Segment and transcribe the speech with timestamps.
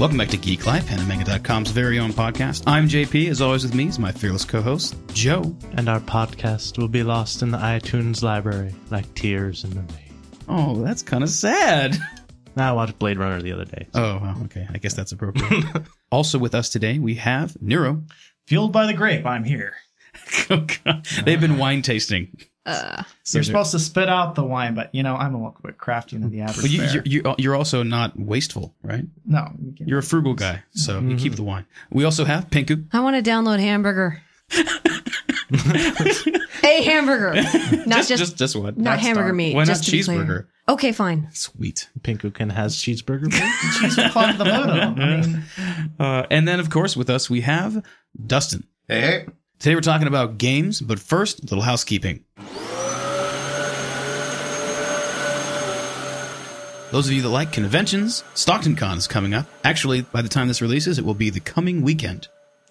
[0.00, 2.62] Welcome back to Geek Life, Pandamanga.com's very own podcast.
[2.66, 3.28] I'm JP.
[3.28, 5.54] As always, with me is my fearless co-host Joe.
[5.72, 10.18] And our podcast will be lost in the iTunes library like tears in the rain.
[10.48, 11.98] Oh, that's kind of sad.
[12.56, 13.88] I watched Blade Runner the other day.
[13.92, 14.66] Oh, well, okay.
[14.72, 15.66] I guess that's appropriate.
[16.10, 18.02] also with us today, we have Nero.
[18.46, 19.74] Fueled by the grape, I'm here.
[20.48, 21.06] Oh, God.
[21.24, 22.36] They've been wine tasting.
[22.70, 25.56] Uh, So You're supposed to spit out the wine, but you know I'm a little
[25.62, 26.62] bit craftier than the average.
[26.62, 29.04] But you, you're, you're, you're also not wasteful, right?
[29.24, 31.66] no, you you're a frugal guy, so you keep the wine.
[31.90, 32.86] We also have Pinku.
[32.92, 34.22] I want to download hamburger.
[35.52, 37.34] a hamburger,
[37.86, 38.76] not just, just, just what?
[38.76, 39.32] not Not hamburger Star.
[39.34, 39.54] meat.
[39.54, 40.18] Why just to be clear.
[40.18, 40.46] cheeseburger?
[40.68, 41.28] Okay, fine.
[41.32, 41.88] Sweet.
[42.00, 43.30] Pinkukin has cheeseburger.
[43.30, 43.78] please?
[43.80, 45.00] cheese will the modem.
[45.00, 45.42] I mean,
[45.98, 47.84] Uh, and then, of course, with us, we have
[48.26, 48.64] Dustin.
[48.88, 49.26] Hey,
[49.60, 52.24] Today we're talking about games, but first, a little housekeeping.
[56.90, 59.46] Those of you that like conventions, Stockton Con is coming up.
[59.62, 62.28] Actually, by the time this releases, it will be the coming weekend.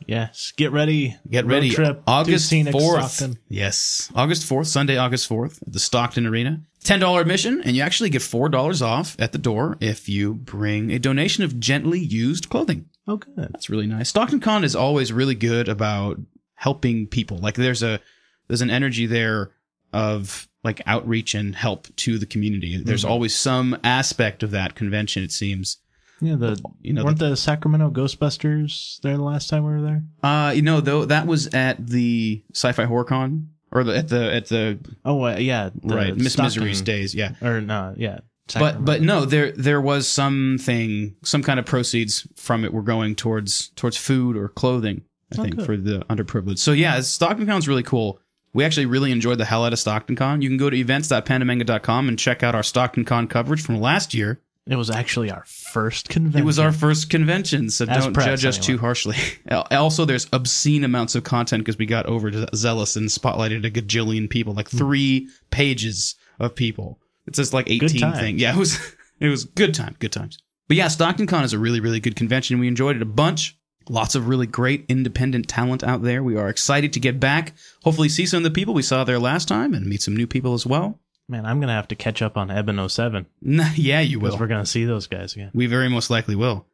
[0.08, 0.52] yes.
[0.58, 1.16] Get ready.
[1.30, 1.70] Get Road ready.
[1.70, 3.38] Trip August 4th.
[3.50, 4.12] Yes.
[4.16, 6.62] August 4th, Sunday, August 4th, at the Stockton Arena.
[6.84, 10.98] $10 admission, and you actually get $4 off at the door if you bring a
[10.98, 12.90] donation of gently used clothing.
[13.08, 13.50] Oh, good.
[13.54, 14.10] That's really nice.
[14.10, 16.20] Stockton Con is always really good about
[16.60, 17.38] helping people.
[17.38, 18.00] Like there's a
[18.48, 19.52] there's an energy there
[19.94, 22.82] of like outreach and help to the community.
[22.84, 23.12] There's Mm-hmm.
[23.12, 25.24] always some aspect of that convention.
[25.24, 25.78] It seems.
[26.22, 30.04] Yeah, the You know, weren't the, Sacramento Ghostbusters there the last time we were there?
[30.22, 34.34] Uh, you know, though that was at the Sci-Fi Horror Con or the, at the
[34.34, 35.70] at the Oh, uh, yeah.
[35.82, 37.16] the right Miss Misery's days.
[37.16, 37.36] Yeah.
[37.42, 38.20] Or no, yeah.
[38.54, 43.16] But but no, there there was something, some kind of proceeds from it were going
[43.16, 45.04] towards towards food or clothing.
[45.32, 45.66] I Oh, think good.
[45.66, 46.60] for the underprivileged.
[46.60, 48.20] So yeah, Stockton Con's really cool.
[48.54, 50.42] We actually really enjoyed the hell out of Stockton Con.
[50.42, 54.42] You can go to events.pandamanga.com and check out our Stockton Con coverage from last year.
[54.66, 56.42] it was actually our first convention.
[56.42, 58.66] It was our first convention, so As don't press, judge us anyway.
[58.66, 59.16] too harshly.
[59.72, 64.30] Also, there's obscene amounts of content because we got over zealous and spotlighted a gajillion
[64.30, 67.00] people, like three pages of people.
[67.28, 68.18] It's just like 18 times.
[68.20, 68.40] thing.
[68.40, 68.80] Yeah, it was
[69.20, 70.40] it was good time, good times.
[70.68, 72.60] But yeah, Stockton Con is a really really good convention.
[72.60, 73.58] We enjoyed it a bunch.
[73.90, 76.24] Lots of really great independent talent out there.
[76.24, 77.54] We are excited to get back.
[77.84, 80.28] Hopefully, see some of the people we saw there last time and meet some new
[80.28, 81.00] people as well.
[81.28, 83.26] Man, I'm gonna have to catch up on Eben 07
[83.76, 84.40] yeah, you because will.
[84.40, 85.52] we're gonna see those guys again.
[85.54, 86.66] We very most likely will.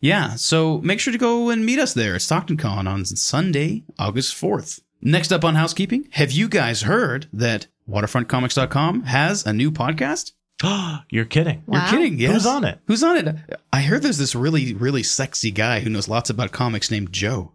[0.00, 3.84] Yeah, so make sure to go and meet us there at Stockton Con on Sunday,
[3.98, 4.80] August 4th.
[5.00, 10.32] Next up on housekeeping, have you guys heard that waterfrontcomics.com has a new podcast?
[11.10, 11.62] You're kidding.
[11.66, 11.80] Wow.
[11.90, 12.32] You're kidding, yes.
[12.32, 12.78] Who's on it?
[12.86, 13.36] Who's on it?
[13.72, 17.52] I heard there's this really, really sexy guy who knows lots about comics named Joe.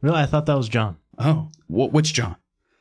[0.00, 0.96] Really, I thought that was John.
[1.18, 2.36] Oh, wh- which John?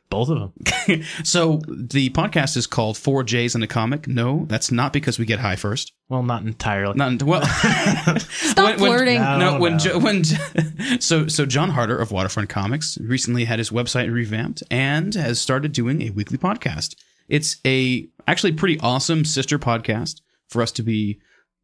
[0.10, 0.54] Both of them.
[1.26, 4.08] So the podcast is called Four J's in a Comic.
[4.08, 5.92] No, that's not because we get high first.
[6.08, 6.96] Well, not entirely.
[6.96, 7.42] Not well.
[8.30, 9.20] Stop flirting.
[9.20, 9.38] No.
[9.38, 9.78] No, when no.
[9.80, 10.24] Jo- when
[11.02, 15.74] so so John Harder of Waterfront Comics recently had his website revamped and has started
[15.74, 16.96] doing a weekly podcast.
[17.28, 21.20] It's a actually pretty awesome sister podcast for us to be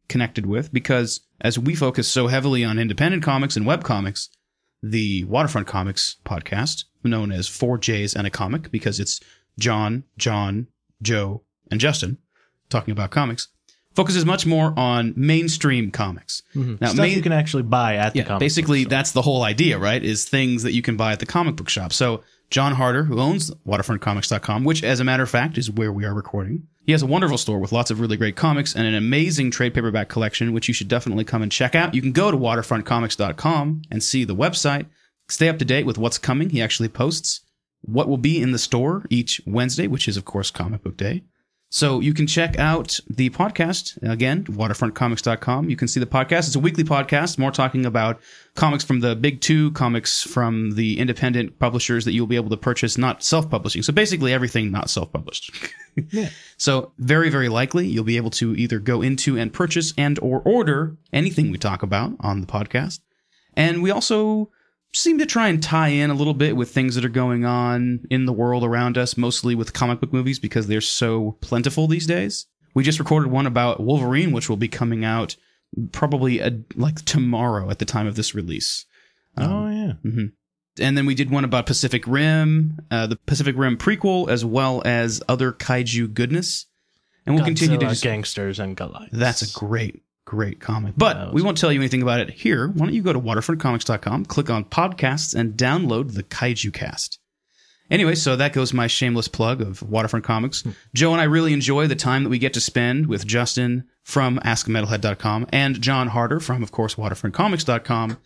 [0.08, 4.28] connected with because as we focus so heavily on independent comics and web comics,
[4.82, 9.20] the Waterfront Comics podcast, known as Four J's and a Comic, because it's
[9.58, 10.66] John, John,
[11.00, 12.18] Joe, and Justin
[12.68, 13.48] talking about comics,
[13.94, 16.42] focuses much more on mainstream comics.
[16.54, 16.76] Mm-hmm.
[16.80, 19.78] Now, Stuff main- you can actually buy at the comic basically that's the whole idea,
[19.78, 20.02] right?
[20.02, 21.92] Is things that you can buy at the comic book shop.
[21.92, 26.04] So John Harder, who owns waterfrontcomics.com, which as a matter of fact is where we
[26.04, 28.94] are recording, he has a wonderful store with lots of really great comics and an
[28.94, 31.94] amazing trade paperback collection, which you should definitely come and check out.
[31.94, 34.86] You can go to waterfrontcomics.com and see the website.
[35.28, 36.50] Stay up to date with what's coming.
[36.50, 37.40] He actually posts
[37.80, 41.24] what will be in the store each Wednesday, which is of course comic book day.
[41.74, 45.68] So you can check out the podcast again, waterfrontcomics.com.
[45.68, 46.46] You can see the podcast.
[46.46, 48.20] It's a weekly podcast, more talking about
[48.54, 52.56] comics from the big two, comics from the independent publishers that you'll be able to
[52.56, 53.82] purchase, not self-publishing.
[53.82, 55.50] So basically everything not self-published.
[56.12, 56.28] yeah.
[56.58, 60.42] So very, very likely you'll be able to either go into and purchase and or
[60.42, 63.00] order anything we talk about on the podcast.
[63.54, 64.48] And we also
[64.94, 68.06] seem to try and tie in a little bit with things that are going on
[68.10, 72.06] in the world around us, mostly with comic book movies because they're so plentiful these
[72.06, 72.46] days.
[72.74, 75.36] We just recorded one about Wolverine, which will be coming out
[75.90, 78.86] probably uh like tomorrow at the time of this release.
[79.36, 79.92] oh yeah.
[80.80, 84.82] And then we did one about Pacific Rim, uh, the Pacific Rim prequel, as well
[84.84, 86.66] as other kaiju goodness.
[87.26, 89.10] And we'll continue to Godzilla, just gangsters and Goliaths.
[89.12, 90.02] that's a great,
[90.34, 90.94] great comic.
[90.96, 92.68] But That we won't tell you anything about it here.
[92.68, 97.20] Why don't you go to waterfrontcomics.com, click on podcasts, and download the Kaiju Cast.
[97.90, 100.62] Anyway, so that goes my shameless plug of Waterfront Comics.
[100.62, 100.70] Hmm.
[100.94, 104.38] Joe and I really enjoy the time that we get to spend with Justin from
[104.38, 108.16] AskMetalhead.com and John Harder from, of course, WaterfrontComics.com.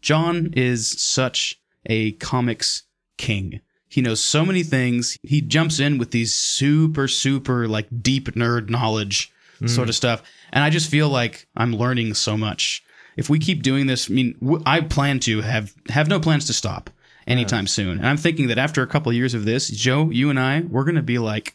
[0.00, 2.84] John is such a comics
[3.18, 3.60] king.
[3.88, 5.18] He knows so many things.
[5.22, 9.66] He jumps in with these super, super like deep nerd knowledge hmm.
[9.66, 10.22] sort of stuff.
[10.54, 12.82] And I just feel like I'm learning so much.
[13.16, 16.46] If we keep doing this, I mean, w- I plan to have, have no plans
[16.46, 16.88] to stop
[17.26, 17.98] anytime soon.
[17.98, 20.60] And I'm thinking that after a couple of years of this, Joe, you and I,
[20.62, 21.54] we're going to be like,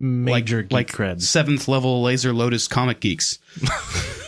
[0.00, 1.22] Major like, geek like creds.
[1.22, 3.38] seventh level laser lotus comic geeks.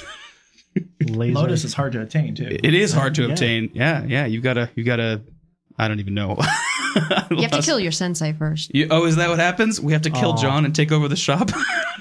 [1.07, 1.35] Laser.
[1.35, 2.49] Lotus is hard to attain too.
[2.49, 3.29] It is hard to Yeah.
[3.29, 3.71] obtain.
[3.75, 4.05] Yeah.
[4.05, 4.27] Yeah.
[4.27, 5.23] You gotta, you gotta,
[5.79, 6.39] I don't even know.
[7.31, 8.73] You have to kill your sensei first.
[8.73, 9.81] You, oh, is that what happens?
[9.81, 10.37] We have to kill Aw.
[10.37, 11.51] John and take over the shop?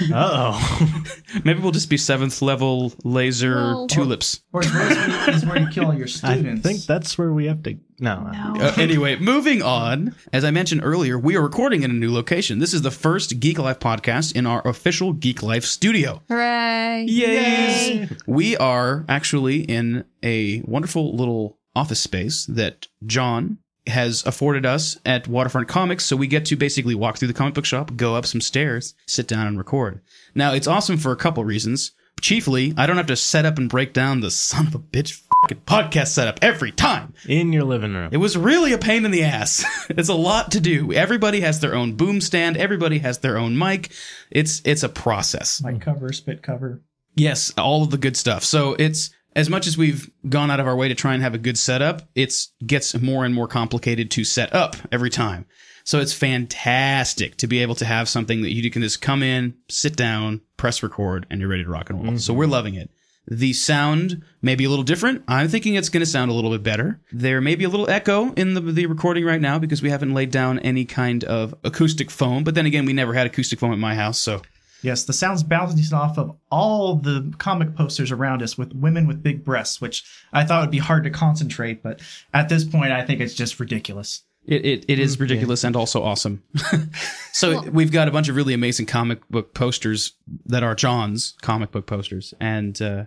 [0.00, 1.02] Uh-oh.
[1.44, 4.40] Maybe we'll just be seventh level laser Well- tulips.
[4.52, 6.62] Or is where, is where you kill all your I students.
[6.66, 7.78] think that's where we have to.
[7.98, 8.20] No.
[8.30, 8.54] No.
[8.66, 10.14] Uh, anyway, moving on.
[10.32, 12.58] As I mentioned earlier, we are recording in a new location.
[12.58, 16.22] This is the first Geek Life podcast in our official Geek Life studio.
[16.28, 17.04] Hooray.
[17.06, 18.08] Yay!
[18.26, 25.28] We are actually in a wonderful little office space that John has afforded us at
[25.28, 28.26] Waterfront Comics, so we get to basically walk through the comic book shop, go up
[28.26, 30.00] some stairs, sit down and record.
[30.34, 31.92] Now, it's awesome for a couple reasons.
[32.20, 35.22] Chiefly, I don't have to set up and break down the son of a bitch
[35.42, 37.14] fucking podcast setup every time.
[37.28, 38.08] In your living room.
[38.10, 39.64] It was really a pain in the ass.
[39.90, 40.92] it's a lot to do.
[40.92, 42.56] Everybody has their own boom stand.
[42.56, 43.92] Everybody has their own mic.
[44.30, 45.62] It's it's a process.
[45.62, 46.82] like cover, spit cover.
[47.14, 48.44] Yes, all of the good stuff.
[48.44, 51.34] So it's as much as we've gone out of our way to try and have
[51.34, 52.32] a good setup, it
[52.66, 55.44] gets more and more complicated to set up every time.
[55.84, 59.54] So it's fantastic to be able to have something that you can just come in,
[59.68, 62.18] sit down, press record, and you're ready to rock and roll.
[62.18, 62.52] So we're mm-hmm.
[62.52, 62.90] loving it.
[63.28, 65.22] The sound may be a little different.
[65.28, 67.00] I'm thinking it's going to sound a little bit better.
[67.12, 70.14] There may be a little echo in the, the recording right now because we haven't
[70.14, 72.42] laid down any kind of acoustic foam.
[72.42, 74.42] But then again, we never had acoustic foam at my house, so
[74.86, 79.20] Yes, the sound's bouncing off of all the comic posters around us with women with
[79.20, 82.00] big breasts, which I thought would be hard to concentrate, but
[82.32, 84.22] at this point, I think it's just ridiculous.
[84.44, 86.44] It, it, it is ridiculous and also awesome.
[87.32, 90.12] so we've got a bunch of really amazing comic book posters
[90.44, 93.06] that are John's comic book posters, and uh,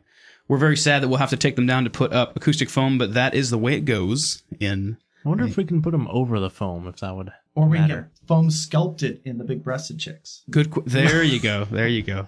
[0.49, 2.97] we're very sad that we'll have to take them down to put up acoustic foam,
[2.97, 4.43] but that is the way it goes.
[4.59, 7.31] In I wonder if we can put them over the foam, if that would.
[7.55, 8.11] Or we can matter.
[8.29, 10.43] Get foam sculpted in the big breasted chicks.
[10.49, 12.25] good, qu- there you go, there you go.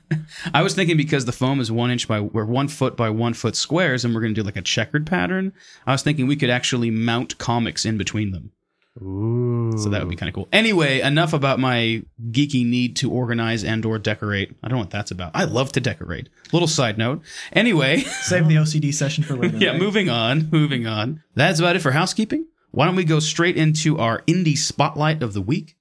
[0.54, 3.34] I was thinking because the foam is one inch by or one foot by one
[3.34, 5.52] foot squares, and we're going to do like a checkered pattern.
[5.86, 8.52] I was thinking we could actually mount comics in between them.
[9.00, 9.72] Ooh.
[9.76, 10.48] So that would be kind of cool.
[10.52, 14.54] Anyway, enough about my geeky need to organize and or decorate.
[14.62, 15.32] I don't know what that's about.
[15.34, 16.28] I love to decorate.
[16.52, 17.22] Little side note.
[17.52, 19.56] Anyway, Save the OCD session for later.
[19.58, 19.80] yeah, right?
[19.80, 21.22] moving on, moving on.
[21.34, 22.46] That's about it for housekeeping.
[22.72, 25.76] Why don't we go straight into our indie spotlight of the week?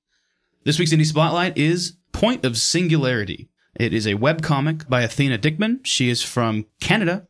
[0.66, 3.48] This week's indie spotlight is Point of Singularity.
[3.76, 5.80] It is a webcomic by Athena Dickman.
[5.86, 7.28] She is from Canada.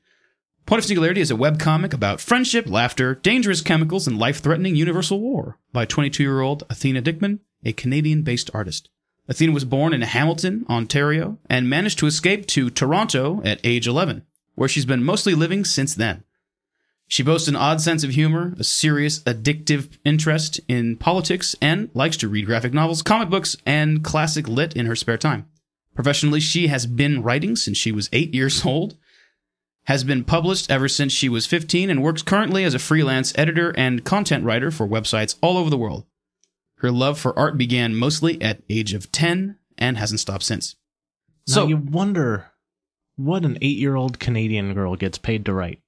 [0.65, 5.21] Point of Singularity is a webcomic about friendship, laughter, dangerous chemicals, and life threatening universal
[5.21, 8.89] war by 22 year old Athena Dickman, a Canadian based artist.
[9.29, 14.25] Athena was born in Hamilton, Ontario, and managed to escape to Toronto at age 11,
[14.55, 16.23] where she's been mostly living since then.
[17.09, 22.17] She boasts an odd sense of humor, a serious, addictive interest in politics, and likes
[22.17, 25.47] to read graphic novels, comic books, and classic lit in her spare time.
[25.95, 28.97] Professionally, she has been writing since she was eight years old,
[29.85, 33.73] has been published ever since she was 15, and works currently as a freelance editor
[33.77, 36.05] and content writer for websites all over the world.
[36.77, 40.75] Her love for art began mostly at age of 10 and hasn't stopped since.
[41.47, 42.51] So So, you wonder
[43.15, 45.79] what an eight-year-old Canadian girl gets paid to write.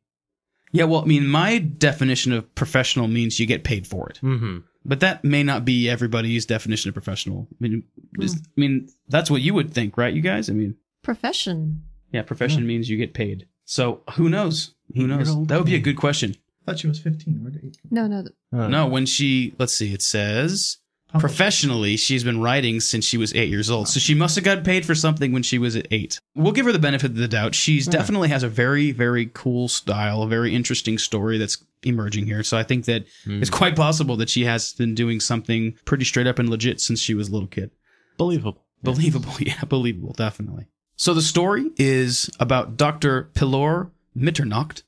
[0.72, 4.20] yeah, well, I mean, my definition of professional means you get paid for it.
[4.24, 4.60] Mm-hmm.
[4.86, 7.48] But that may not be everybody's definition of professional.
[7.52, 7.84] I mean,
[8.20, 10.50] just, I mean, that's what you would think, right, you guys?
[10.50, 11.84] I mean, Profession.
[12.12, 13.46] yeah, profession means you get paid.
[13.66, 14.74] So who knows?
[14.96, 15.28] Who knows?
[15.48, 16.36] That would be a good question.
[16.70, 17.42] I thought she was 15.
[17.44, 18.22] Where did it- No, no.
[18.24, 20.78] th- Uh, No, when she, let's see, it says
[21.12, 21.22] Published.
[21.22, 23.88] professionally, she's been writing since she was eight years old.
[23.88, 26.20] So she must have got paid for something when she was at eight.
[26.36, 27.56] We'll give her the benefit of the doubt.
[27.56, 32.44] She's definitely has a very, very cool style, a very interesting story that's emerging here.
[32.44, 36.28] So I think that it's quite possible that she has been doing something pretty straight
[36.28, 37.72] up and legit since she was a little kid.
[38.18, 38.66] Believable.
[38.84, 40.68] Believable, yeah, believable, definitely.
[40.98, 43.30] So the story is about Dr.
[43.34, 44.84] Pilor Mitternacht,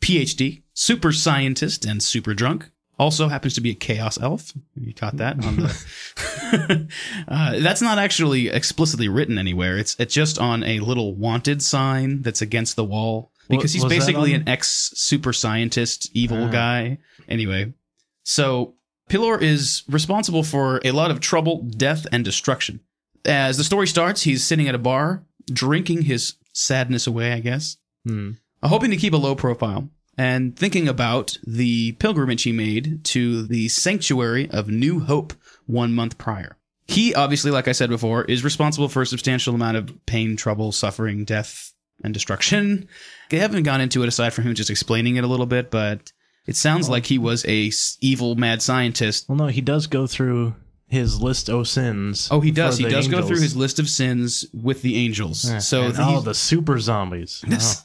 [0.00, 2.70] PhD, super scientist and super drunk.
[2.98, 4.52] Also happens to be a chaos elf.
[4.74, 6.88] You caught that on the.
[7.28, 9.76] uh, that's not actually explicitly written anywhere.
[9.76, 13.90] It's it's just on a little wanted sign that's against the wall because he's was
[13.92, 16.48] that basically on- an ex super scientist evil Ah.
[16.50, 16.98] guy.
[17.28, 17.74] Anyway,
[18.22, 18.74] so
[19.10, 22.80] Pilor is responsible for a lot of trouble, death, and destruction.
[23.26, 25.22] As the story starts, he's sitting at a bar,
[25.52, 27.76] drinking his sadness away, I guess,
[28.06, 28.32] Hmm.
[28.68, 33.68] Hoping to keep a low profile, and thinking about the pilgrimage he made to the
[33.68, 35.34] sanctuary of New Hope
[35.66, 36.56] one month prior.
[36.88, 40.70] He obviously, like I said before, is responsible for a substantial amount of pain, trouble,
[40.72, 41.72] suffering, death,
[42.04, 42.88] and destruction.
[43.30, 46.12] They haven't gone into it aside from him just explaining it a little bit, but
[46.46, 50.06] it sounds like he was a s- evil mad scientist Well, no, he does go
[50.06, 50.54] through
[50.86, 52.28] his list of sins.
[52.30, 52.78] Oh, he does.
[52.78, 55.44] He does go through his list of sins with the angels.
[55.50, 57.42] Yeah, So and the- all the super zombies.
[57.48, 57.82] This-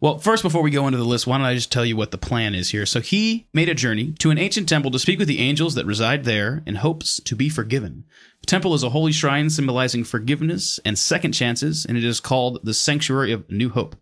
[0.00, 2.12] well, first, before we go into the list, why don't I just tell you what
[2.12, 2.86] the plan is here?
[2.86, 5.86] So he made a journey to an ancient temple to speak with the angels that
[5.86, 8.04] reside there in hopes to be forgiven.
[8.40, 12.60] The temple is a holy shrine symbolizing forgiveness and second chances, and it is called
[12.62, 13.96] the Sanctuary of New Hope.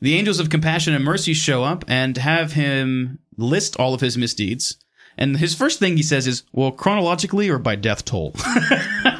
[0.00, 4.18] The angels of compassion and mercy show up and have him list all of his
[4.18, 4.76] misdeeds.
[5.16, 8.36] And his first thing he says is, well, chronologically or by death toll.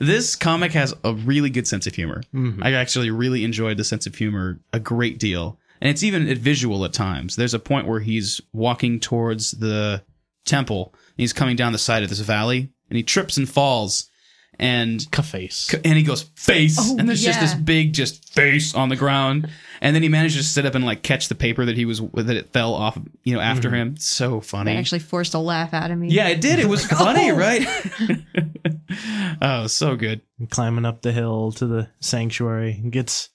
[0.00, 2.22] this comic has a really good sense of humor.
[2.34, 2.62] Mm-hmm.
[2.62, 5.58] I actually really enjoyed the sense of humor a great deal.
[5.80, 7.34] And it's even visual at times.
[7.36, 10.02] There's a point where he's walking towards the
[10.44, 10.92] temple.
[10.94, 14.08] And he's coming down the side of this valley and he trips and falls.
[14.58, 15.74] And face.
[15.74, 19.48] and he goes face Oh, and there's just this big just face on the ground
[19.80, 22.00] and then he manages to sit up and like catch the paper that he was
[22.14, 23.74] that it fell off you know after mm.
[23.74, 26.10] him so That funny actually forced a laugh out of me.
[26.10, 26.96] yeah it did it was oh.
[26.96, 27.34] funny Oh.
[27.34, 27.66] right
[29.42, 33.30] oh so good climbing up the hill to the sanctuary, gets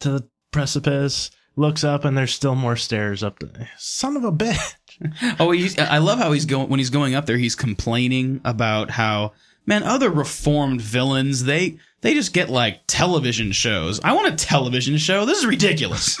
[0.00, 3.38] to the precipice, looks up, and there's still more stairs up.
[3.38, 4.74] The, son of a bitch!
[5.40, 8.90] oh he's, i love how he's going when he's going up there he's complaining about
[8.90, 9.32] how
[9.68, 14.00] man other reformed villains they they just get like television shows.
[14.02, 15.24] I want a television show.
[15.24, 16.20] This is ridiculous.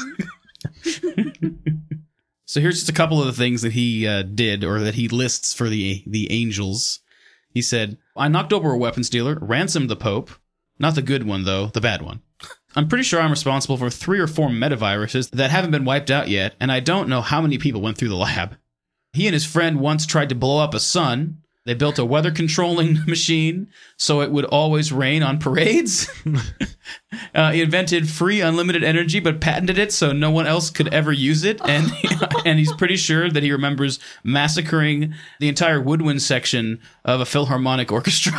[2.48, 5.06] So here's just a couple of the things that he uh, did or that he
[5.06, 7.00] lists for the the angels.
[7.50, 10.30] He said i knocked over a weapons dealer ransomed the pope.
[10.78, 12.22] Not the good one though the bad one.
[12.74, 16.28] I'm pretty sure I'm responsible for three or four metaviruses that haven't been wiped out
[16.28, 18.56] yet, and I don't know how many people went through the lab.
[19.12, 21.42] He and his friend once tried to blow up a sun.
[21.68, 26.08] They built a weather controlling machine so it would always rain on parades.
[27.34, 31.12] uh, he invented free unlimited energy, but patented it so no one else could ever
[31.12, 31.60] use it.
[31.68, 31.92] And
[32.46, 37.92] and he's pretty sure that he remembers massacring the entire woodwind section of a philharmonic
[37.92, 38.32] orchestra.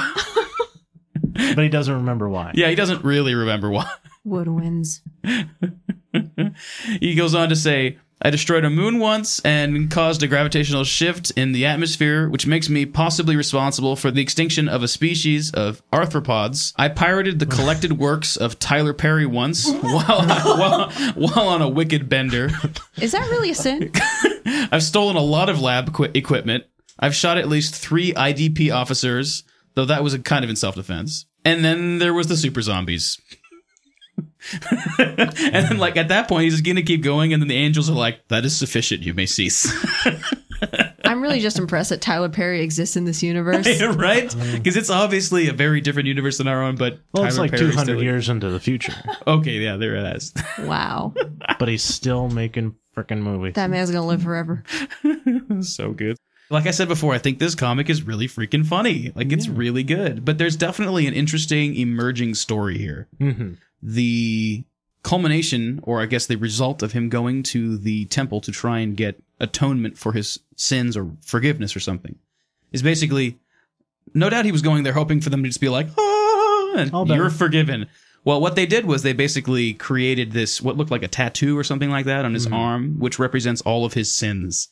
[1.14, 2.54] But he doesn't remember why.
[2.56, 3.92] yeah, he doesn't really remember why.
[4.26, 5.02] Woodwinds.
[7.00, 11.32] he goes on to say, I destroyed a moon once and caused a gravitational shift
[11.32, 15.82] in the atmosphere, which makes me possibly responsible for the extinction of a species of
[15.92, 16.74] arthropods.
[16.76, 22.10] I pirated the collected works of Tyler Perry once while, while, while on a wicked
[22.10, 22.50] bender.
[22.98, 23.92] Is that really a sin?
[24.72, 26.66] I've stolen a lot of lab equi- equipment.
[27.00, 29.44] I've shot at least three IDP officers,
[29.76, 31.26] though that was a kind of in self defense.
[31.46, 33.18] And then there was the super zombies.
[35.00, 37.34] and then, like, at that point, he's just going to keep going.
[37.34, 39.04] And then the angels are like, that is sufficient.
[39.04, 39.72] You may cease.
[41.06, 43.82] I'm really just impressed that Tyler Perry exists in this universe.
[43.96, 44.34] right?
[44.54, 47.00] Because it's obviously a very different universe than our own, but.
[47.14, 48.94] Well, it's Tyler like Perry's 200 still- years into the future,
[49.28, 50.34] Okay, yeah, there it is.
[50.60, 51.14] Wow.
[51.58, 53.54] but he's still making freaking movies.
[53.56, 54.64] That man's going to live forever.
[55.62, 56.18] so good.
[56.52, 59.12] Like I said before, I think this comic is really freaking funny.
[59.16, 60.26] Like it's really good.
[60.26, 63.08] But there's definitely an interesting emerging story here.
[63.20, 64.64] hmm The
[65.04, 68.98] culmination, or I guess the result of him going to the temple to try and
[68.98, 72.16] get atonement for his sins or forgiveness or something,
[72.72, 73.40] is basically
[74.14, 76.94] no doubt he was going there hoping for them to just be like, ah, and
[76.94, 77.88] All you're forgiven.
[78.26, 81.64] Well, what they did was they basically created this, what looked like a tattoo or
[81.64, 84.68] something like that on his arm, which represents all of his sins.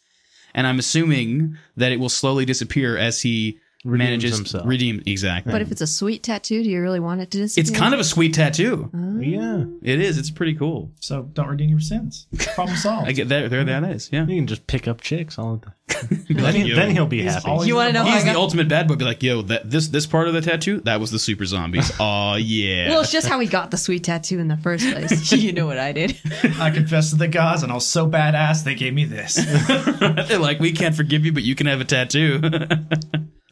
[0.54, 4.68] And I'm assuming that it will slowly disappear as he Redeems manages himself.
[4.68, 5.52] redeem exactly.
[5.52, 7.62] But if it's a sweet tattoo, do you really want it to disappear?
[7.62, 8.90] it's kind of a sweet tattoo.
[8.94, 9.20] Oh.
[9.20, 9.64] Yeah.
[9.82, 10.18] It is.
[10.18, 10.92] It's pretty cool.
[11.00, 12.28] So don't redeem your sins.
[12.56, 13.08] Problem solved.
[13.08, 13.50] I get there.
[13.50, 14.10] There that is.
[14.12, 14.26] Yeah.
[14.28, 15.74] You can just pick up chicks all the time.
[16.30, 17.50] Then, then he'll be happy.
[17.66, 18.96] You wanna know He's the got- ultimate bad boy.
[18.96, 21.92] Be like, yo, that this this part of the tattoo that was the super zombies.
[22.00, 22.90] Oh yeah.
[22.90, 25.32] Well, it's just how he got the sweet tattoo in the first place.
[25.32, 26.18] you know what I did.
[26.60, 29.36] I confessed to the gods, and I was so badass they gave me this.
[30.28, 32.42] They're like, we can't forgive you, but you can have a tattoo.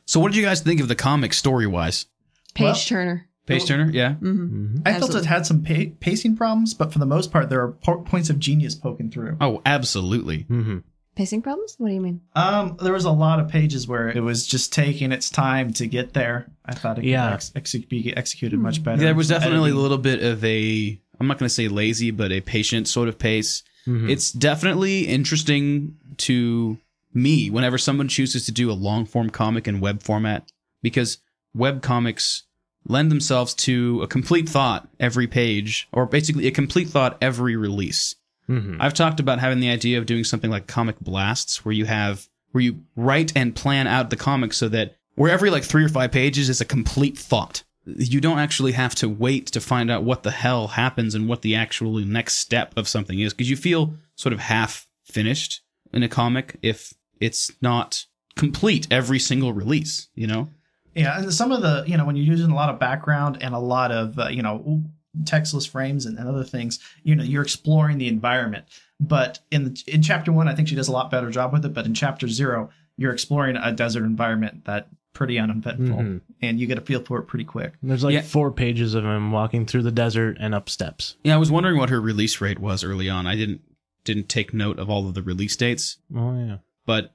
[0.06, 2.06] So, what did you guys think of the comic story wise?
[2.54, 3.28] Page Well- Turner.
[3.48, 4.14] Page Turner, yeah.
[4.16, 5.20] hmm I felt Absolutely.
[5.22, 8.32] it had some pa- pacing problems, but for the most part, there are po- points
[8.32, 9.38] of genius poking through.
[9.40, 10.44] Oh, absolutely.
[10.48, 10.80] hmm
[11.16, 11.76] Pacing problems?
[11.78, 12.22] What do you mean?
[12.34, 15.86] Um, there was a lot of pages where it was just taking its time to
[15.86, 16.52] get there.
[16.66, 17.34] I thought it could Yeah.
[17.36, 18.98] ex- ex- be executed much better.
[18.98, 22.32] There was definitely a little bit of a, I'm not going to say lazy, but
[22.32, 23.62] a patient sort of pace.
[23.88, 24.10] Mhm.
[24.10, 26.78] It's definitely interesting to
[27.16, 30.52] me whenever someone chooses to do a long form comic in web format
[30.84, 31.18] because
[31.54, 32.44] web comics
[32.88, 38.16] lend themselves to a complete thought every page or basically a complete thought every release.
[38.48, 38.78] Mhm.
[38.80, 42.28] I've talked about having the idea of doing something like comic blasts where you have
[42.52, 45.90] where you write and plan out the comic so that where every like 3 or
[45.90, 47.64] 5 pages is a complete thought.
[47.86, 51.42] You don't actually have to wait to find out what the hell happens and what
[51.42, 55.62] the actual next step of something is because you feel sort of half finished
[55.94, 56.94] in a comic if
[57.26, 58.06] it's not
[58.36, 60.50] complete every single release, you know?
[60.94, 63.54] Yeah, and some of the you know when you're using a lot of background and
[63.54, 64.84] a lot of uh, you know
[65.24, 68.66] textless frames and, and other things, you know you're exploring the environment.
[69.00, 71.66] But in the, in chapter one, I think she does a lot better job with
[71.66, 71.74] it.
[71.74, 76.22] But in chapter zero, you're exploring a desert environment that pretty uneventful, Mhm.
[76.42, 77.74] and you get a feel for it pretty quick.
[77.84, 78.22] There's like Yeah.
[78.22, 81.16] four pages of him walking through the desert and up steps.
[81.24, 83.26] Yeah, I was wondering what her release rate was early on.
[83.28, 83.62] I didn't
[84.06, 85.98] didn't take note of all of the release dates.
[86.16, 86.58] Oh yeah.
[86.86, 87.14] But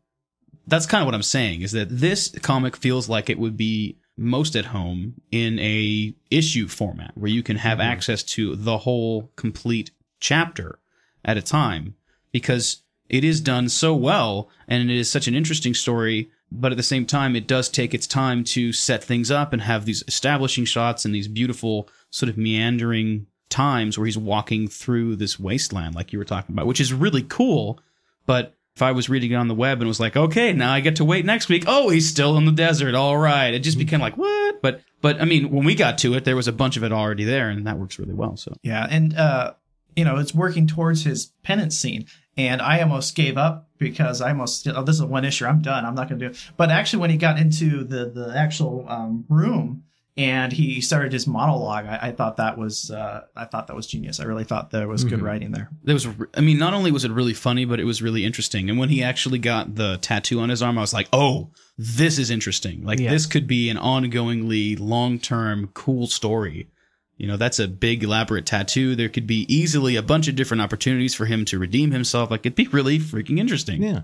[0.67, 3.97] that's kind of what I'm saying is that this comic feels like it would be
[4.17, 7.85] most at home in a issue format where you can have Mhm.
[7.85, 10.79] access to the whole complete chapter
[11.25, 11.95] at a time
[12.31, 16.77] because it is done so well and it is such an interesting story but at
[16.77, 20.03] the same time it does take its time to set things up and have these
[20.09, 25.95] establishing shots and these beautiful sort of meandering times where he's walking through this wasteland
[25.95, 27.81] like you were talking about which is really cool
[28.27, 30.81] but if I was reading it on the web and was like, okay, now I
[30.81, 31.65] get to wait next week.
[31.67, 32.95] Oh, he's still in the desert.
[32.95, 33.53] All right.
[33.53, 34.63] It just became like, what?
[34.63, 36.93] But, but I mean, when we got to it, there was a bunch of it
[36.93, 38.37] already there and that works really well.
[38.37, 39.55] So Yeah, and uh,
[39.97, 42.07] you know, it's working towards his penance scene.
[42.37, 45.45] And I almost gave up because I almost oh, this is one issue.
[45.45, 45.85] I'm done.
[45.85, 46.51] I'm not going to do it.
[46.57, 49.83] But actually, when he got into the the actual um, room
[50.17, 53.87] and he started his monologue, I, I thought that was uh, I thought that was
[53.87, 54.21] genius.
[54.21, 55.23] I really thought there was good Mhm.
[55.23, 55.71] writing there.
[55.85, 58.69] there was, I mean, not only was it really funny, but it was really interesting.
[58.69, 62.19] And when he actually got the tattoo on his arm, I was like, oh, this
[62.19, 62.85] is interesting.
[62.85, 63.11] Like Yes.
[63.13, 66.69] this could be an ongoingly long term cool story.
[67.17, 68.97] You know, that's a big elaborate tattoo.
[68.97, 72.31] There could be easily a bunch of different opportunities for him to redeem himself.
[72.31, 73.83] Like it'd be really freaking interesting.
[73.83, 74.03] Yeah.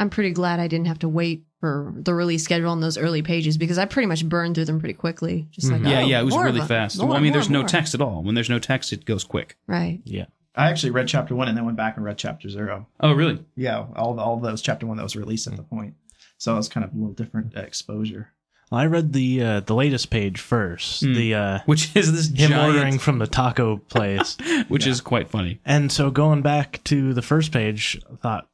[0.00, 3.20] I'm pretty glad I didn't have to wait for the release schedule on those early
[3.22, 5.46] pages because I pretty much burned through them pretty quickly.
[5.52, 5.90] Just like, Mhm.
[5.90, 6.98] Yeah, oh, yeah, it was really fast.
[6.98, 7.68] More, well, I mean, more, there's no more.
[7.68, 8.22] text at all.
[8.22, 9.56] When there's no text, it goes quick.
[9.66, 10.00] Right.
[10.04, 10.24] Yeah.
[10.56, 12.88] I actually read chapter one and then went back and read chapter zero.
[12.98, 13.44] Oh, really?
[13.56, 15.94] Yeah, all all those chapter one that was released at the point.
[16.38, 18.32] So it was kind of a little different exposure.
[18.72, 21.02] I read the uh, the latest page first.
[21.04, 21.12] Hmm.
[21.14, 24.36] The uh, Which is this him giant, ordering from the taco place.
[24.68, 25.60] which is quite funny.
[25.64, 28.48] And so going back to the first page, I thought,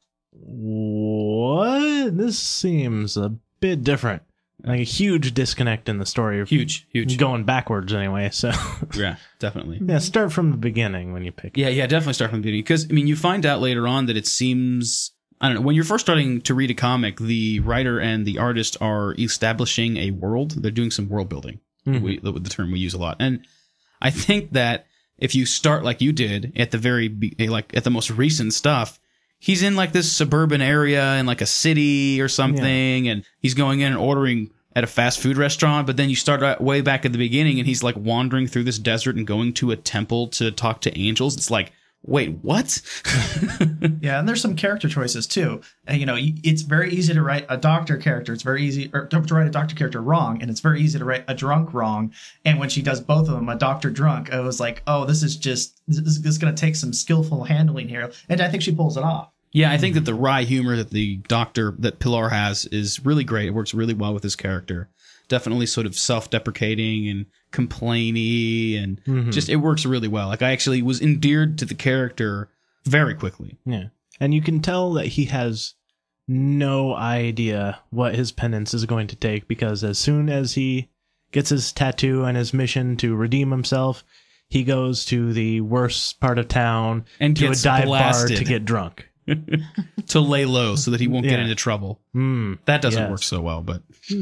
[0.47, 2.17] what?
[2.17, 4.23] This seems a bit different.
[4.63, 6.43] Like a huge disconnect in the story.
[6.45, 7.17] Huge, huge.
[7.17, 8.29] Going backwards anyway.
[8.31, 8.51] So
[8.95, 9.79] Yeah, definitely.
[9.85, 11.55] yeah, start from the beginning when you pick.
[11.57, 12.61] Yeah, yeah, definitely start from the beginning.
[12.63, 15.75] Because I mean, you find out later on that it seems I don't know when
[15.75, 20.09] you're first starting to read a comic, the writer and the artist are establishing a
[20.11, 20.51] world.
[20.63, 21.59] They're doing some world building.
[21.85, 22.01] Mhm.
[22.01, 23.45] We, the, the term we use a lot, and
[24.01, 24.87] I think that
[25.19, 27.09] if you start like you did at the very
[27.47, 28.99] like at the most recent stuff.
[29.39, 33.81] He's in like this suburban area in like a city or something, and he's going
[33.81, 35.87] in and ordering at a fast food restaurant.
[35.87, 38.79] But then you start way back at the beginning, and he's like wandering through this
[38.79, 41.35] desert and going to a temple to talk to angels.
[41.35, 41.71] It's like,
[42.07, 42.81] wait, what?
[43.99, 45.61] Yeah, and there's some character choices too.
[45.85, 48.31] And, you know, it's very easy to write a doctor character.
[48.31, 51.05] It's very easy or to write a doctor character wrong, and it's very easy to
[51.05, 52.13] write a drunk wrong.
[52.45, 55.23] And when she does both of them, a doctor drunk, I was like, oh, this
[55.23, 58.63] is just this is, is going to take some skillful handling here, and I think
[58.63, 59.31] she pulls it off.
[59.51, 63.23] yeah, I think that the wry humor that the doctor that Pilar has is really
[63.23, 63.47] great.
[63.47, 64.89] It works really well with his character.
[65.27, 69.31] Definitely sort of self-deprecating and complainy, and Mhm.
[69.33, 70.27] just it works really well.
[70.27, 72.49] Like I actually was endeared to the character
[72.85, 73.57] very quickly.
[73.65, 73.85] Yeah.
[74.19, 75.73] And you can tell that he has
[76.27, 80.89] no idea what his penance is going to take because as soon as he
[81.31, 84.03] gets his tattoo and his mission to redeem himself,
[84.49, 88.29] he goes to the worst part of town And to a dive blasted.
[88.29, 89.09] bar to get drunk.
[90.07, 91.99] to lay low so that he won't get into trouble.
[92.15, 92.59] Mm.
[92.65, 93.11] That doesn't Yes.
[93.11, 93.83] work so well, but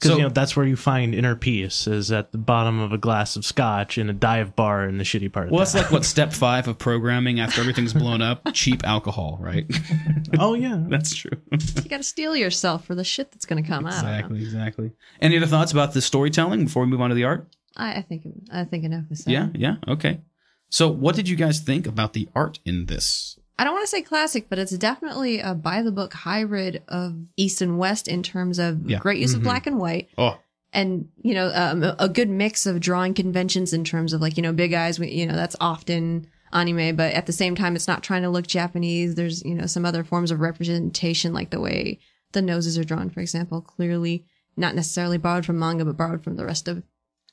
[0.00, 2.90] Because So- you know that's where you find inner peace is at the bottom of
[2.92, 5.74] a glass of scotch in a dive bar in the shitty part of Well, that's
[5.74, 9.66] like what step five of programming after everything's blown up: cheap alcohol, right?
[10.38, 11.36] oh yeah, that's true.
[11.52, 13.92] You got to steel yourself for the shit that's going to come out.
[13.92, 14.92] exactly, exactly.
[15.20, 17.46] Any other thoughts about the storytelling before we move on to the art?
[17.76, 19.32] I, I think I think enough is said.
[19.32, 20.22] Yeah, yeah, okay.
[20.70, 23.36] So, what did you guys think about the art in this?
[23.60, 27.14] I don't want to say classic, but it's definitely a by the book hybrid of
[27.36, 28.98] East and West in terms of Yeah.
[29.00, 29.36] great use Mhm.
[29.36, 30.08] of black and white.
[30.16, 30.38] Oh,
[30.72, 34.42] and you know um, a good mix of drawing conventions in terms of like you
[34.42, 37.88] know big eyes we- you know that's often anime but at the same time it's
[37.88, 41.58] not trying to look japanese there's you know some other forms of representation like the
[41.60, 41.98] way
[42.32, 44.24] the noses are drawn for example clearly
[44.56, 46.82] not necessarily borrowed from manga but borrowed from the rest of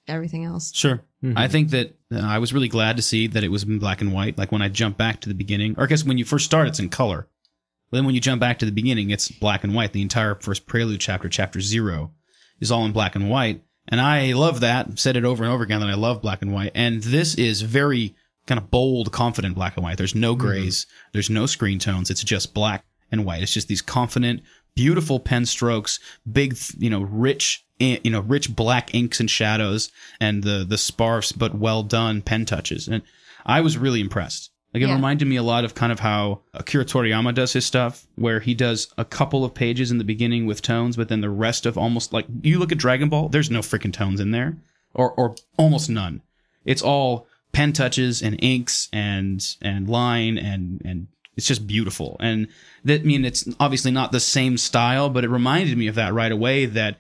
[0.08, 1.02] everything else sure.
[1.24, 1.34] Mhm.
[1.36, 4.02] I think that uh, I was really glad to see that it was in black
[4.02, 4.38] and white.
[4.38, 6.68] Like when I jump back to the beginning, or I guess when you first start,
[6.68, 7.28] it's in color.
[7.90, 9.94] But then when you jump back to the beginning, it's black and white.
[9.94, 12.12] The entire first prelude chapter, chapter zero,
[12.60, 13.64] is all in black and white.
[13.88, 15.00] And I love that.
[15.00, 16.74] Said it over and over again that I love black and white.
[16.76, 19.98] And this is very kind of bold, confident black and white.
[19.98, 20.86] There's no grays.
[21.14, 22.10] There's no screen tones.
[22.10, 23.42] It's just black and white.
[23.42, 24.42] It's just these confident,
[24.76, 26.00] beautiful pen strokes,
[26.30, 31.32] big, you know, rich, you know, rich black inks and shadows and the, the sparse
[31.32, 32.88] but well done pen touches.
[32.88, 33.04] And
[33.46, 34.52] I was really impressed.
[34.74, 34.96] Like it Yeah.
[34.96, 38.54] reminded me a lot of kind of how Akira Toriyama does his stuff, where he
[38.54, 41.78] does a couple of pages in the beginning with tones, but then the rest of
[41.78, 44.58] almost like you look at Dragon Ball, there's no freaking tones in there,
[44.94, 46.22] or or almost none.
[46.66, 52.18] It's all pen touches and inks and and line and and it's just beautiful.
[52.20, 52.48] And
[52.84, 56.14] that I mean it's obviously not the same style, but it reminded me of that
[56.14, 56.66] right away.
[56.66, 56.98] That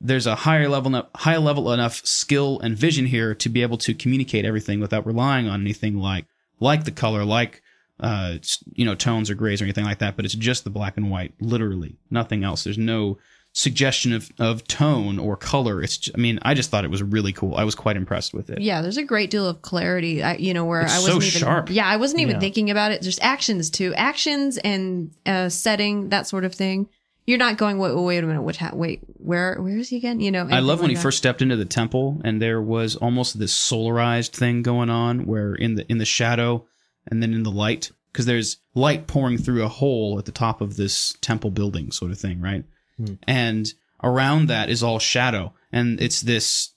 [0.00, 3.94] there's a higher level high level enough skill and vision here to be able to
[3.94, 6.26] communicate everything without relying on anything like
[6.60, 7.62] like the color, like
[8.00, 8.34] uh,
[8.74, 10.16] you know, tones or grays or anything like that.
[10.16, 12.64] But it's just the black and white, literally nothing else.
[12.64, 13.16] There's no
[13.54, 15.80] suggestion of, of tone or color.
[15.82, 17.54] It's, ju- I mean, I just thought it was really cool.
[17.56, 18.60] I was quite impressed with it.
[18.60, 21.24] yeah there's a great deal of clarity I, you know where It's i so wasn't
[21.36, 21.70] even sharp.
[21.70, 22.40] yeah i wasn't even Yeah.
[22.40, 26.90] thinking about it just actions too actions and uh setting that sort of thing
[27.26, 30.20] you're not going wait, wait a minute what ha- wait where where is he again
[30.20, 31.02] you know I love when like he that.
[31.02, 35.54] first stepped into the temple and there was almost this solarized thing going on where
[35.54, 36.66] in the in the shadow
[37.08, 40.62] and then in the light because there's light pouring through a hole at the top
[40.62, 42.64] of this temple building sort of thing, right?
[42.96, 43.14] Hmm.
[43.24, 46.72] And around that is all shadow and it's this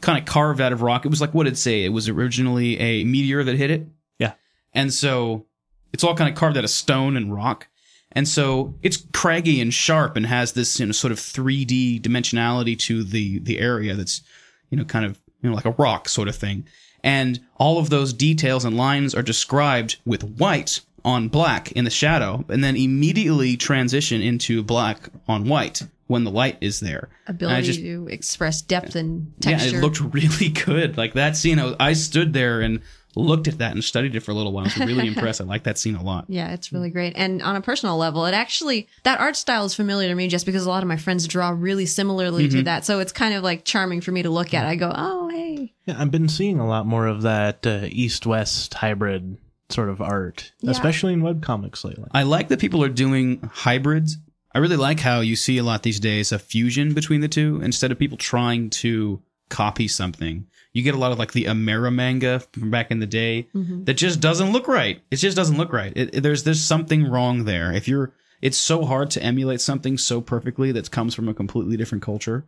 [0.00, 1.04] kind of carved out of rock.
[1.04, 1.84] It was like what did it say?
[1.84, 3.86] It was originally a meteor that hit it.
[4.18, 4.34] Yeah.
[4.72, 5.46] And so
[5.92, 7.66] it's all kind of carved out of stone and rock.
[8.12, 12.78] And so it's craggy and sharp and has this you know sort of 3D dimensionality
[12.80, 14.22] to the the area that's
[14.70, 16.66] you know kind of you know like a rock sort of thing.
[17.02, 21.90] And all of those details and lines are described with white on black in the
[21.90, 27.08] shadow and then immediately transition into black on white when the light is there.
[27.26, 30.96] Ability just- to express depth and texture yeah, it looked really good.
[30.96, 32.80] Like that scene, I, was, I stood there and
[33.16, 34.64] looked at that and studied it for a little while.
[34.64, 35.40] I was really impressed.
[35.40, 36.26] I like that scene a lot.
[36.28, 37.14] Yeah, it's really great.
[37.16, 40.44] And on a personal level, it actually, that art style is familiar to me just
[40.46, 42.64] because a lot of my friends draw really similarly to Mhm.
[42.64, 42.84] that.
[42.84, 44.66] So it's kind of like charming for me to look at.
[44.66, 45.72] I go, oh, hey.
[45.86, 49.38] Yeah, I've been seeing a lot more of that uh, east-west hybrid
[49.70, 50.70] sort of art, Yeah.
[50.70, 52.04] especially in webcomics lately.
[52.12, 54.18] I like that people are doing hybrids.
[54.54, 57.60] I really like how you see a lot these days a fusion between the two
[57.62, 60.46] instead of people trying to copy something.
[60.76, 63.48] You get a lot of like the Amerimanga from back in the day
[63.84, 65.00] that just doesn't look right.
[65.10, 65.92] It just doesn't look right.
[65.96, 67.72] It, it- there's there's something wrong there.
[67.72, 68.12] If you're,
[68.42, 72.44] it's so hard to emulate something so perfectly that comes from a completely different culture.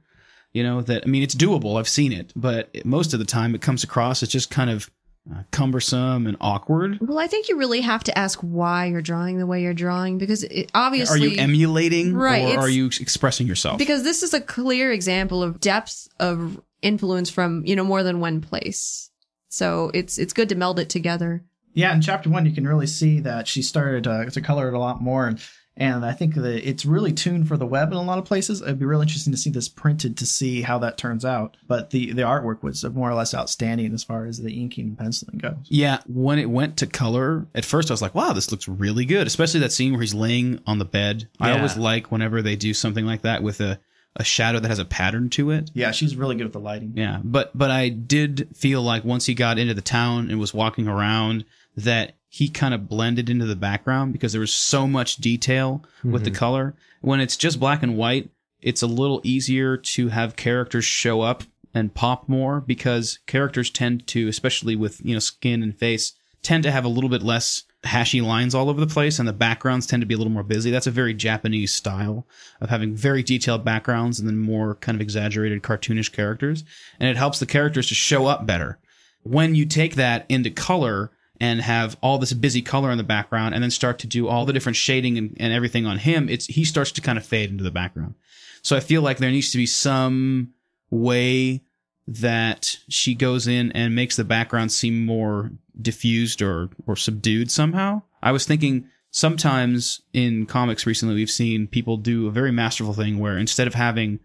[0.52, 1.78] You know that I mean it's doable.
[1.78, 4.70] I've seen it, but it, most of the time it comes across as just kind
[4.70, 4.90] of
[5.30, 6.98] uh, cumbersome and awkward.
[7.02, 10.16] Well, I think you really have to ask why you're drawing the way you're drawing
[10.18, 11.20] because it, obviously.
[11.20, 13.76] Are you emulating, Right, or are you expressing yourself?
[13.78, 18.20] because this is a clear example of depths of influence from, you know, more than
[18.20, 19.10] one place.
[19.48, 21.44] So it's it's good to meld it together.
[21.74, 24.74] Yeah, in chapter one, you can really see that she started uh, to color it
[24.74, 25.40] a lot more, and
[25.76, 28.60] and I think that it's really tuned for the web in a lot of places.
[28.60, 31.56] It'd be real interesting to see this printed to see how that turns out.
[31.68, 34.98] But the the artwork was more or less outstanding as far as the inking and
[34.98, 35.66] penciling goes.
[35.68, 39.04] Yeah, when it went to color, at first I was like, wow, this looks really
[39.04, 39.28] good.
[39.28, 41.28] Especially that scene where he's laying on the bed.
[41.40, 43.78] I always like whenever they do something like that with a,
[44.18, 45.70] a shadow that has a pattern to it.
[45.74, 46.92] Yeah, she's really good with the lighting.
[46.96, 50.52] Yeah, but but I did feel like once he got into the town and was
[50.52, 51.44] walking around
[51.76, 56.24] that he kind of blended into the background because there was so much detail with
[56.24, 56.38] the mm-hmm.
[56.38, 56.74] color.
[57.00, 61.44] When it's just black and white, it's a little easier to have characters show up
[61.72, 66.64] and pop more because characters tend to, especially with you know skin and face, tend
[66.64, 69.86] to have a little bit less hashy lines all over the place and the backgrounds
[69.86, 70.70] tend to be a little more busy.
[70.70, 72.26] That's a very Japanese style
[72.60, 76.64] of having very detailed backgrounds and then more kind of exaggerated cartoonish characters.
[76.98, 78.78] And it helps the characters to show up better.
[79.22, 83.54] When you take that into color and have all this busy color in the background
[83.54, 86.46] and then start to do all the different shading and, and everything on him, it's
[86.46, 88.14] he starts to kind of fade into the background.
[88.62, 90.52] So I feel like there needs to be some
[90.90, 91.62] way
[92.08, 98.02] that she goes in and makes the background seem more diffused or or subdued somehow.
[98.22, 103.18] I was thinking sometimes in comics recently we've seen people do a very masterful thing
[103.18, 104.20] where instead of having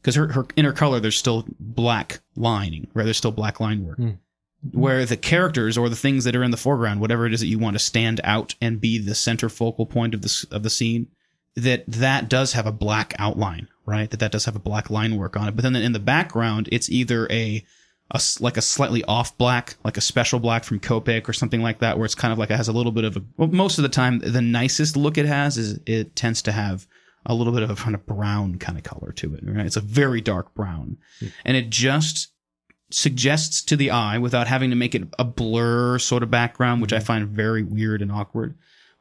[0.00, 3.04] because her, her inner color there's still black lining, right?
[3.04, 3.96] There's still black line work.
[3.96, 4.10] Hmm.
[4.72, 7.46] Where the characters or the things that are in the foreground, whatever it is that
[7.46, 10.70] you want to stand out and be the center focal point of this of the
[10.70, 11.08] scene,
[11.56, 14.10] that that does have a black outline, right?
[14.10, 15.56] That that does have a black line work on it.
[15.56, 17.64] But then in the background, it's either a,
[18.10, 21.80] a like a slightly off black, like a special black from Copic or something like
[21.80, 23.22] that, where it's kind of like it has a little bit of a.
[23.36, 26.86] Well, most of the time, the nicest look it has is it tends to have
[27.24, 29.66] a little bit of a kind of brown kind of color to it, right?
[29.66, 31.28] It's a very dark brown, hmm.
[31.44, 32.28] and it just
[32.90, 36.92] suggests to the eye without having to make it a blur sort of background, which
[36.92, 37.04] I hmm.
[37.04, 38.56] find very weird and awkward.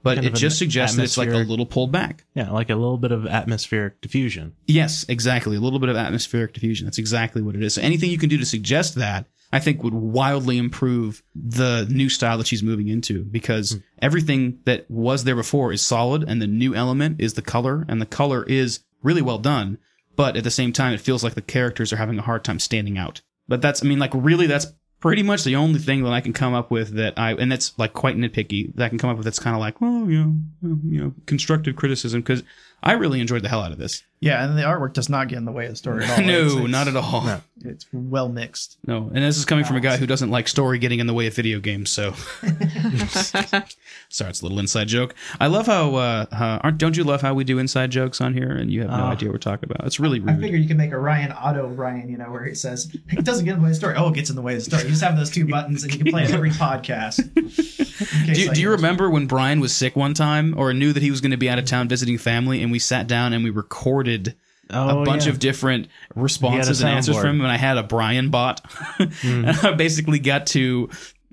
[0.06, 2.26] But Kind it just suggests that it's like a little pulled back.
[2.36, 4.56] Yeah, like a little bit of atmospheric diffusion.
[4.68, 5.56] Yes, exactly.
[5.56, 6.86] A little bit of atmospheric diffusion.
[6.86, 7.74] That's exactly what it is.
[7.74, 12.10] So anything you can do to suggest that, I think would wildly improve the new
[12.10, 13.78] style that she's moving into because hmm.
[14.00, 18.00] everything that was there before is solid and the new element is the color and
[18.00, 19.80] the color is really well done.
[20.15, 22.60] But at the same time, it feels like the characters are having a hard time
[22.60, 23.24] standing out.
[23.48, 24.68] But that's, I mean, like really, that's
[25.06, 27.78] pretty much the only thing that I can come up with that I, and that's
[27.78, 30.24] like quite nitpicky that I can come up with that's kind of like, well, you
[30.63, 32.41] know, you know, constructive criticism because
[32.82, 34.02] I really enjoyed the hell out of this.
[34.25, 36.25] Yeah, and the artwork does not get in the way of the story at all.
[36.25, 37.23] no, It's- it's- not at all.
[37.25, 37.41] No.
[37.63, 38.77] It's well mixed.
[38.85, 41.13] No, and this is coming from a guy who doesn't like story getting in the
[41.13, 41.89] way of video games.
[41.89, 42.11] So,
[44.09, 45.15] sorry, it's a little inside joke.
[45.39, 48.33] I love how uh, uh, aren't don't you love how we do inside jokes on
[48.33, 49.07] here and you have no Oh.
[49.07, 49.85] idea what we're talking about?
[49.88, 50.41] It's really I rude.
[50.41, 53.45] figured you could make a Ryan Auto Ryan, you know, where he says it doesn't
[53.45, 53.95] get in the way of the story.
[53.97, 54.83] Oh, it gets in the way of the story.
[54.83, 57.19] You just have those two buttons, and you can play it every podcast.
[57.38, 60.53] In case Do you, I do you use- remember when Brian was sick one time
[60.57, 62.79] or knew that he was going to be out of town visiting family and we
[62.79, 64.14] sat down and we recorded
[64.71, 65.32] Oh, a bunch yeah.
[65.32, 67.21] of different responses and answers soundboard.
[67.21, 68.62] from him and I had a Brian bot
[68.97, 69.45] hmm.
[69.45, 70.89] and I basically got to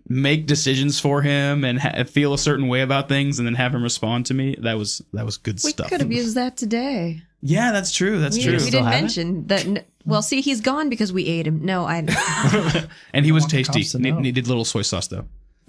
[0.06, 3.74] make decisions for him and ha- feel a certain way about things and then have
[3.74, 6.36] him respond to me that was that was good We stuff We could have used
[6.36, 7.22] that today.
[7.40, 9.00] yeah that's true that's We, true we didn't have it?
[9.00, 9.64] mention that.
[9.66, 11.64] n- Well, see, he's gone because we ate him.
[11.64, 12.04] No, I.
[13.14, 15.24] and he was tasty cops to Ne- needed little soy sauce though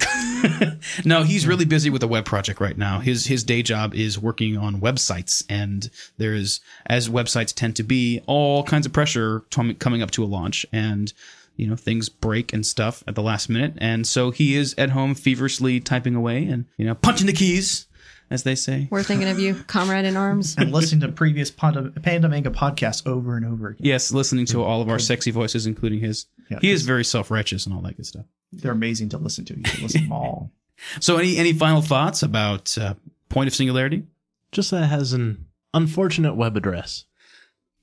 [1.04, 3.00] no he's really busy with a web project right now.
[3.00, 7.82] His his day job is working on websites and there is as websites tend to
[7.82, 11.12] be all kinds of pressure tom- coming up to a launch and
[11.56, 14.90] you know things break and stuff at the last minute and so he is at
[14.90, 17.86] home feverishly typing away and you know punching the keys
[18.30, 18.88] as they say.
[18.90, 20.56] We're thinking of you, comrade in arms.
[20.56, 23.86] and listening to previous Panda, Panda Manga podcasts over and over again.
[23.86, 26.26] yes listening to all of our sexy voices including his.
[26.50, 28.26] Yeah, he is very self-righteous and all that good stuff
[28.60, 29.56] They're amazing to listen to.
[29.56, 30.50] You can listen to them all.
[31.00, 32.94] so any any final thoughts about uh,
[33.28, 34.04] point of singularity
[34.52, 37.04] Just that it has an unfortunate web address.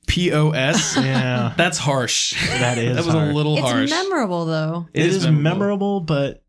[0.07, 2.33] pos Yeah, That's harsh.
[2.59, 2.95] that is.
[2.97, 3.29] that was hard.
[3.29, 3.83] a little It's harsh.
[3.83, 4.87] It's memorable though.
[4.93, 6.43] it is, memorable, but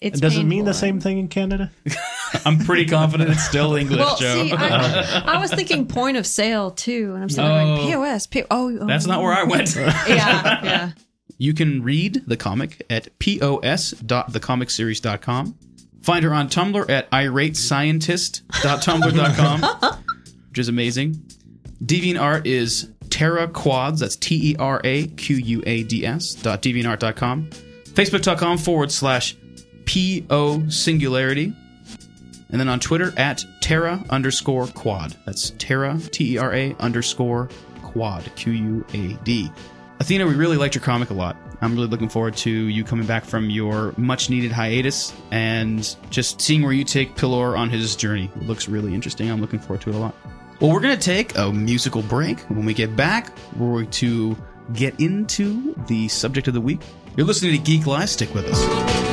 [0.00, 1.70] It's it doesn't mean the same thing in Canada.
[2.46, 4.42] I'm pretty confident it's still English, Well, Joe.
[4.44, 7.76] see, I, I was thinking point of sale too, and I'm sitting there Oh.
[7.76, 8.26] going POS.
[8.26, 9.74] P- oh, oh, That's not where I went.
[9.76, 10.92] Yeah, yeah.
[11.38, 15.54] You can read the comic at pos.thecomicseries.com.
[16.02, 19.60] Find her on Tumblr at iratescientist.tumblr.com,
[20.50, 21.14] which is amazing.
[21.84, 24.00] DeviantArt is Terra Quads.
[24.00, 26.34] That's T E R A Q U A D S.
[26.34, 27.50] dot deviantart.com.
[27.84, 29.36] Facebook.com forward slash
[29.86, 31.52] PO Singularity.
[32.50, 35.16] And then on Twitter at Terra underscore quad.
[35.24, 37.48] That's Terra, T E R A underscore
[37.82, 39.50] quad, Q U A D.
[40.02, 41.36] Athena, we really liked your comic a lot.
[41.60, 46.40] I'm really looking forward to you coming back from your much needed hiatus and just
[46.40, 48.28] seeing where you take Pilor on his journey.
[48.34, 49.30] It looks really interesting.
[49.30, 50.16] I'm looking forward to it a lot.
[50.60, 52.40] Well, we're going to take a musical break.
[52.50, 54.36] When we get back, we're going to
[54.72, 56.80] get into the subject of the week.
[57.16, 58.08] You're listening to Geek Life.
[58.08, 59.11] Stick with us.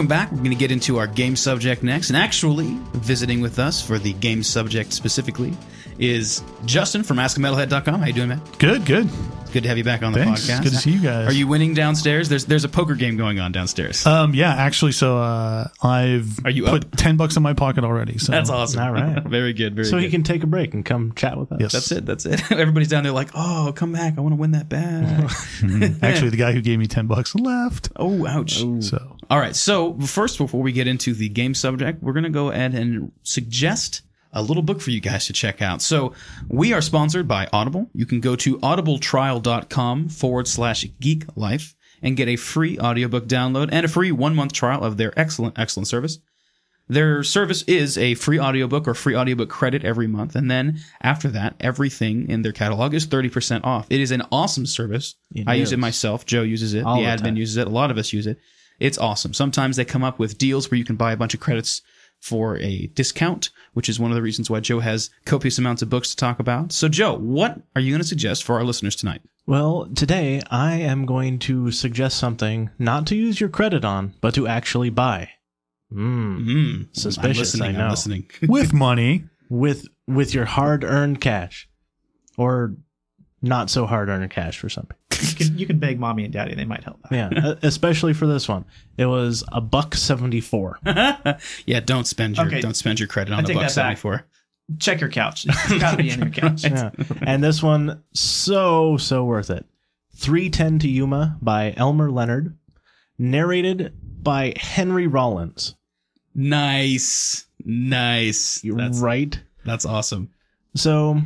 [0.00, 0.30] Welcome back.
[0.32, 2.08] We're going to get into our game subject next.
[2.08, 5.54] And actually, visiting with us for the game subject specifically
[5.98, 8.00] is Justin from AskAMetalhead.com.
[8.00, 8.40] How you doing, man?
[8.58, 9.10] Good, good.
[9.42, 10.48] It's good to have you back on the Thanks.
[10.48, 10.62] podcast.
[10.62, 11.28] Good to see you guys.
[11.28, 12.30] Are you winning downstairs?
[12.30, 14.06] There's there's a poker game going on downstairs.
[14.06, 16.96] Um, yeah, actually, so uh, I've Are you put up?
[16.96, 18.16] ten bucks in my pocket already.
[18.16, 18.80] So That's awesome.
[18.80, 19.22] All right.
[19.26, 19.74] very good.
[19.74, 20.04] Very so good.
[20.04, 21.58] he can take a break and come chat with us.
[21.60, 21.72] Yes.
[21.72, 22.06] That's it.
[22.06, 22.50] That's it.
[22.52, 24.14] Everybody's down there like, oh, come back.
[24.16, 25.24] I want to win that back.
[26.02, 27.90] Actually, the guy who gave me ten bucks left.
[27.96, 28.64] oh, ouch.
[28.80, 29.54] So All right.
[29.54, 33.12] So first, before we get into the game subject, we're going to go ahead and
[33.22, 35.80] suggest a little book for you guys to check out.
[35.82, 36.14] So
[36.48, 37.88] we are sponsored by Audible.
[37.94, 43.68] You can go to audibletrial.com forward slash geek life and get a free audiobook download
[43.70, 46.18] and a free one month trial of their excellent, excellent service.
[46.88, 50.34] Their service is a free audiobook or free audiobook credit every month.
[50.34, 53.86] And then after that, everything in their catalog is 30% off.
[53.90, 55.14] It is an awesome service.
[55.32, 56.26] It I use it myself.
[56.26, 56.84] Joe uses it.
[56.84, 57.68] All the the admin uses it.
[57.68, 58.38] A lot of us use it.
[58.80, 59.34] It's awesome.
[59.34, 61.82] Sometimes they come up with deals where you can buy a bunch of credits
[62.20, 65.90] for a discount, which is one of the reasons why Joe has copious amounts of
[65.90, 66.72] books to talk about.
[66.72, 69.22] So, Joe, what are you going to suggest for our listeners tonight?
[69.46, 74.34] Well, today I am going to suggest something not to use your credit on, but
[74.34, 75.30] to actually buy.
[75.92, 76.46] Mm.
[76.46, 77.68] Mm, Suspicious, I'm listening.
[77.68, 77.84] I know.
[77.84, 78.30] I'm listening.
[78.48, 81.68] with money, With with your hard earned cash,
[82.36, 82.76] or
[83.42, 84.88] not so hard earned cash for some.
[85.20, 85.44] People.
[85.44, 86.98] You can, you can beg mommy and daddy; they might help.
[87.04, 87.12] out.
[87.12, 88.64] Yeah, especially for this one,
[88.96, 90.78] it was a buck seventy four.
[90.86, 92.60] yeah, don't spend your Okay.
[92.60, 93.98] don't spend your credit on a take buck that seventy back.
[94.00, 94.26] four.
[94.78, 95.46] Check your couch.
[95.48, 96.64] It's got to be in your couch.
[96.64, 96.90] Yeah,
[97.22, 99.66] and this one so so worth it.
[100.16, 102.56] Three ten to Yuma by Elmore Leonard,
[103.18, 105.74] narrated by Henry Rollins.
[106.34, 108.60] Nice, nice.
[108.64, 109.38] That's right.
[109.64, 110.30] that's awesome.
[110.76, 111.20] So,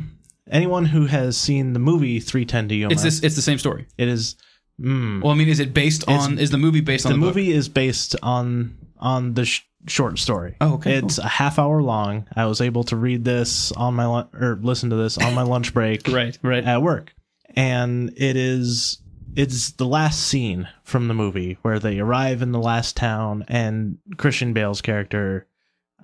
[0.51, 3.21] anyone who has seen the movie 310 to Yuma, It's this.
[3.23, 3.87] It's the same story.
[3.97, 4.35] it is.
[4.81, 6.37] Mm, Well, I mean, is it based It's- on?
[6.37, 7.35] Is the movie based on the the, book?
[7.35, 10.55] movie is based on on the sh- short story.
[10.61, 12.25] Oh, okay, It's a half hour long.
[12.35, 15.43] I was able to read this on my lun- or listen to this on my
[15.43, 16.63] lunch break Right, right.
[16.63, 17.13] at work,
[17.55, 18.97] and it is
[19.35, 23.97] it's the last scene from the movie where they arrive in the last town and
[24.17, 25.45] Christian Bale's character.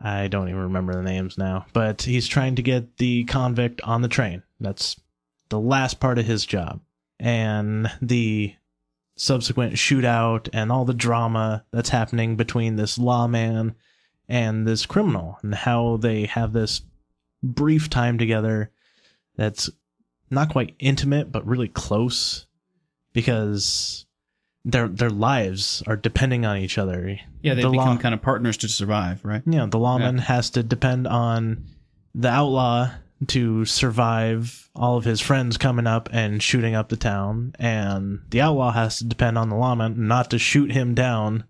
[0.03, 4.01] I don't even remember the names now, but he's trying to get the convict on
[4.01, 4.43] the train.
[4.59, 4.99] That's
[5.49, 6.81] the last part of his job.
[7.19, 8.55] And the
[9.15, 13.75] subsequent shootout and all the drama that's happening between this lawman
[14.27, 16.81] and this criminal and how they have this
[17.43, 18.71] brief time together
[19.35, 19.69] that's
[20.31, 22.47] not quite intimate but really close
[23.13, 24.05] because
[24.63, 27.17] their their lives are depending on each other.
[27.41, 29.41] yeah, they the become law- kind of partners to survive, right?
[29.45, 31.65] yeah, the lawman has to depend on
[32.13, 32.91] the outlaw
[33.27, 38.41] to survive all of his friends coming up and shooting up the town, and the
[38.41, 41.43] outlaw has to depend on the lawman not to shoot him down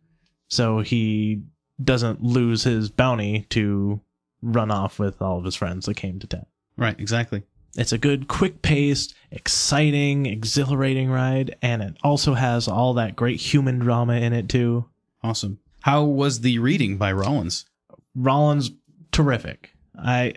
[0.48, 1.42] so he
[1.82, 4.02] doesn't lose his bounty to
[4.42, 6.46] run off with all of his friends that came to town.
[6.78, 7.44] Right, exactly.
[7.76, 13.40] It's a good, quick paced, exciting, exhilarating ride, and it also has all that great
[13.40, 14.86] human drama in it, too.
[15.24, 15.60] Awesome.
[15.82, 17.66] How was the reading by Rollins?
[18.16, 18.72] Rollins,
[19.12, 19.74] terrific.
[19.98, 20.34] I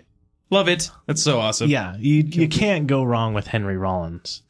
[0.49, 0.91] Love it.
[1.07, 1.69] That's so awesome.
[1.69, 4.43] Yeah, you you can't go wrong with Henry Rollins.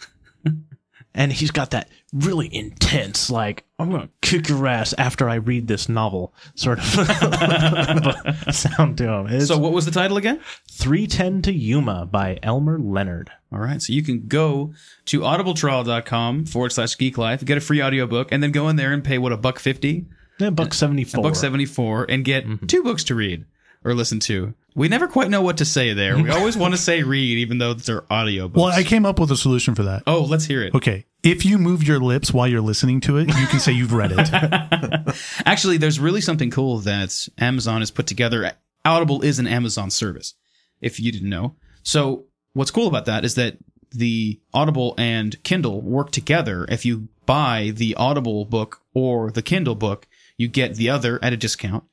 [1.15, 5.67] and he's got that really intense, like I'm gonna kick your ass after I read
[5.67, 6.85] this novel sort of
[8.55, 9.27] sound to him.
[9.27, 10.39] It's So, what was the title again?
[10.71, 13.31] 310 to Yuma by Elmore Leonard.
[13.51, 13.81] All right.
[13.81, 14.73] So you can go
[15.05, 18.93] to audibletrial.com forward slash geek life, get a free audiobook, and then go in there
[18.93, 20.05] and pay what a buck fifty,
[20.39, 21.21] Yeah, buck a 74.
[21.23, 22.65] buck seventy four, and get Mm-hmm.
[22.67, 23.45] two books to read
[23.85, 24.53] or listen to.
[24.73, 26.17] We never quite know what to say there.
[26.17, 28.55] We always want to say read, even though they're audiobooks.
[28.55, 30.03] well, I came up with a solution for that.
[30.07, 30.73] oh, let's hear it.
[30.73, 33.93] Okay, if you move your lips while you're listening to it, you can say you've
[33.93, 35.15] read it.
[35.45, 38.51] Actually, there's really something cool that Amazon has put together.
[38.83, 40.33] Audible is an Amazon service,
[40.81, 41.55] if you didn't know.
[41.83, 43.57] So, what's cool about that is that
[43.91, 46.65] the Audible and Kindle work together.
[46.69, 50.07] If you buy the Audible book or the Kindle book,
[50.37, 51.85] you get the other at a discount.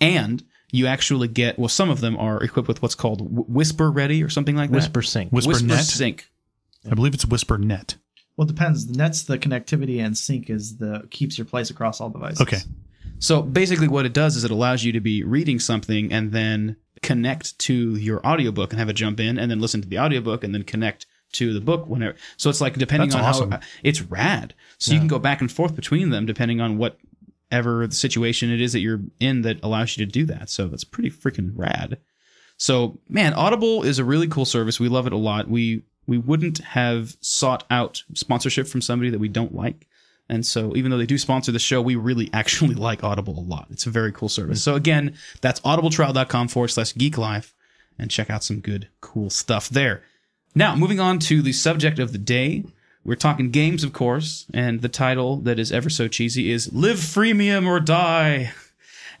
[0.00, 0.42] And
[0.72, 4.28] you actually get, well, some of them are equipped with what's called Whisper Ready or
[4.28, 4.76] something like that.
[4.76, 5.30] Whisper Sync.
[5.30, 5.84] Whisper, Whisper Net.
[5.84, 6.28] Sync.
[6.90, 7.96] I believe it's Whisper Net.
[8.36, 8.86] Well, it depends.
[8.86, 12.40] The net's the connectivity, and sync is the keeps your place across all devices.
[12.40, 12.58] Okay.
[13.18, 16.76] So basically what it does is it allows you to be reading something and then
[17.02, 20.42] connect to your audiobook and have it jump in and then listen to the audiobook
[20.42, 22.16] and then connect to the book whenever.
[22.36, 23.50] So it's like depending That's on awesome.
[23.52, 24.54] how it's rad.
[24.78, 26.98] So you can go back and forth between them depending on whatever
[27.52, 30.50] the situation it is that you're in that allows you to do that.
[30.50, 31.98] So that's pretty freaking rad.
[32.56, 34.80] So man, Audible is a really cool service.
[34.80, 35.48] We love it a lot.
[35.48, 39.86] We we wouldn't have sought out sponsorship from somebody that we don't like.
[40.28, 43.40] And so, even though they do sponsor the show, we really actually like Audible a
[43.40, 43.66] lot.
[43.70, 44.62] It's a very cool service.
[44.62, 47.54] So, again, that's audibletrial.com forward slash geek life
[47.98, 50.02] and check out some good, cool stuff there.
[50.54, 52.64] Now, moving on to the subject of the day.
[53.04, 56.98] We're talking games, of course, and the title that is ever so cheesy is Live
[56.98, 58.52] Freemium or Die.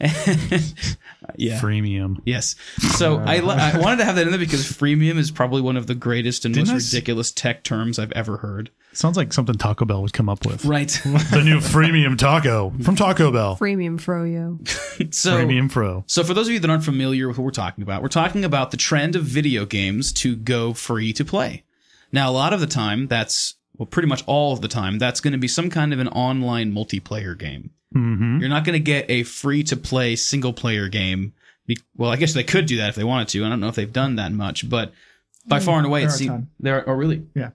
[1.36, 1.60] yeah.
[1.60, 2.20] Freemium.
[2.24, 2.56] Yes.
[2.96, 5.76] So I, li- I wanted to have that in there because freemium is probably one
[5.76, 8.70] of the greatest and Didn't I most s- ridiculous tech terms I've ever heard.
[8.92, 10.64] Sounds like something Taco Bell would come up with.
[10.64, 10.88] Right.
[11.04, 13.56] the new freemium taco from Taco Bell.
[13.56, 15.14] Freemium froyo.
[15.14, 16.04] so Premium Pro.
[16.06, 18.44] So, for those of you that aren't familiar with what we're talking about, we're talking
[18.44, 21.64] about the trend of video games to go free to play.
[22.10, 25.18] Now, a lot of the time, that's, well, pretty much all of the time, that's
[25.20, 27.70] going to be some kind of an online multiplayer game.
[27.92, 28.38] Mm-hmm.
[28.38, 31.32] You're not going to get a free to play single player game.
[31.66, 33.44] Be- Well, I guess they could do that if they wanted to.
[33.44, 34.92] I don't know if they've done that much, but
[35.48, 36.76] by far and away, it seems there.
[36.76, 37.26] Are, oh, really?
[37.34, 37.50] Yeah.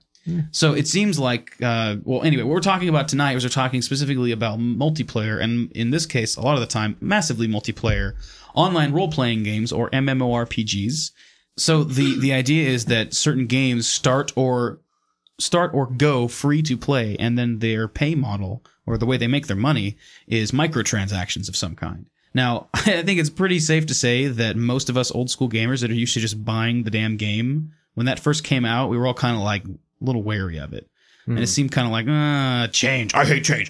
[0.52, 3.82] So it seems like, uh, well, anyway, what we're talking about tonight is we're talking
[3.82, 8.16] specifically about multiplayer, and in this case, a lot of the time, massively multiplayer
[8.54, 11.12] online role playing games or MMORPGs.
[11.56, 14.82] So the the idea is that certain games start or
[15.40, 19.28] start or go free to play, and then their pay model or the way they
[19.28, 22.08] make their money is microtransactions of some kind.
[22.34, 25.82] Now, I think it's pretty safe to say that most of us old school gamers
[25.82, 28.98] that are used to just buying the damn game, when that first came out, we
[28.98, 29.70] were all kind of like a
[30.00, 30.90] little wary of it.
[31.26, 33.14] And it seemed kind of like, uh, change.
[33.14, 33.70] I hate change.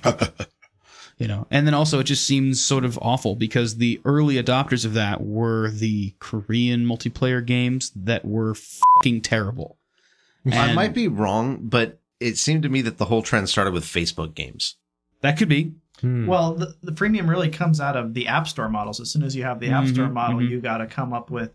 [1.17, 4.85] you know, and then also it just seems sort of awful because the early adopters
[4.85, 9.76] of that were the Korean multiplayer games that were fucking terrible.
[10.53, 13.83] I might be wrong, but it seemed to me that the whole trend started with
[13.83, 14.75] Facebook games.
[15.21, 15.73] That could be.
[16.01, 16.27] Hmm.
[16.27, 18.99] Well, the, the freemium really comes out of the App Store models.
[18.99, 20.49] As soon as you have the App Store model, mhm.
[20.49, 21.51] you got to come up with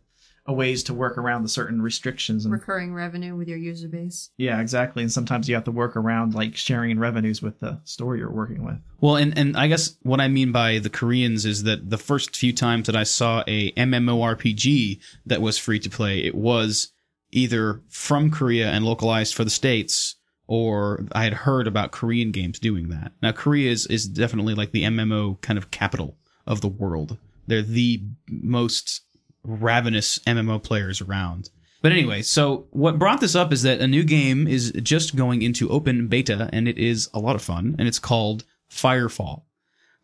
[0.46, 2.44] a ways to work around the certain restrictions.
[2.44, 4.30] And Recurring revenue with your user base.
[4.36, 5.04] yeah, exactly.
[5.04, 8.64] And sometimes you have to work around like sharing revenues with the store you're working
[8.64, 8.78] with.
[9.00, 12.34] Well, and, and I guess what I mean by the Koreans is that the first
[12.34, 16.92] few times that I saw a MMORPG that was free to play, it was
[17.32, 20.16] either from Korea and localized for the States,
[20.46, 23.12] or I had heard about Korean games doing that.
[23.22, 26.16] Now, Korea is, is definitely like the MMO kind of capital
[26.46, 27.16] of the world.
[27.46, 29.00] They're the most
[29.42, 31.50] ravenous MMO players around.
[31.80, 35.42] But anyway, so what brought this up is that a new game is just going
[35.42, 39.42] into open beta and it is a lot of fun and it's called Firefall.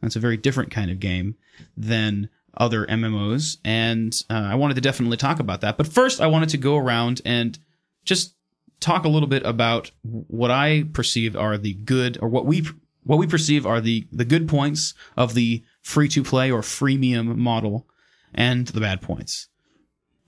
[0.02, 1.36] That's a very different kind of game
[1.76, 5.76] than other MMOs and uh, I wanted to definitely talk about that.
[5.76, 7.58] But first I wanted to go around and
[8.04, 8.34] just
[8.80, 12.66] talk a little bit about what I perceive are the good or what we
[13.04, 17.36] what we perceive are the the good points of the free to play or freemium
[17.36, 17.88] model
[18.34, 19.48] and the bad points.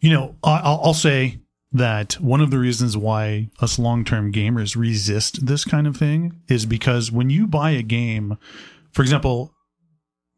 [0.01, 1.41] You know, I'll, I'll say
[1.73, 6.41] that one of the reasons why us long term gamers resist this kind of thing
[6.49, 8.39] is because when you buy a game,
[8.93, 9.55] for example,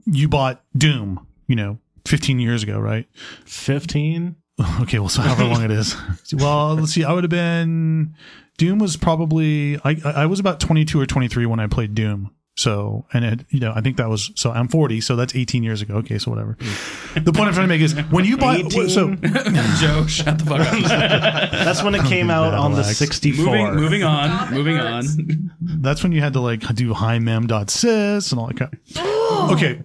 [0.04, 1.76] you bought Doom, you know,
[2.06, 3.06] 15 years ago, right?
[3.44, 4.36] 15?
[4.80, 5.96] Okay, well, so however long it is.
[6.34, 7.04] Well, let's see.
[7.04, 8.14] I would have been
[8.58, 12.30] Doom was probably I I was about 22 or 23 when I played Doom.
[12.54, 15.62] So, and it, you know, I think that was so I'm 40, so that's 18
[15.62, 15.94] years ago.
[15.96, 16.58] Okay, so whatever.
[17.14, 18.90] The point I'm trying to make is when you buy 18?
[18.90, 19.14] so
[19.80, 21.50] Joe, shut the fuck up.
[21.50, 22.98] That's when it came out on the Relax.
[22.98, 23.44] 64.
[23.46, 25.04] moving, moving on, moving on.
[25.60, 28.78] that's when you had to like do himem.sys and all that kind.
[29.52, 29.82] Okay,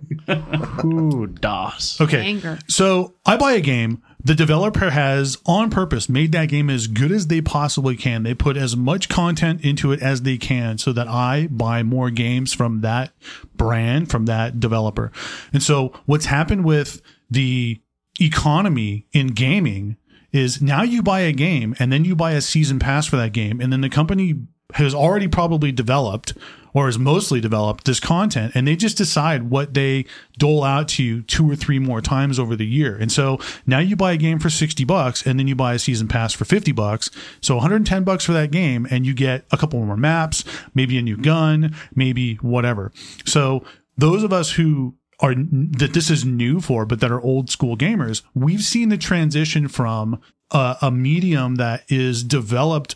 [0.85, 2.01] Ooh, DOS.
[2.01, 2.19] okay.
[2.25, 2.59] Anger.
[2.67, 4.03] So I buy a game.
[4.23, 8.23] The developer has, on purpose, made that game as good as they possibly can.
[8.23, 12.09] They put as much content into it as they can so that I buy more
[12.09, 13.13] games from that
[13.55, 15.11] brand, from that developer.
[15.53, 17.79] And so what's happened with the
[18.19, 19.97] economy in gaming
[20.31, 23.33] is now you buy a game and then you buy a season pass for that
[23.33, 23.61] game.
[23.61, 24.35] And then the company
[24.73, 26.33] has already probably developed
[26.73, 30.05] or has mostly developed this content and they just decide what they
[30.37, 32.95] dole out to you two or three more times over the year.
[32.95, 35.79] And so now you buy a game for 60 bucks and then you buy a
[35.79, 37.09] season pass for 50 bucks.
[37.41, 40.43] So 110 bucks for that game and you get a couple more maps,
[40.75, 42.91] maybe a new gun, maybe whatever.
[43.25, 43.63] So
[43.97, 47.75] those of us who are that this is new for, but that are old school
[47.75, 52.95] gamers, we've seen the transition from a, a medium that is developed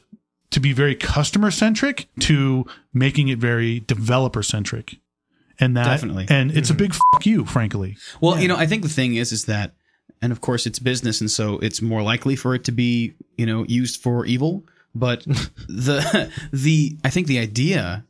[0.52, 4.97] to be very customer centric to making it very developer centric.
[5.60, 6.26] And that, Definitely.
[6.30, 6.80] and it's a mm-hmm.
[6.80, 7.97] big fuck you, frankly.
[8.20, 9.74] Well, you know, I think the thing is, is that,
[10.22, 13.45] and of course, it's business, and so it's more likely for it to be, you
[13.45, 14.64] know, used for evil.
[14.95, 15.24] But
[15.68, 18.04] the the I think the idea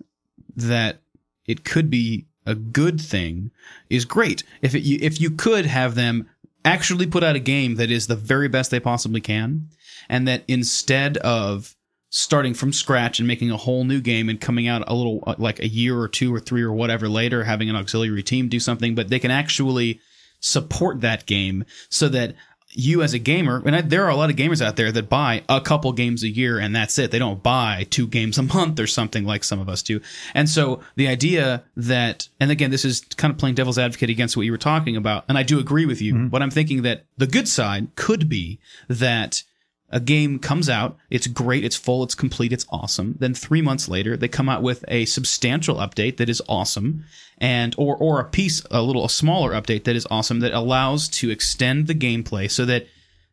[0.55, 1.01] that
[1.45, 3.51] it could be a good thing
[3.89, 4.43] is great.
[4.61, 6.29] If it, you, if you could have them
[6.63, 9.67] actually put out a game that is the very best they possibly can,
[10.09, 11.75] and that instead of
[12.13, 15.33] starting from scratch and making a whole new game and coming out a little uh,
[15.37, 18.59] like a year or two or three or whatever later, having an auxiliary team do
[18.59, 19.99] something, but they can actually
[20.41, 22.35] support that game so that
[22.73, 25.09] you as a gamer, and I, there are a lot of gamers out there that
[25.09, 27.11] buy a couple games a year and that's it.
[27.11, 30.01] They don't buy two games a month or something like some of us do.
[30.33, 34.35] And so the idea that, and again, this is kind of playing devil's advocate against
[34.35, 37.05] what you were talking about, and I do agree with you, but I'm thinking that
[37.17, 38.59] the good side could be
[38.89, 39.43] that
[39.91, 43.15] a game comes out, it's great, it's full, it's complete, it's awesome.
[43.19, 47.05] Then three months later, they come out with a substantial update that is awesome,
[47.37, 51.09] and or or a piece, a little a smaller update that is awesome that allows
[51.09, 52.87] to extend the gameplay so that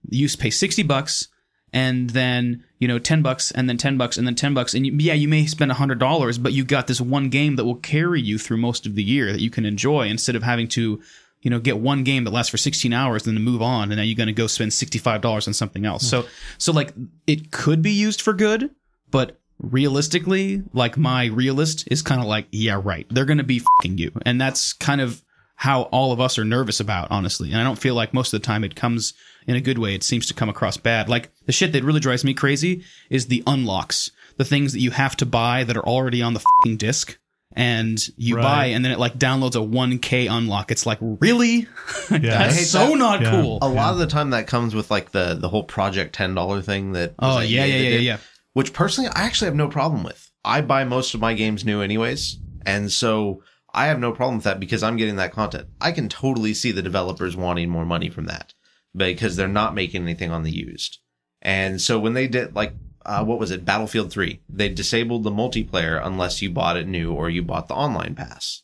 [0.09, 1.29] you pay sixty bucks
[1.73, 4.87] and then you know 10 bucks and then 10 bucks and then 10 bucks and
[4.87, 8.21] you, yeah you may spend $100 but you got this one game that will carry
[8.21, 11.01] you through most of the year that you can enjoy instead of having to
[11.41, 13.97] you know get one game that lasts for 16 hours and then move on and
[13.97, 16.09] now you're going to go spend $65 on something else.
[16.09, 16.27] So
[16.59, 16.93] so like
[17.27, 18.71] it could be used for good
[19.11, 23.07] but realistically like my realist is kind of like yeah right.
[23.11, 24.13] They're going to be fucking you.
[24.25, 25.23] And that's kind of
[25.57, 27.51] how all of us are nervous about honestly.
[27.51, 29.15] And i don't feel like most of the time it comes
[29.47, 29.95] in a good way.
[29.95, 31.09] It seems to come across bad.
[31.09, 34.11] Like the shit that really drives me crazy is the unlocks.
[34.37, 37.19] The things that you have to buy that are already on the fucking disc
[37.57, 38.43] and you Right.
[38.43, 41.67] buy and then it like downloads a 1k unlock it's like really
[42.11, 42.19] Yeah.
[42.21, 42.99] that's so that.
[42.99, 43.31] not Yeah.
[43.31, 46.35] cool A lot of the time that comes with like the the whole project ten
[46.35, 48.17] dollar thing that oh that yeah EA yeah yeah did, yeah
[48.53, 50.31] Which personally I actually have no problem with.
[50.45, 52.37] I buy most of my games new anyways,
[52.67, 53.43] and so
[53.75, 55.69] I have no problem with that because I'm getting that content.
[55.81, 58.55] I can totally see the developers wanting more money from that
[58.95, 60.99] because they're not making anything on the used.
[61.43, 62.75] And so when they did like
[63.09, 67.13] uh, what was it, Battlefield 3, they disabled the multiplayer unless you bought it new
[67.13, 68.63] or you bought the online pass.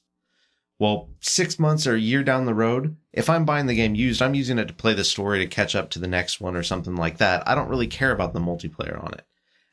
[0.79, 4.21] Well, six months or a year down the road, if I'm buying the game used,
[4.21, 6.63] I'm using it to play the story to catch up to the next one or
[6.63, 7.49] something like that.
[7.49, 9.25] I don't really care about the multiplayer on it.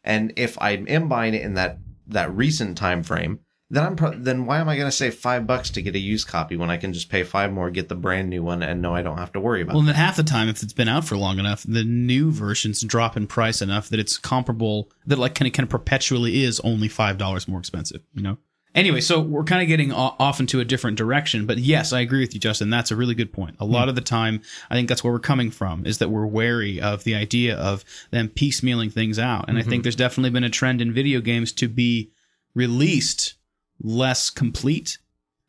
[0.05, 3.39] And if I am buying it in that that recent time frame,
[3.71, 5.99] then I'm pro- then why am I going to save five bucks to get a
[5.99, 8.81] used copy when I can just pay five more, get the brand new one, and
[8.81, 9.87] know I don't have to worry about Well, it?
[9.87, 13.15] then half the time, if it's been out for long enough, the new versions drop
[13.15, 16.89] in price enough that it's comparable, that like kind of kind of perpetually is only
[16.89, 18.01] five dollars more expensive.
[18.13, 18.37] You know.
[18.75, 22.21] Anyway, so we're kind of getting off into a different direction, but yes, I agree
[22.21, 22.69] with you, Justin.
[22.69, 23.57] That's a really good point.
[23.59, 23.89] A lot hmm.
[23.89, 27.03] of the time, I think that's where we're coming from is that we're wary of
[27.03, 29.81] the idea of them piecemealing things out, and I think mm-hmm.
[29.83, 32.11] there's definitely been a trend in video games to be
[32.53, 33.35] released
[33.83, 34.97] less complete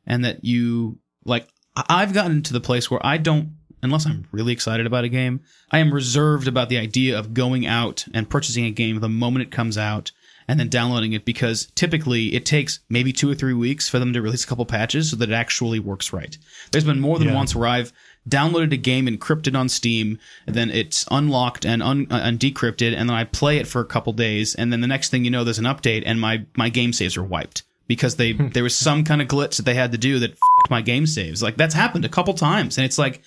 [0.06, 4.52] and that you like I've gotten to the place where I don't unless I'm really
[4.52, 5.40] excited about a game,
[5.72, 9.42] I am reserved about the idea of going out and purchasing a game the moment
[9.42, 10.12] it comes out
[10.46, 14.12] and then downloading it because typically it takes maybe 2 or 3 weeks for them
[14.12, 16.36] to release a couple patches so that it actually works right.
[16.70, 17.34] There's been more than Yeah.
[17.34, 17.92] once where I've
[18.28, 20.16] downloaded a game encrypted on Steam,
[20.46, 23.80] and then it's unlocked and un- uh, and decrypted, and then I play it for
[23.80, 26.44] a couple days, and then the next thing you know, there's an update, and my
[26.56, 27.62] my game saves are wiped
[27.92, 28.48] because they hmm.
[28.48, 30.38] there was some kind of glitch that they had to do that
[30.70, 31.42] my game saves.
[31.42, 33.22] Like that's happened a couple times, and it's like,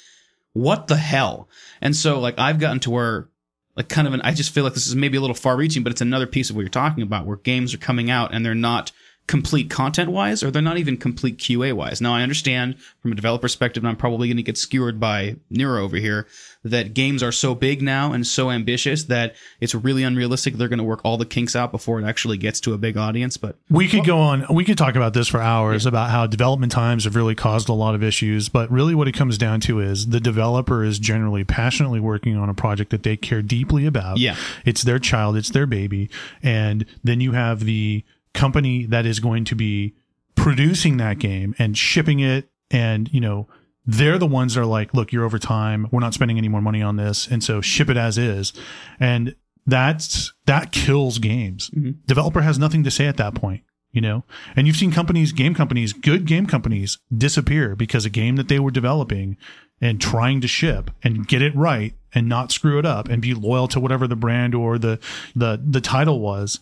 [0.53, 1.47] what the hell?
[1.81, 3.29] And so like I've gotten to where
[3.75, 5.83] like kind of an I just feel like this is maybe a little far reaching,
[5.83, 8.43] but it's another piece of what you're talking about where games are coming out and
[8.43, 8.91] they're not
[9.27, 11.99] complete content wise or they're not even complete QA wise.
[11.99, 15.35] Now I understand from a developer perspective, and I'm probably going to get skewered by
[15.49, 16.27] Nero over here,
[16.63, 20.55] that games are so big now and so ambitious that it's really unrealistic.
[20.55, 22.97] They're going to work all the kinks out before it actually gets to a big
[22.97, 23.37] audience.
[23.37, 24.45] But We could go on.
[24.51, 27.73] We could talk about this for hours about how development times have really caused a
[27.73, 28.49] lot of issues.
[28.49, 32.49] But really, what it comes down to is the developer is generally passionately working on
[32.49, 34.17] a project that they care deeply about.
[34.17, 34.35] Yeah.
[34.65, 36.09] it's their child, it's their baby,
[36.41, 38.03] and then you have the
[38.35, 39.95] company that is going to be
[40.35, 43.47] producing that game and shipping it, and you know.
[43.87, 45.87] They're the ones that are like, look, you're over time.
[45.91, 47.27] We're not spending any more money on this.
[47.27, 48.51] And so ship it as is.
[48.99, 49.35] And
[49.67, 51.69] that's, that kills games.
[51.69, 51.91] Mm-hmm.
[52.07, 53.61] Developer has nothing to say at that point
[53.95, 54.23] you know
[54.55, 58.59] and you've seen companies game companies good game companies disappear because a game that they
[58.59, 59.37] were developing
[59.81, 63.33] and trying to ship and get it right and not screw it up and be
[63.33, 64.99] loyal to whatever the brand or the
[65.35, 66.59] the the title was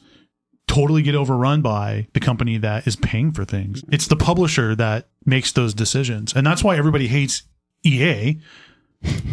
[0.68, 3.93] totally get overrun by the company that is paying for things mm-hmm.
[3.93, 7.43] it's the publisher that makes those decisions and that's why everybody hates
[7.84, 8.39] EA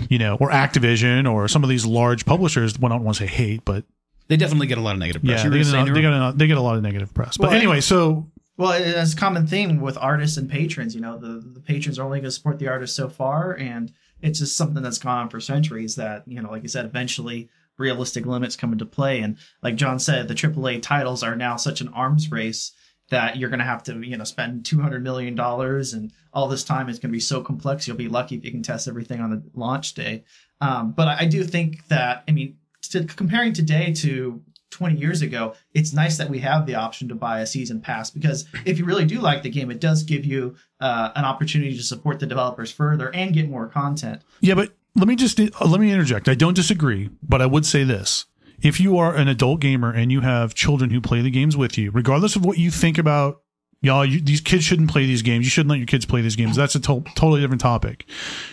[0.08, 3.24] you know or Activision or some of these large publishers well I don't want to
[3.24, 3.84] say hate but
[4.28, 5.44] they definitely get a lot of negative press.
[5.44, 7.48] yeah they get, a, they, get a, they get a lot of negative press but
[7.48, 10.94] Well, anyway so Well, it's a common theme with artists and patrons.
[10.94, 13.90] You know, the, the patrons are only going to support the artist so far, and
[14.20, 15.96] it's just something that's gone on for centuries.
[15.96, 17.48] That you know, like I said, eventually
[17.80, 21.80] realistic limits come into play, and like John said, the AAA titles are now such
[21.80, 22.72] an arms race
[23.10, 26.48] that you're going to have to you know spend two hundred million dollars, and all
[26.48, 27.88] this time is going to be so complex.
[27.88, 30.24] You'll be lucky if you can test everything on the launch day.
[30.60, 32.56] Um, but I, I do think that I mean,
[32.90, 37.14] to, comparing today to 20 years ago, it's nice that we have the option to
[37.14, 40.24] buy a season pass because if you really do like the game, it does give
[40.24, 44.22] you uh, an opportunity to support the developers further and get more content.
[44.40, 46.28] Yeah, but let me just uh, let me interject.
[46.28, 48.26] I don't disagree, but I would say this.
[48.62, 51.78] If you are an adult gamer and you have children who play the games with
[51.78, 53.40] you, regardless of what you think about
[53.80, 55.46] y'all, you, these kids shouldn't play these games.
[55.46, 56.56] You shouldn't let your kids play these games.
[56.56, 58.04] That's a to- totally different topic.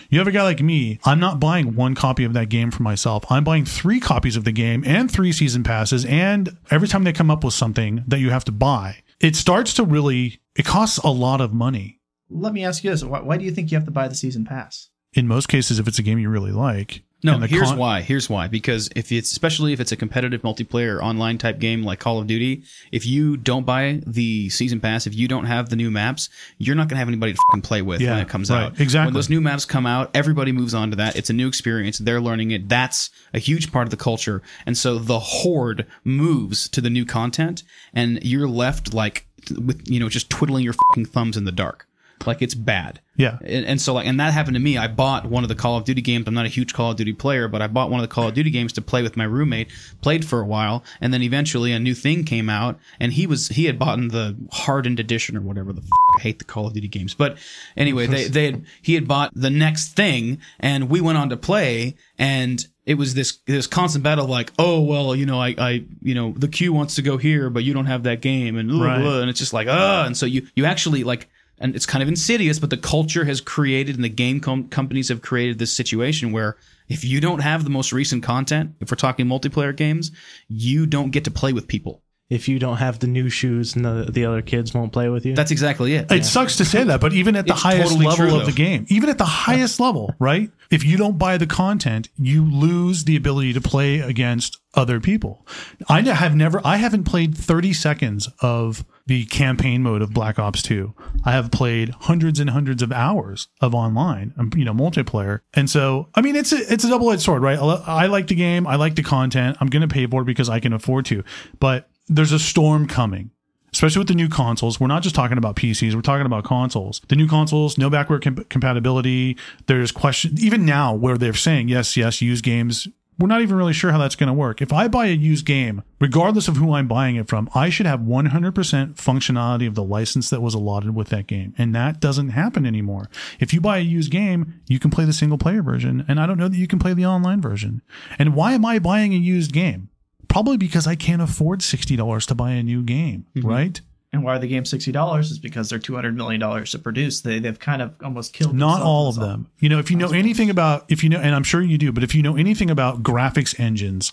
[0.08, 0.98] You have a guy like me.
[1.04, 3.24] I'm not buying one copy of that game for myself.
[3.30, 6.04] I'm buying three copies of the game and three season passes.
[6.06, 9.74] And every time they come up with something that you have to buy, it starts
[9.74, 12.00] to really, it costs a lot of money.
[12.30, 14.14] Let me ask you this: Why, why do you think you have to buy the
[14.14, 14.90] season pass?
[15.14, 17.02] In most cases, if it's a game you really like.
[17.24, 18.02] No, here's con- why.
[18.02, 18.46] Here's why.
[18.46, 22.28] Because if it's especially if it's a competitive multiplayer online type game like Call of
[22.28, 26.28] Duty, if you don't buy the season pass, if you don't have the new maps,
[26.58, 28.80] you're not gonna have anybody to fucking play with Yeah, when it comes right, out.
[28.80, 29.08] exactly.
[29.08, 31.16] When those new maps come out, everybody moves on to that.
[31.16, 31.98] It's a new experience.
[31.98, 32.68] They're learning it.
[32.68, 34.40] That's a huge part of the culture.
[34.64, 39.98] And so the horde moves to the new content, and you're left like with you
[39.98, 41.86] know just twiddling your fucking thumbs in the dark.
[42.26, 43.00] Like it's bad.
[43.16, 43.38] Yeah.
[43.42, 44.78] And, and so like, and that happened to me.
[44.78, 46.26] I bought one of the Call of Duty games.
[46.28, 48.28] I'm not a huge Call of Duty player, but I bought one of the Call
[48.28, 49.68] of Duty games to play with my roommate.
[50.02, 53.48] Played for a while, and then eventually a new thing came out, and he was
[53.48, 55.80] he had bought the hardened edition or whatever the.
[55.80, 55.88] F-
[56.18, 57.38] I hate the Call of Duty games, but
[57.76, 61.36] anyway, they they had, he had bought the next thing, and we went on to
[61.36, 65.84] play, and it was this this constant battle like oh well you know I I
[66.00, 68.70] you know the queue wants to go here but you don't have that game and
[68.70, 69.02] blah, Right.
[69.02, 71.28] blah, and it's just like ah and so you you actually like
[71.60, 75.08] and it's kind of insidious but the culture has created and the game com- companies
[75.08, 76.56] have created this situation where
[76.88, 80.10] if you don't have the most recent content if we're talking multiplayer games
[80.48, 83.84] you don't get to play with people If you don't have the new shoes and
[83.84, 85.34] the, the other kids won't play with you.
[85.34, 88.06] that's exactly it It sucks to say that, but even at the It's highest totally
[88.06, 90.50] level true, of the game, even at the highest level, right?
[90.70, 95.44] If you don't buy the content, you lose the ability to play against other people.
[95.88, 100.62] I have never, I haven't played 30 seconds of the campaign mode of Black Ops
[100.62, 100.94] 2.
[101.24, 105.40] I have played hundreds and hundreds of hours of online, um, you know, multiplayer.
[105.52, 107.58] And so, I mean, it's a, it's a double edged sword, right?
[107.58, 108.68] I like the game.
[108.68, 109.56] I like the content.
[109.60, 111.24] I'm going to pay for it because I can afford to,
[111.58, 113.32] but there's a storm coming
[113.72, 114.80] especially with the new consoles.
[114.80, 117.00] We're not just talking about PCs, we're talking about consoles.
[117.08, 119.36] The new consoles, no backward com- compatibility.
[119.66, 122.88] There's question even now where they're saying yes, yes, use games.
[123.18, 124.62] We're not even really sure how that's going to work.
[124.62, 127.86] If I buy a used game, regardless of who I'm buying it from, I should
[127.86, 128.52] have 100%
[128.94, 131.52] functionality of the license that was allotted with that game.
[131.58, 133.10] And that doesn't happen anymore.
[133.40, 136.04] If you buy a used game, you can play the single player version.
[136.06, 137.82] And I don't know that you can play the online version.
[138.18, 139.90] And why am I buying a used game?
[140.28, 143.48] Probably because I can't afford $60 to buy a new game, mm-hmm.
[143.48, 143.80] right?
[144.12, 145.30] And why are the games sixty dollars?
[145.30, 147.20] Is because they're two hundred million dollars to produce.
[147.20, 148.54] They they've kind of almost killed.
[148.54, 149.50] Not all of them.
[149.58, 151.92] You know, if you know anything about, if you know, and I'm sure you do,
[151.92, 154.12] but if you know anything about graphics engines,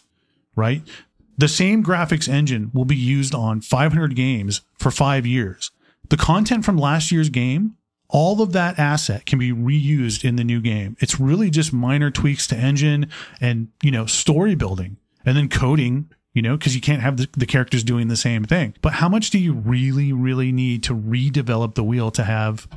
[0.55, 0.81] right?
[1.37, 5.71] The same graphics engine will be used on 500 games for five years.
[6.09, 7.75] The content from last year's game,
[8.07, 10.95] all of that asset can be reused in the new game.
[10.99, 13.09] It's really just minor tweaks to engine
[13.41, 17.27] and, you know, story building and then coding, you know, because you can't have the,
[17.31, 18.75] the characters doing the same thing.
[18.81, 22.67] But how much do you really, really need to redevelop the wheel to have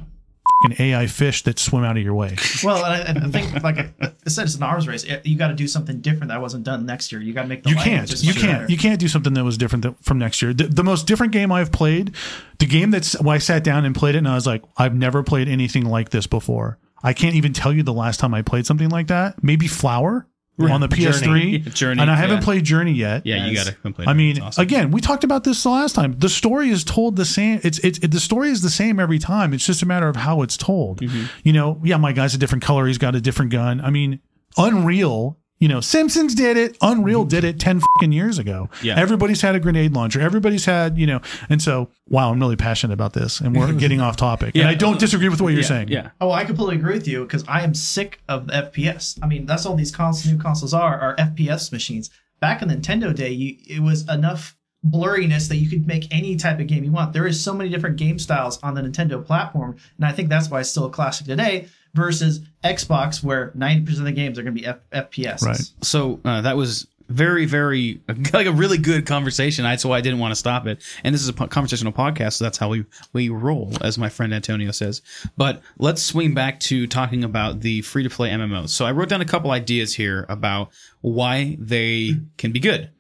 [0.63, 2.37] an AI fish that swim out of your way?
[2.63, 5.05] Well, and I, and I think like I said, it's an arms race.
[5.25, 7.21] You got to do something different that wasn't done next year.
[7.21, 8.23] You got to make the You can't.
[8.23, 8.47] You can't.
[8.61, 8.67] better.
[8.71, 10.55] You can't do something that was different th- from next year.
[10.55, 12.15] The, the most different game I've played,
[12.61, 14.95] the game that's when I sat down and played it, and I was like, I've
[14.95, 16.79] never played anything like this before.
[17.03, 19.43] I can't even tell you the last time I played something like that.
[19.43, 20.27] Maybe Flower
[20.59, 21.59] on the PS3, Journey.
[21.59, 22.45] Journey, and I haven't yeah.
[22.45, 23.25] played Journey yet.
[23.25, 24.63] yeah you gotta complain I mean, awesome.
[24.63, 26.19] again, we talked about this the last time.
[26.19, 27.61] The story is told the same.
[27.63, 29.55] It's it's it, the story is the same every time.
[29.55, 31.01] It's just a matter of how it's told.
[31.01, 31.25] Mm-hmm.
[31.45, 32.87] You know, yeah, my guy's a different color.
[32.87, 33.81] He's got a different gun.
[33.81, 34.21] I mean,
[34.57, 35.39] Unreal.
[35.61, 36.77] You know, Simpsons did it.
[36.81, 38.69] Unreal did it ten fucking years ago.
[38.83, 38.99] Yeah.
[38.99, 40.21] Everybody's had a grenade launcher.
[40.21, 44.01] Everybody's had you know, and so wow, I'm really passionate about this, and we're getting
[44.01, 44.49] off topic.
[44.55, 44.69] And Yeah.
[44.71, 45.89] I don't disagree with what you're yeah, saying.
[45.89, 49.19] yeah Oh, I completely agree with you because I am sick of the FPS.
[49.23, 52.11] I mean, that's all these cons- new consoles are are FPS machines.
[52.41, 54.57] Back in the Nintendo day, you, it was enough
[54.87, 57.13] blurriness that you could make any type of game you want.
[57.13, 60.49] There is so many different game styles on the Nintendo platform, and I think that's
[60.49, 61.69] why it's still a classic today.
[61.95, 65.43] Versus Xbox, where ninety percent of the games are going to be F- FPS.
[65.43, 65.61] Right.
[65.83, 68.03] so uh, that was very very
[68.35, 71.23] like a really good conversation that's why i didn't want to stop it and this
[71.23, 75.01] is a conversational podcast so that's how we we roll as my friend antonio says
[75.37, 79.09] but let's swing back to talking about the free to play mmos so i wrote
[79.09, 80.71] down a couple ideas here about
[81.01, 82.91] why they can be good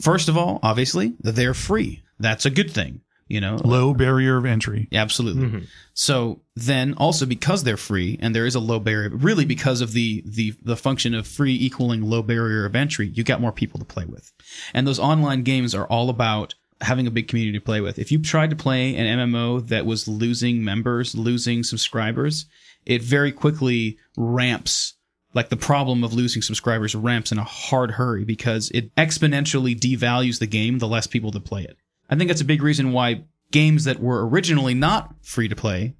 [0.00, 4.46] first of all obviously they're free that's a good thing You know, Low barrier of
[4.46, 4.86] entry.
[4.92, 5.46] Absolutely.
[5.46, 5.64] Mm-hmm.
[5.94, 9.92] So then also because they're free and there is a low barrier, really because of
[9.92, 13.80] the, the, the function of free equaling low barrier of entry, you got more people
[13.80, 14.32] to play with.
[14.72, 17.98] And those online games are all about having a big community to play with.
[17.98, 22.46] If you tried to play an MMO that was losing members, losing subscribers,
[22.84, 24.94] it very quickly ramps
[25.36, 30.40] like the problem of losing subscribers ramps in a hard hurry because it exponentially devalues
[30.40, 31.76] the game the less people that play it.
[32.08, 35.94] I think that's a big reason why games that were originally not free to play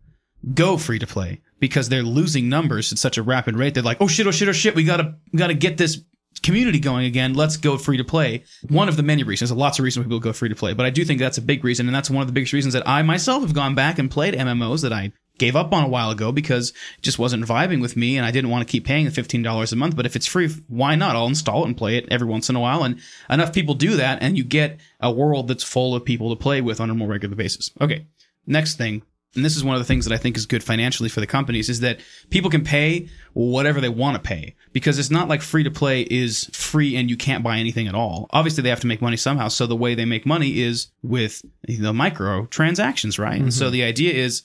[0.55, 3.74] go free to play because they're losing numbers at such a rapid rate.
[3.74, 6.01] They're like, oh shit, oh shit, oh shit, we gotta we gotta get this
[6.43, 7.34] community going again.
[7.34, 8.45] Let's go free to play.
[8.68, 9.53] One of the many reasons.
[9.53, 11.64] Lots of reasons people go free to play, but I do think that's a big
[11.64, 14.11] reason, and that's one of the biggest reasons that I myself have gone back and
[14.11, 17.80] played MMOs that I gave up on a while ago because it just wasn't vibing
[17.80, 19.97] with me and I didn't want to keep paying the $15 a month.
[19.97, 21.16] But if it's free, why not?
[21.16, 22.84] I'll install it and play it every once in a while.
[22.84, 26.43] And enough people do that and you get a world that's full of people to
[26.43, 27.70] play with on a more regular basis.
[27.80, 28.07] Okay.
[28.47, 29.03] Next thing.
[29.34, 31.26] And this is one of the things that I think is good financially for the
[31.26, 35.43] companies is that people can pay whatever they want to pay because it's not like
[35.43, 38.28] free to play is free and you can't buy anything at all.
[38.30, 39.49] Obviously they have to make money somehow.
[39.49, 43.34] So the way they make money is with the micro transactions, right?
[43.34, 43.51] And mm-hmm.
[43.51, 44.45] so the idea is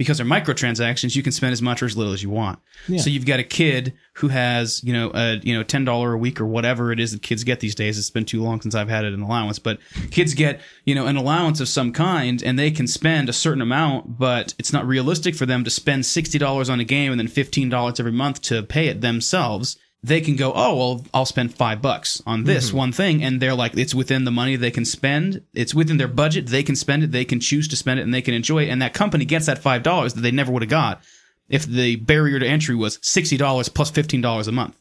[0.00, 2.58] because they're microtransactions, you can spend as much or as little as you want.
[2.96, 6.16] So you've got a kid who has, you know, a you know ten dollar a
[6.16, 7.98] week or whatever it is that kids get these days.
[7.98, 9.78] It's been too long since I've had it an allowance, but
[10.10, 13.60] kids get you know an allowance of some kind, and they can spend a certain
[13.60, 17.20] amount, but it's not realistic for them to spend sixty dollars on a game and
[17.20, 21.26] then fifteen dollars every month to pay it themselves they can go, oh, well, I'll
[21.26, 22.76] spend five bucks on this mm-hmm.
[22.76, 23.22] one thing.
[23.22, 25.42] And they're like, it's within the money they can spend.
[25.52, 26.46] It's within their budget.
[26.46, 27.12] They can spend it.
[27.12, 28.70] They can choose to spend it and they can enjoy it.
[28.70, 31.02] And that company gets that $5 that they never would have got
[31.50, 34.80] if the barrier to entry was $60 plus $15 a month.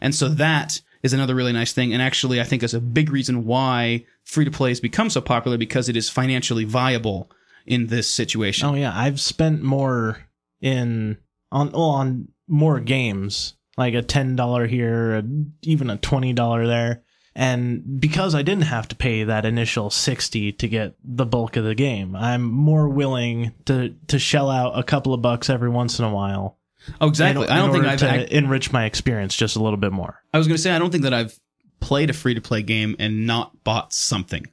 [0.00, 1.92] And so that is another really nice thing.
[1.92, 5.20] And actually, I think is a big reason why free to play has become so
[5.20, 7.30] popular because it is financially viable
[7.66, 8.68] in this situation.
[8.68, 10.26] Oh yeah, I've spent more
[10.60, 11.18] in
[11.52, 15.22] on well, on more games, like a ten dollar here, a,
[15.62, 17.02] even a twenty dollar there,
[17.34, 21.64] and because I didn't have to pay that initial sixty to get the bulk of
[21.64, 25.98] the game, I'm more willing to to shell out a couple of bucks every once
[25.98, 26.58] in a while.
[27.00, 27.44] Oh, exactly.
[27.46, 27.98] in- I don't in think I've.
[28.00, 30.20] to act- enrich my experience just a little bit more.
[30.34, 31.38] I was going to say I don't think that I've
[31.80, 34.46] played a free to play game and not bought something.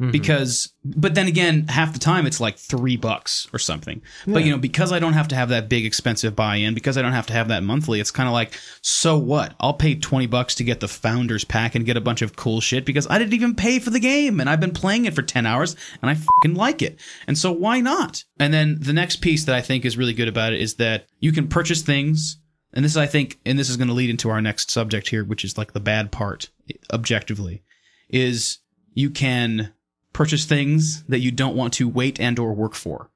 [0.00, 0.10] Mm-hmm.
[0.10, 4.02] Because, but then again, half the time it's like three bucks or something.
[4.26, 6.98] But you know, because I don't have to have that big expensive buy in, because
[6.98, 9.54] I don't have to have that monthly, it's kind of like, so what?
[9.58, 12.60] I'll pay 20 bucks to get the founders pack and get a bunch of cool
[12.60, 15.22] shit because I didn't even pay for the game and I've been playing it for
[15.22, 17.00] 10 hours and I fucking like it.
[17.26, 18.24] And so why not?
[18.38, 21.06] And then the next piece that I think is really good about it is that
[21.20, 22.38] you can purchase things
[22.76, 25.24] and this I think, and this is going to lead into our next subject here,
[25.24, 26.50] which is like the bad part,
[26.92, 27.62] objectively,
[28.10, 28.58] is
[28.92, 29.72] you can
[30.16, 33.10] purchase things that you don't want to wait and or work for.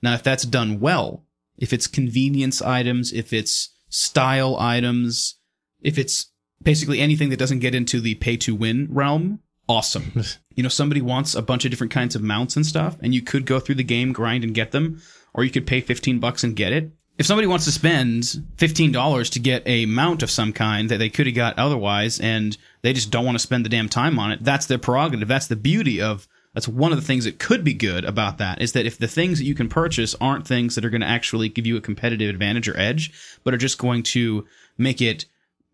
[0.00, 1.26] Now, if that's done well,
[1.58, 5.34] if it's convenience items, if it's style items,
[5.82, 6.30] if it's
[6.62, 10.24] basically anything that doesn't get into the pay to win realm, awesome.
[10.54, 13.20] you know, somebody wants a bunch of different kinds of mounts and stuff, and you
[13.20, 15.02] could go through the game, grind and get them,
[15.34, 16.90] or you could pay 15 bucks and get it.
[17.18, 18.22] If somebody wants to spend
[18.56, 22.56] $15 to get a mount of some kind that they could have got otherwise, and
[22.80, 25.28] they just don't want to spend the damn time on it, that's their prerogative.
[25.28, 28.60] That's the beauty of that's one of the things that could be good about that
[28.60, 31.06] is that if the things that you can purchase aren't things that are going to
[31.06, 33.12] actually give you a competitive advantage or edge,
[33.44, 34.46] but are just going to
[34.76, 35.26] make it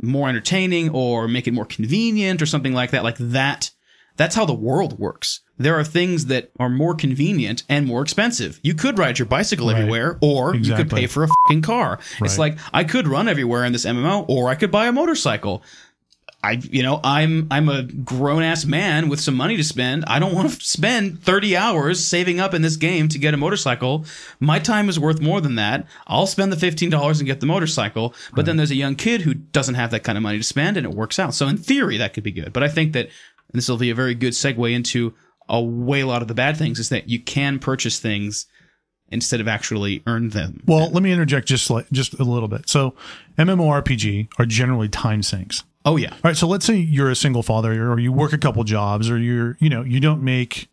[0.02, 3.70] more entertaining or make it more convenient or something like that, like that,
[4.16, 5.40] that's how the world works.
[5.56, 8.58] There are things that are more convenient and more expensive.
[8.62, 12.00] You could ride your bicycle everywhere or you could pay for a fucking car.
[12.20, 15.62] It's like I could run everywhere in this MMO or I could buy a motorcycle.
[16.44, 20.04] I, you know, I'm I'm a grown ass man with some money to spend.
[20.06, 23.38] I don't want to spend 30 hours saving up in this game to get a
[23.38, 24.04] motorcycle.
[24.40, 25.86] My time is worth more than that.
[26.06, 28.14] I'll spend the $15 and get the motorcycle.
[28.34, 30.76] But then there's a young kid who doesn't have that kind of money to spend
[30.76, 31.32] and it works out.
[31.34, 32.52] So in theory, that could be good.
[32.52, 35.14] But I think that and this will be a very good segue into
[35.48, 38.46] a way a lot of the bad things is that you can purchase things
[39.08, 40.62] instead of actually earn them.
[40.66, 42.68] Well, let me interject just like just a little bit.
[42.68, 42.94] So,
[43.38, 45.62] MMORPG are generally time sinks.
[45.84, 46.12] Oh yeah.
[46.12, 49.10] All right, so let's say you're a single father or you work a couple jobs
[49.10, 50.68] or you're, you know, you don't make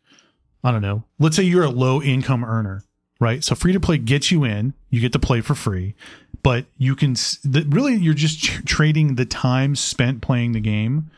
[0.63, 1.03] I don't know.
[1.19, 2.83] Let's say you're a low income earner,
[3.19, 3.43] right?
[3.43, 5.95] So free to play gets you in, you get to play for free,
[6.43, 11.09] but you can really you're just tr- trading the time spent playing the game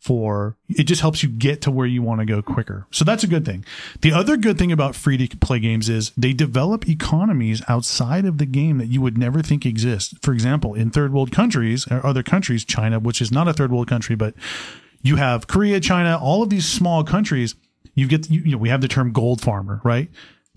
[0.00, 2.86] for it just helps you get to where you want to go quicker.
[2.90, 3.66] So that's a good thing.
[4.00, 8.38] The other good thing about free to play games is they develop economies outside of
[8.38, 10.14] the game that you would never think exist.
[10.22, 13.70] For example, in third world countries or other countries, China, which is not a third
[13.70, 14.34] world country, but
[15.02, 17.54] you have Korea, China, all of these small countries.
[17.94, 20.08] You get you, you know we have the term gold farmer, right?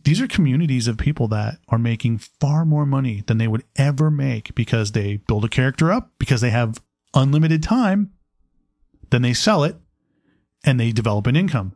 [0.05, 4.11] These are communities of people that are making far more money than they would ever
[4.11, 6.81] make because they build a character up because they have
[7.13, 8.11] unlimited time,
[9.09, 9.75] then they sell it
[10.63, 11.75] and they develop an income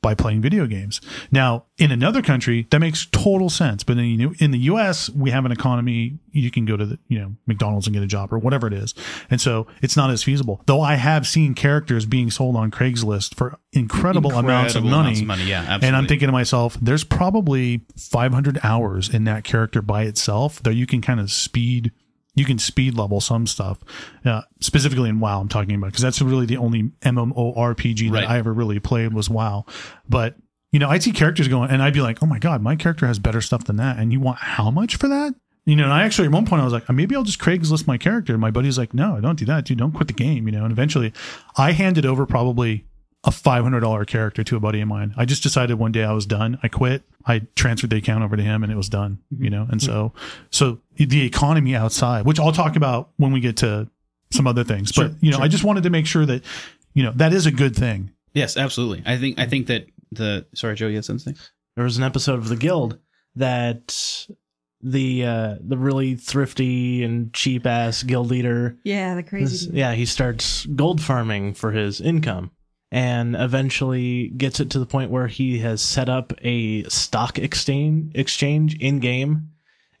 [0.00, 1.00] by playing video games.
[1.32, 3.82] Now, in another country, that makes total sense.
[3.82, 6.18] But in, you know, in the US, we have an economy.
[6.30, 8.72] You can go to the, you know, McDonald's and get a job or whatever it
[8.72, 8.94] is.
[9.28, 10.62] And so it's not as feasible.
[10.66, 15.00] Though I have seen characters being sold on Craigslist for incredible, amounts of money.
[15.00, 19.42] amounts of money, yeah, And I'm thinking to myself, there's probably 500 hours in that
[19.42, 21.90] character by itself that you can kind of speed.
[22.38, 23.78] You can speed level some stuff,
[24.24, 25.40] uh, specifically in WoW.
[25.40, 28.20] I'm talking about because that's really the only MMORPG Right.
[28.22, 29.64] that I ever really played was WoW.
[30.08, 30.36] But
[30.72, 33.06] you know, I'd see characters going, and I'd be like, "Oh my god, my character
[33.06, 35.34] has better stuff than that." And you want how much for that?
[35.64, 37.86] You know, and I actually at one point I was like, maybe I'll just Craigslist
[37.86, 38.32] my character.
[38.32, 39.76] And my buddy's like, no, don't do that, dude.
[39.76, 40.48] Don't quit the game.
[40.48, 41.12] You know, and eventually,
[41.58, 42.86] I handed over probably
[43.24, 45.12] a five hundred dollar character to a buddy of mine.
[45.16, 46.58] I just decided one day I was done.
[46.62, 47.02] I quit.
[47.26, 49.18] I transferred the account over to him, and it was done.
[49.36, 50.12] You know, and so
[50.50, 53.88] so the economy outside, which I'll talk about when we get to
[54.30, 54.90] some other things.
[54.90, 55.44] Sure, but you know, sure.
[55.44, 56.44] I just wanted to make sure that
[56.94, 58.12] you know that is a good thing.
[58.34, 59.02] Yes, absolutely.
[59.04, 61.34] I think I think that the sorry, Joe, you had something.
[61.74, 62.98] There was an episode of The Guild
[63.36, 64.26] that
[64.80, 69.70] the uh, the really thrifty and cheap ass guild leader Yeah, the This- crazy.
[69.74, 72.52] yeah, he starts gold farming for his income
[72.90, 78.12] and eventually gets it to the point where he has set up a stock exchange
[78.14, 79.50] exchange in game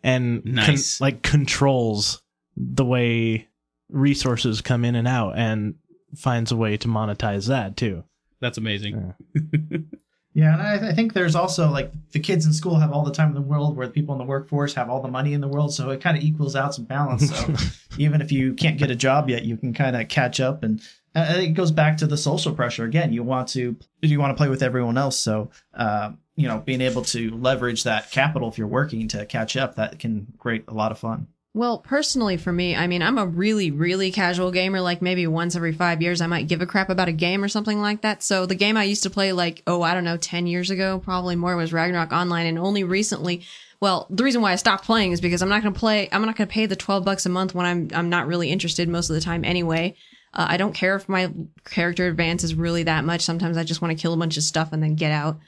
[0.02, 2.22] and con- like controls
[2.56, 3.46] the way
[3.90, 5.74] resources come in and out and
[6.16, 8.04] finds a way to monetize that too.
[8.40, 9.14] That's amazing.
[10.38, 13.10] Yeah, and I, I think there's also like the kids in school have all the
[13.10, 15.40] time in the world, where the people in the workforce have all the money in
[15.40, 17.28] the world, so it kind of equals out some balance.
[17.28, 17.54] So
[17.98, 20.80] even if you can't get a job yet, you can kind of catch up, and
[21.14, 23.12] I think it goes back to the social pressure again.
[23.12, 26.80] You want to you want to play with everyone else, so uh, you know being
[26.80, 30.74] able to leverage that capital if you're working to catch up that can create a
[30.74, 31.26] lot of fun.
[31.54, 34.80] Well, personally for me, I mean, I'm a really, really casual gamer.
[34.80, 37.48] Like maybe once every five years, I might give a crap about a game or
[37.48, 38.22] something like that.
[38.22, 41.00] So the game I used to play, like, oh, I don't know, 10 years ago,
[41.00, 42.46] probably more, was Ragnarok Online.
[42.46, 43.42] And only recently,
[43.80, 46.24] well, the reason why I stopped playing is because I'm not going to play, I'm
[46.24, 48.88] not going to pay the 12 bucks a month when I'm, I'm not really interested
[48.88, 49.96] most of the time anyway.
[50.38, 51.32] Uh, I don't care if my
[51.64, 53.22] character advances really that much.
[53.22, 55.38] Sometimes I just want to kill a bunch of stuff and then get out.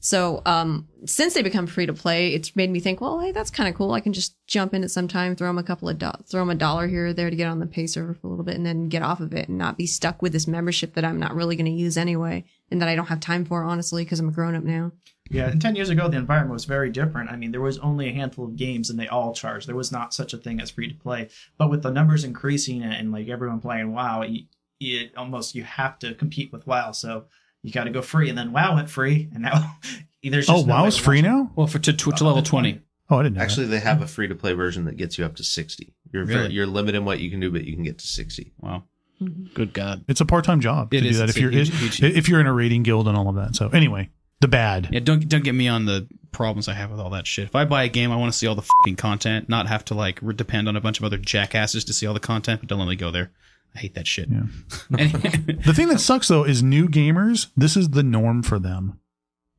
[0.00, 3.50] So, um, since they become free to play, it's made me think, well, hey, that's
[3.50, 3.92] kind of cool.
[3.92, 6.40] I can just jump in at some time, throw them a couple of do- throw
[6.40, 8.44] them a dollar here or there to get on the pay server for a little
[8.44, 11.04] bit, and then get off of it and not be stuck with this membership that
[11.04, 14.02] I'm not really going to use anyway, and that I don't have time for, honestly,
[14.02, 14.92] because I'm a grown up now.
[15.30, 17.30] Yeah, and 10 years ago, the environment was very different.
[17.30, 19.66] I mean, there was only a handful of games and they all charged.
[19.68, 21.28] There was not such a thing as free to play.
[21.56, 24.42] But with the numbers increasing and like everyone playing WoW, it,
[24.80, 26.92] it almost you have to compete with WoW.
[26.92, 27.26] So
[27.62, 28.28] you got to go free.
[28.28, 29.30] And then WoW went free.
[29.32, 29.76] And now
[30.22, 31.50] there's Oh, just no WoW way is free now.
[31.56, 32.80] Well, for to, to, to level twenty.
[33.08, 33.42] Oh, I didn't know.
[33.42, 35.94] Actually, they have a free to play version that gets you up to 60.
[36.12, 36.52] You're Really?
[36.52, 38.52] you're limited in what you can do, but you can get to 60.
[38.58, 38.84] Wow.
[39.20, 39.52] Mm-hmm.
[39.54, 40.04] Good God.
[40.08, 41.16] it's a part time job It to is.
[41.16, 43.28] do that if you're huge- if, huge- if you're in a rating guild and all
[43.28, 43.54] of that.
[43.54, 44.10] So anyway,
[44.42, 44.88] the bad.
[44.92, 47.46] Yeah, don't don't get me on the problems I have with all that shit.
[47.46, 49.84] If I buy a game, I want to see all the fucking content, not have
[49.86, 52.60] to like re- depend on a bunch of other jackasses to see all the content.
[52.60, 53.30] But don't let me go there.
[53.74, 54.28] I hate that shit.
[54.28, 54.42] Yeah.
[55.64, 57.48] The thing that sucks though is new gamers.
[57.56, 58.98] This is the norm for them.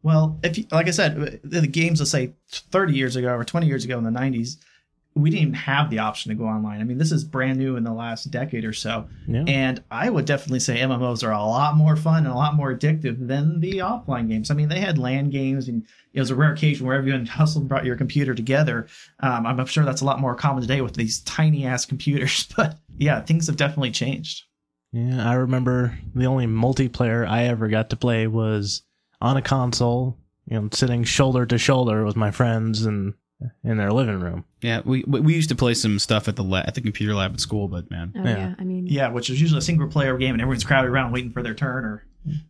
[0.03, 3.43] Well, if you, like I said, the the games, let's say 30 years ago or
[3.43, 4.57] 20 years ago in the 90s,
[5.15, 6.81] we didn't even have the option to go online.
[6.81, 9.07] I mean, this is brand new in the last decade or so.
[9.27, 9.43] Yeah.
[9.47, 12.73] And I would definitely say MMOs are a lot more fun and a lot more
[12.73, 14.49] addictive than the offline games.
[14.49, 17.63] I mean, they had LAN games, and it was a rare occasion where everyone hustled
[17.63, 18.87] and brought your computer together.
[19.19, 22.47] Um, I'm sure that's a lot more common today with these tiny ass computers.
[22.55, 24.43] But yeah, things have definitely changed.
[24.91, 28.83] Yeah, I remember the only multiplayer I ever got to play was
[29.19, 33.15] on a console, you know, sitting shoulder to shoulder with my friends and
[33.63, 34.45] in their living room.
[34.61, 37.13] yeah, we we we used to play some stuff at the la- at the computer
[37.15, 38.37] lab at school, but man, Oh, Yeah.
[38.37, 38.55] yeah.
[38.59, 41.31] I mean, Yeah, which is usually a single player game, and everyone's crowded around waiting
[41.31, 42.03] for their turn or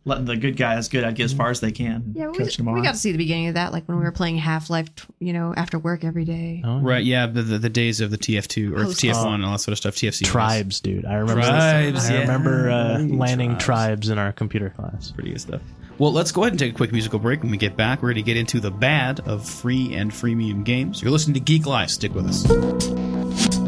[0.04, 2.12] letting the good guys get get as far as they can.
[2.14, 4.12] yeah, we, coach we got to see the beginning of that, like when we were
[4.12, 4.88] playing Half Life,
[5.18, 6.62] you know, after work every day.
[6.64, 7.04] Oh, right?
[7.04, 9.72] Yeah, the, the the days of the TF2 or Post- TF1 and all that sort
[9.72, 9.96] of stuff.
[9.96, 11.04] TFC was Tribes, dude.
[11.04, 11.42] I remember.
[11.42, 12.20] Tribes, I yeah.
[12.20, 13.12] remember uh, Tribes.
[13.12, 15.10] landing tribes in our computer class.
[15.10, 15.62] pretty good stuff.
[15.96, 17.42] Well, let's go ahead and take a quick musical break.
[17.42, 20.64] When we get back, we're going to get into the bad of free and freemium
[20.64, 21.00] games.
[21.00, 21.90] You're listening to Geek Life.
[21.90, 23.63] Stick with us.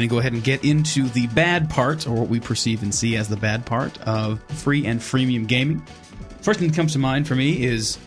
[0.00, 2.94] Going to go ahead and get into the bad part, or what we perceive and
[2.94, 5.84] see as the bad part of free and freemium gaming.
[6.40, 7.98] First thing that comes to mind for me is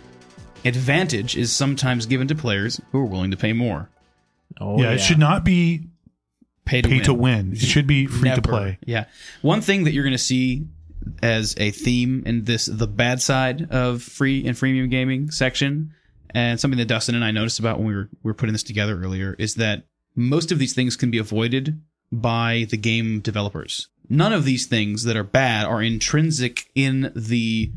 [0.66, 3.90] advantage is sometimes given to players who are willing to pay more.
[4.60, 5.88] Oh, yeah, it should not be
[6.66, 7.04] Pay to pay win.
[7.04, 7.52] to win.
[7.54, 8.42] It should be free Never.
[8.42, 8.80] to play.
[8.86, 9.06] Yeah.
[9.42, 10.68] One thing that you're going to see
[11.22, 15.94] as a theme in this, the bad side of free and freemium gaming section,
[16.30, 18.64] and something that Dustin and I noticed about when we were, we were putting this
[18.64, 19.84] together earlier, is that
[20.16, 23.88] most of these things can be avoided by the game developers.
[24.10, 27.72] None of these things that are bad are intrinsic in the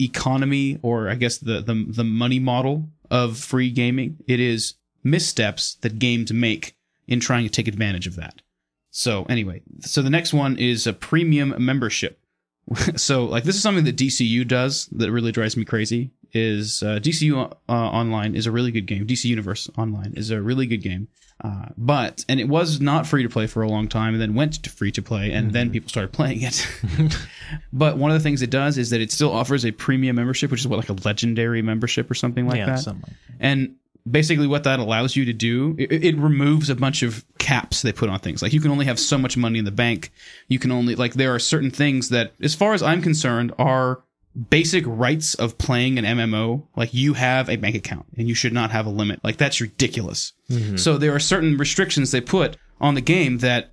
[0.00, 4.18] economy or I guess the, the, the money model of free gaming.
[4.26, 6.76] It is missteps that games make
[7.08, 8.42] in trying to take advantage of that.
[8.90, 12.20] So anyway, so the next one is a premium membership.
[12.96, 16.10] so like this is something that DCU does that really drives me crazy.
[16.32, 19.06] Is uh, DCU uh, Online is a really good game.
[19.06, 21.08] DC Universe Online is a really good game.
[21.42, 24.34] Uh, but and it was not free to play for a long time, and then
[24.34, 26.66] went to free to play, and then people started playing it.
[27.72, 30.50] but one of the things it does is that it still offers a premium membership,
[30.50, 32.80] which is what like a legendary membership or something like yeah, that.
[32.80, 33.76] something And
[34.08, 37.92] basically, what that allows you to do, it, it removes a bunch of caps they
[37.92, 38.42] put on things.
[38.42, 40.12] Like you can only have so much money in the bank.
[40.48, 44.02] You can only like there are certain things that, as far as I'm concerned, are
[44.48, 46.66] basic rights of playing an MMO.
[46.76, 49.22] Like you have a bank account and you should not have a limit.
[49.24, 50.32] Like that's ridiculous.
[50.50, 50.76] Mm-hmm.
[50.76, 53.70] So there are certain restrictions they put on the game that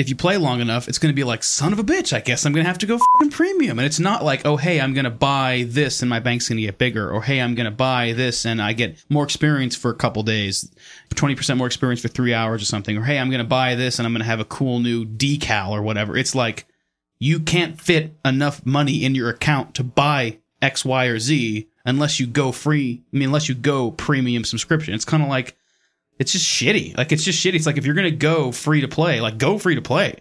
[0.00, 2.20] if you play long enough, it's going to be like, son of a bitch, I
[2.20, 3.78] guess I'm going to have to go fing premium.
[3.78, 6.56] And it's not like, oh, hey, I'm going to buy this and my bank's going
[6.56, 7.10] to get bigger.
[7.10, 10.22] Or, hey, I'm going to buy this and I get more experience for a couple
[10.22, 10.72] days,
[11.10, 12.96] 20% more experience for three hours or something.
[12.96, 15.04] Or, hey, I'm going to buy this and I'm going to have a cool new
[15.04, 16.16] decal or whatever.
[16.16, 16.66] It's like,
[17.20, 22.18] you can't fit enough money in your account to buy X, Y, or Z unless
[22.18, 23.02] you go free.
[23.12, 24.94] I mean, unless you go premium subscription.
[24.94, 25.56] It's kind of like,
[26.18, 26.96] it's just shitty.
[26.98, 27.54] Like it's just shitty.
[27.54, 30.16] It's like if you're gonna go free to play, like go free to play.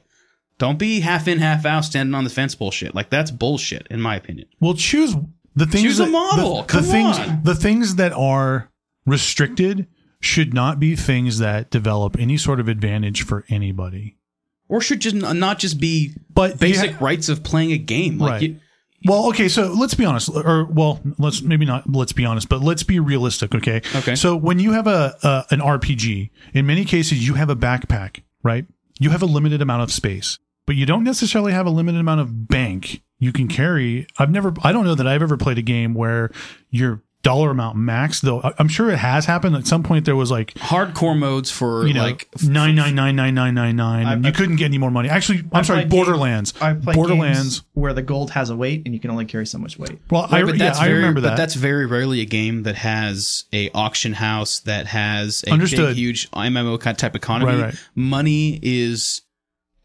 [0.57, 2.93] Don't be half in, half out, standing on the fence bullshit.
[2.93, 4.47] Like that's bullshit, in my opinion.
[4.59, 5.15] Well, choose
[5.55, 5.83] the things.
[5.83, 6.57] Choose a model.
[6.57, 7.17] The, Come the things.
[7.19, 7.43] on.
[7.43, 8.69] The things that are
[9.05, 9.87] restricted
[10.21, 14.17] should not be things that develop any sort of advantage for anybody.
[14.69, 18.17] Or should just uh, not just be But basic ha- rights of playing a game.
[18.19, 18.41] Like Right.
[18.43, 18.59] you,
[19.05, 22.61] Well, okay, so let's be honest, or well, let's maybe not let's be honest, but
[22.61, 23.81] let's be realistic, okay?
[23.95, 24.15] Okay.
[24.15, 28.21] So when you have a, a an RPG, in many cases you have a backpack,
[28.43, 28.65] right?
[28.99, 32.21] You have a limited amount of space, but you don't necessarily have a limited amount
[32.21, 34.05] of bank you can carry.
[34.17, 36.31] I've never, I don't know that I've ever played a game where
[36.69, 38.41] your dollar amount max, though.
[38.41, 39.55] I- I'm sure it has happened.
[39.55, 43.15] At some point, there was like hardcore modes for you know like nine nine nine
[43.15, 45.09] nine nine nine nine, and you couldn't get any more money.
[45.09, 46.53] Actually, I'm I've sorry, played games- Borderlands.
[46.61, 47.39] I've Borderlands.
[47.59, 49.99] games where the gold has a weight and you can only carry so much weight.
[50.09, 51.31] Well, I, Right, but yeah, that's I very, remember that.
[51.31, 55.87] But that's very rarely a game that has a auction house that has a Understood.
[55.89, 57.53] big, huge MMO type economy.
[57.53, 57.75] Right, right.
[57.95, 59.21] Money is,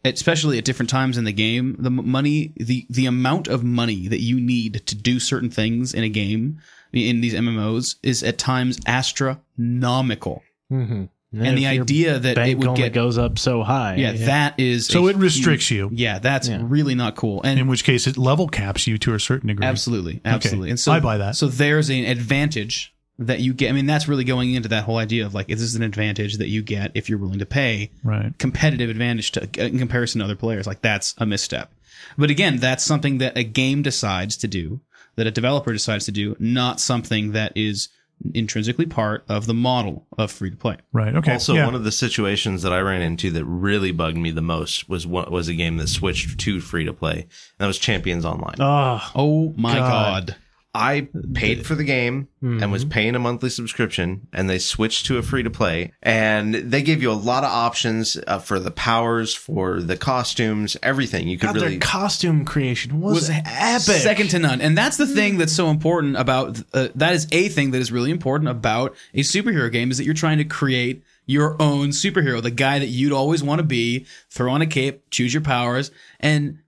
[0.05, 4.21] especially at different times in the game, the money, the the amount of money that
[4.21, 6.61] you need to do certain things in a game
[6.97, 10.43] in these MMOs is at times astronomical.
[10.73, 11.05] Mm-hmm.
[11.37, 13.97] And the idea that it would get goes up so high.
[13.97, 15.91] yeah, that is So a it restricts huge- you.
[15.93, 16.61] Yeah, that's Yeah.
[16.63, 17.41] really not cool.
[17.43, 19.67] And in which case it level caps you to a certain degree.
[19.67, 20.71] Absolutely, absolutely.
[20.71, 21.35] And so I buy that.
[21.35, 23.69] So there's an advantage that you get.
[23.71, 26.39] I mean, that's really going into that whole idea of like, is this an advantage
[26.39, 28.33] that you get if you're willing to pay Right.
[28.39, 30.69] competitive advantage to in comparison to other players?
[30.69, 31.73] Like that's a misstep.
[32.17, 34.81] But again, that's something that a game decides to do,
[35.17, 37.89] that a developer decides to do, not something that is
[38.33, 40.77] intrinsically part of the model of free to play.
[40.93, 41.15] Right.
[41.17, 41.33] Okay.
[41.33, 41.67] Also, yeah.
[41.67, 45.07] one of the situations that I ran into that really bugged me the most was
[45.07, 47.23] what was a game that switched to free to play.
[47.23, 48.55] And that was Champions Online.
[48.61, 50.27] Oh, Oh my God.
[50.29, 50.37] god.
[50.75, 55.19] I paid for the game and was paying a monthly subscription, and they switched to
[55.19, 55.93] a free to play.
[56.03, 60.77] And they gave you a lot of options uh, for the powers, for the costumes,
[60.83, 61.29] everything.
[61.29, 61.69] You could God, really.
[61.71, 63.83] their costume creation was, epic.
[63.83, 64.61] Second to none.
[64.61, 67.93] And that's the thing that's so important about uh, that is a thing that is
[67.93, 72.43] really important about a superhero game is that you're trying to create your own superhero,
[72.43, 75.91] the guy that you'd always want to be, throw on a cape, choose your powers.
[76.21, 76.59] And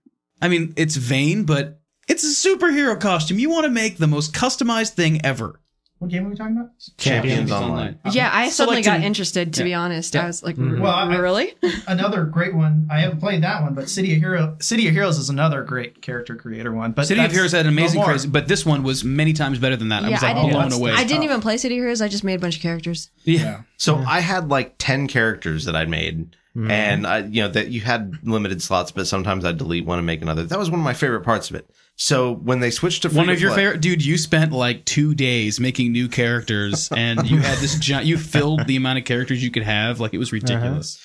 [0.40, 1.75] I mean, it's vain, but
[2.08, 3.38] it's a superhero costume.
[3.38, 5.60] You want to make the most customized thing ever.
[5.98, 6.72] What game are we talking about?
[6.98, 7.98] Champions Online.
[8.12, 9.54] Yeah, I suddenly Selecting- got interested.
[9.54, 10.82] To be honest, I was like, mm-hmm.
[10.82, 11.54] Well, I- really?
[11.88, 12.86] Another great one.
[12.90, 16.02] I haven't played that one, but City of Hero City of Heroes is another great
[16.02, 16.92] character creator one.
[16.92, 18.08] But City of Heroes had an amazing more.
[18.10, 20.04] crazy, but this one was many times better than that.
[20.04, 20.92] I was like didn't- blown that's- away.
[20.92, 22.02] I didn't even play City of Heroes.
[22.02, 23.08] I just made a bunch of characters.
[23.24, 23.62] yeah.
[23.78, 26.36] So I had like 10 characters that I'd made.
[26.56, 26.70] Mm-hmm.
[26.70, 30.06] And I, you know, that you had limited slots, but sometimes I'd delete one and
[30.06, 30.44] make another.
[30.44, 31.68] That was one of my favorite parts of it.
[31.96, 34.04] So when they switched to free One to of your play- favorite, dude.
[34.04, 38.06] You spent like two days making new characters, and you had this giant.
[38.06, 40.40] You filled the amount of characters you could have, like it was uh-huh.
[40.42, 40.98] ridiculous.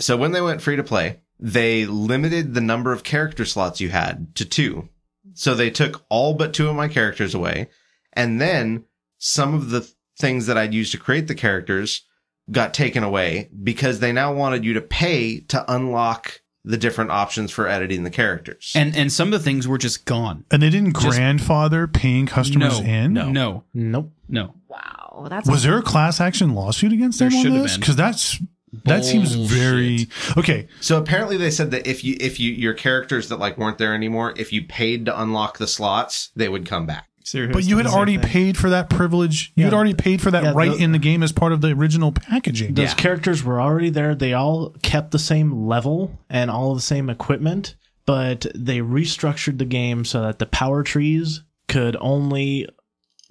[0.00, 3.90] So when they went free to play, they limited the number of character slots you
[3.90, 4.88] had to two.
[5.34, 7.68] So they took all but two of my characters away.
[8.12, 8.84] And then
[9.18, 9.88] some of the
[10.18, 12.02] things that I'd used to create the characters
[12.50, 17.50] got taken away because they now wanted you to pay to unlock the different options
[17.50, 18.72] for editing the characters.
[18.74, 20.44] And and some of the things were just gone.
[20.50, 23.12] And they didn't Just- grandfather paying customers no, in.
[23.14, 24.12] no, no, Nope.
[24.28, 24.54] no.
[24.68, 27.76] Wow, that's Was there a class action lawsuit against There them on should this?
[27.76, 28.38] Because that's
[28.84, 30.68] that seems very okay.
[30.80, 33.94] So apparently they said that if you if you your characters that like weren't there
[33.94, 37.08] anymore, if you paid to unlock the slots, they would come back.
[37.22, 37.52] Serious.
[37.54, 38.28] But you had already thing.
[38.28, 39.52] paid for that privilege.
[39.54, 41.60] You had already paid for that Yeah, right the- in the game as part of
[41.60, 42.74] the original packaging.
[42.74, 42.94] Those Yeah.
[42.94, 44.14] characters were already there.
[44.14, 49.58] They all kept the same level and all of the same equipment, but they restructured
[49.58, 52.66] the game so that the power trees could only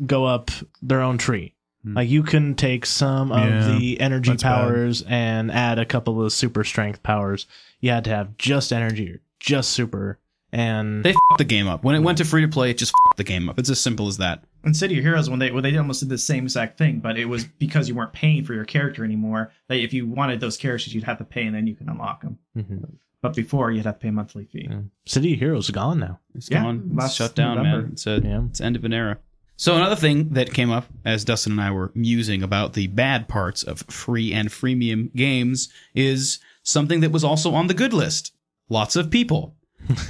[0.06, 1.54] go up their own tree.
[1.84, 1.96] Hmm.
[1.96, 4.50] Like you can take some of Yeah, the energy that's bad.
[4.68, 7.48] powers and add a couple of super strength powers.
[7.82, 10.20] You had to have just energy or just super.
[10.52, 11.84] And They fucked the game up.
[11.84, 13.60] When it went to free to play, it just fucked the game up.
[13.60, 14.44] It's as simple as that.
[14.64, 17.18] in City of Heroes when they when they almost did the same exact thing, but
[17.18, 19.52] it was because you weren't paying for your character anymore.
[19.68, 22.22] That if you wanted those characters, you'd have to pay, and then you can unlock
[22.22, 22.38] them.
[22.58, 22.90] Mhm.
[23.22, 24.68] But before, you'd have to pay a monthly fee.
[24.70, 24.80] Yeah.
[25.06, 26.20] City of Heroes is gone now.
[26.34, 26.98] It's Yeah, gone.
[27.00, 27.82] It's shut down, November.
[27.84, 27.92] man.
[27.92, 28.46] It's a Yeah.
[28.46, 29.18] it's end of an era.
[29.58, 33.28] So another thing that came up as Dustin and I were musing about the bad
[33.28, 38.32] parts of free and freemium games is something that was also on the good list.
[38.70, 39.56] Lots of people.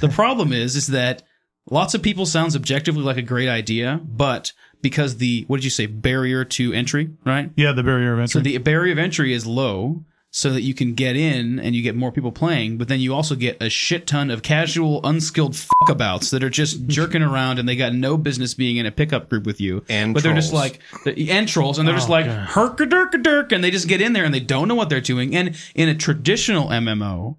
[0.00, 1.22] The problem is is that
[1.70, 4.52] lots of people sounds objectively like a great idea, but
[4.82, 7.50] because the what did you say barrier to entry, right?
[7.56, 8.32] Yeah, the barrier of entry.
[8.32, 11.82] So the barrier of entry is low so that you can get in and you
[11.82, 15.54] get more people playing, but then you also get a shit ton of casual, unskilled
[15.54, 19.28] fuckabouts that are just jerking around and they got no business being in a pickup
[19.28, 19.84] group with you.
[19.88, 22.48] And but they're just like the and trolls and they're just Oh, like God.
[22.48, 24.76] herk a dirk a dirk and they just get in there and they don't know
[24.76, 25.34] what they're doing.
[25.34, 27.36] And in a traditional MMO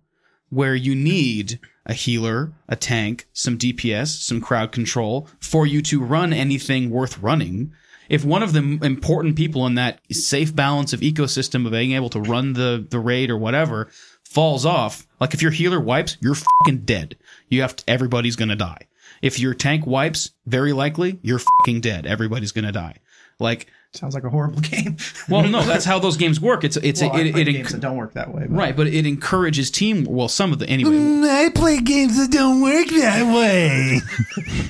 [0.50, 6.02] where you need a healer, a tank, some DPS, some crowd control for you to
[6.02, 7.74] run anything worth running.
[8.10, 12.10] If one of the important people in that safe balance of ecosystem of being able
[12.10, 13.90] to run the, the raid or whatever
[14.24, 17.18] falls off, like if your healer wipes, you're fucking dead.
[17.48, 18.88] You have to, everybody's gonna die.
[19.22, 22.06] If your tank wipes, very likely you're fucking dead.
[22.06, 22.98] Everybody's gonna die.
[23.40, 24.96] Like, Sounds like a horrible game.
[25.28, 26.64] well, no, that's how those games work.
[26.64, 28.44] It's it's well, it, I it, it games enc- that don't work that way.
[28.48, 30.06] but- right, but it encourages team.
[30.06, 31.28] Well, some of the anyway.
[31.30, 34.00] I play games that don't work that way.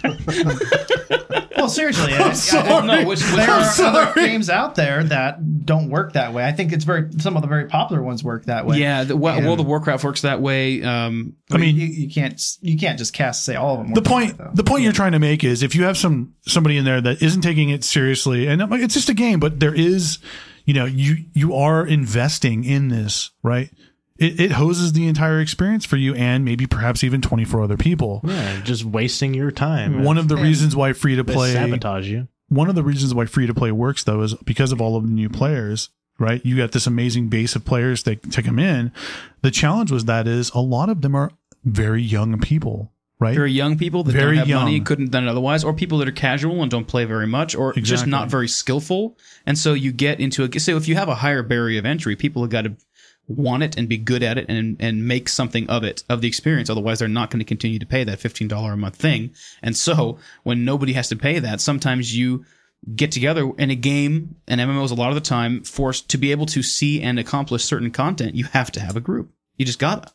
[1.58, 3.96] Well, seriously, I, Well, no, which, which there are sorry.
[4.08, 6.44] other games out there that don't work that way.
[6.44, 8.80] I think it's very some of the very popular ones work that way.
[8.80, 10.82] Yeah, the, well, And- World of Warcraft works that way.
[10.82, 13.94] Um, I mean, mean- you, you can't you can't just cast say all of them.
[13.94, 16.00] the work that point way, the point you're trying to make is if you have
[16.00, 19.60] some somebody in there that isn't taking it seriously and it's just a game but
[19.60, 20.18] there is
[20.66, 23.70] you know you you are investing in this right?
[24.18, 28.22] It, it hoses the entire experience for you and maybe perhaps even 24 other people.
[28.24, 30.04] Yeah, just wasting your time.
[30.04, 32.28] one of the reasons why free to play sabotage you.
[32.48, 35.04] one of the reasons why free to play works though is because of all of
[35.08, 35.90] the new players
[36.20, 36.46] right?
[36.46, 38.92] You got this amazing base of players that to come in.
[39.42, 41.32] The challenge was that is a lot of them are
[41.64, 42.91] very young people
[43.22, 44.84] right very young people that Very don't have money young.
[44.84, 47.56] couldn't have done it otherwise, or people that are casual and don't play very much,
[47.56, 49.18] or just not very skillful.
[49.46, 52.18] And so you get into a so if you have a higher barrier of entry,
[52.18, 52.76] people have got to
[53.28, 56.28] want it and be good at it and and make something of it of the
[56.28, 56.70] experience.
[56.70, 59.32] Otherwise, they're not going to continue to pay that fifteen dollar a month thing.
[59.62, 62.44] And so when nobody has to pay that, sometimes you
[62.96, 66.32] get together in a game and MMOs a lot of the time forced to be
[66.32, 68.34] able to see and accomplish certain content.
[68.34, 69.32] You have to have a group.
[69.58, 70.12] You just gotta.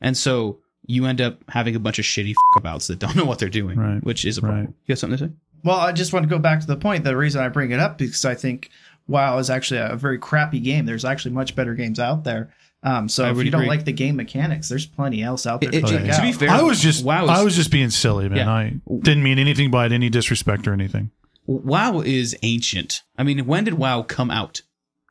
[0.00, 3.24] And so you end up having a bunch of shitty f- abouts that don't know
[3.24, 4.02] what they're doing, Right.
[4.02, 4.60] which is a problem.
[4.64, 4.68] Right.
[4.86, 5.32] You got something to say?
[5.62, 7.04] Well, I just want to go back to the point.
[7.04, 8.70] The reason I bring it up because I think
[9.06, 10.86] WoW is actually a very crappy game.
[10.86, 12.52] There's actually much better games out there.
[12.82, 15.60] Um, so I if would you don't like the game mechanics, there's plenty else out
[15.60, 16.22] there It- to it- check to out.
[16.22, 18.38] be fair, I was just WoW is, I was just being silly, man.
[18.38, 18.50] Yeah.
[18.52, 21.10] I didn't mean anything by it, any disrespect or anything.
[21.46, 23.02] WoW is ancient.
[23.16, 24.62] I mean, when did WoW come out?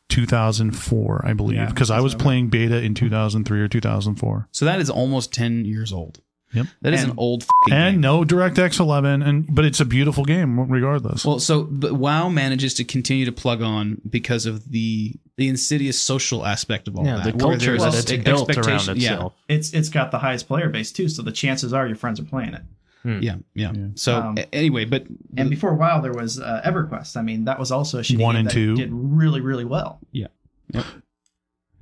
[0.10, 4.48] 2004, I believe, Yeah, because I was that's playing beta in 2003 or 2004.
[4.52, 6.22] So that is almost ten years old.
[6.54, 6.68] Yep.
[6.82, 8.02] That is And- an old fucking And game.
[8.02, 11.26] no DirectX 11, and but it's a beautiful game regardless.
[11.26, 16.00] Well, so but WoW manages to continue to plug on because of the the insidious
[16.00, 17.26] social aspect of all Yeah, that.
[17.26, 19.14] the culture there's that it's built around expectation- yeah.
[19.14, 19.34] itself.
[19.50, 22.24] It's it's got the highest player base too, so the chances are your friends are
[22.24, 22.62] playing it.
[23.08, 23.72] Yeah, yeah.
[23.96, 25.06] So Um, anyway, but
[25.38, 27.16] And before WoW, there was uh, EverQuest.
[27.18, 28.76] I mean, that was also a shitty One game and that two.
[28.76, 30.00] did really really well.
[30.12, 30.28] Yeah.
[30.74, 30.86] Yep.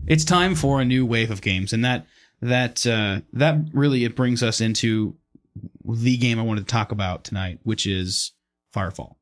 [0.08, 2.06] It's time for a new wave of games, and that
[2.42, 5.16] that uh, that really it brings us into
[5.84, 8.34] the game I wanted to talk about tonight, which is
[8.74, 9.16] Firefall.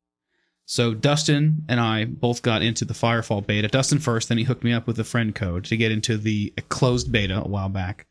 [0.66, 3.68] So Dustin and I both got into the Firefall beta.
[3.68, 6.54] Dustin first, then he hooked me up with a friend code to get into the
[6.70, 8.08] closed beta a while back.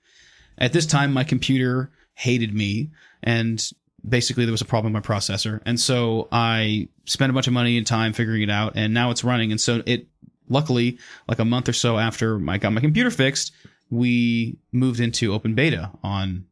[0.59, 2.90] At this time, my computer hated me,
[3.23, 3.62] and
[4.06, 7.52] basically there was a problem with my processor, and so I spent a bunch of
[7.52, 9.50] money and time figuring it out, and now it's running.
[9.50, 10.06] And so it,
[10.48, 10.98] luckily,
[11.28, 13.52] like a month or so after I got my computer fixed,
[13.90, 16.46] we moved into open beta on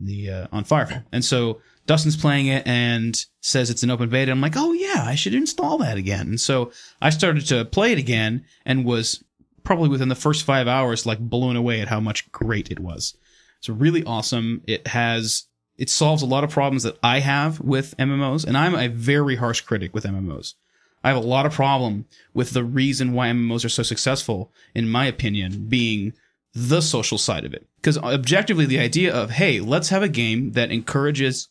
[0.00, 4.30] the uh, on Firefall, and so Dustin's playing it and says it's an open beta.
[4.30, 6.28] I'm like, oh yeah, I should install that again.
[6.28, 9.22] And so I started to play it again and was
[9.64, 13.16] probably within the first five hours like blown away at how much great it was.
[13.58, 14.62] It's really awesome.
[14.66, 15.44] It has
[15.76, 19.36] it solves a lot of problems that I have with MMOs, and I'm a very
[19.36, 20.54] harsh critic with MMOs.
[21.02, 24.88] I have a lot of problem with the reason why MMOs are so successful, in
[24.88, 26.14] my opinion, being
[26.54, 27.66] the social side of it.
[27.76, 31.48] Because objectively, the idea of hey, let's have a game that encourages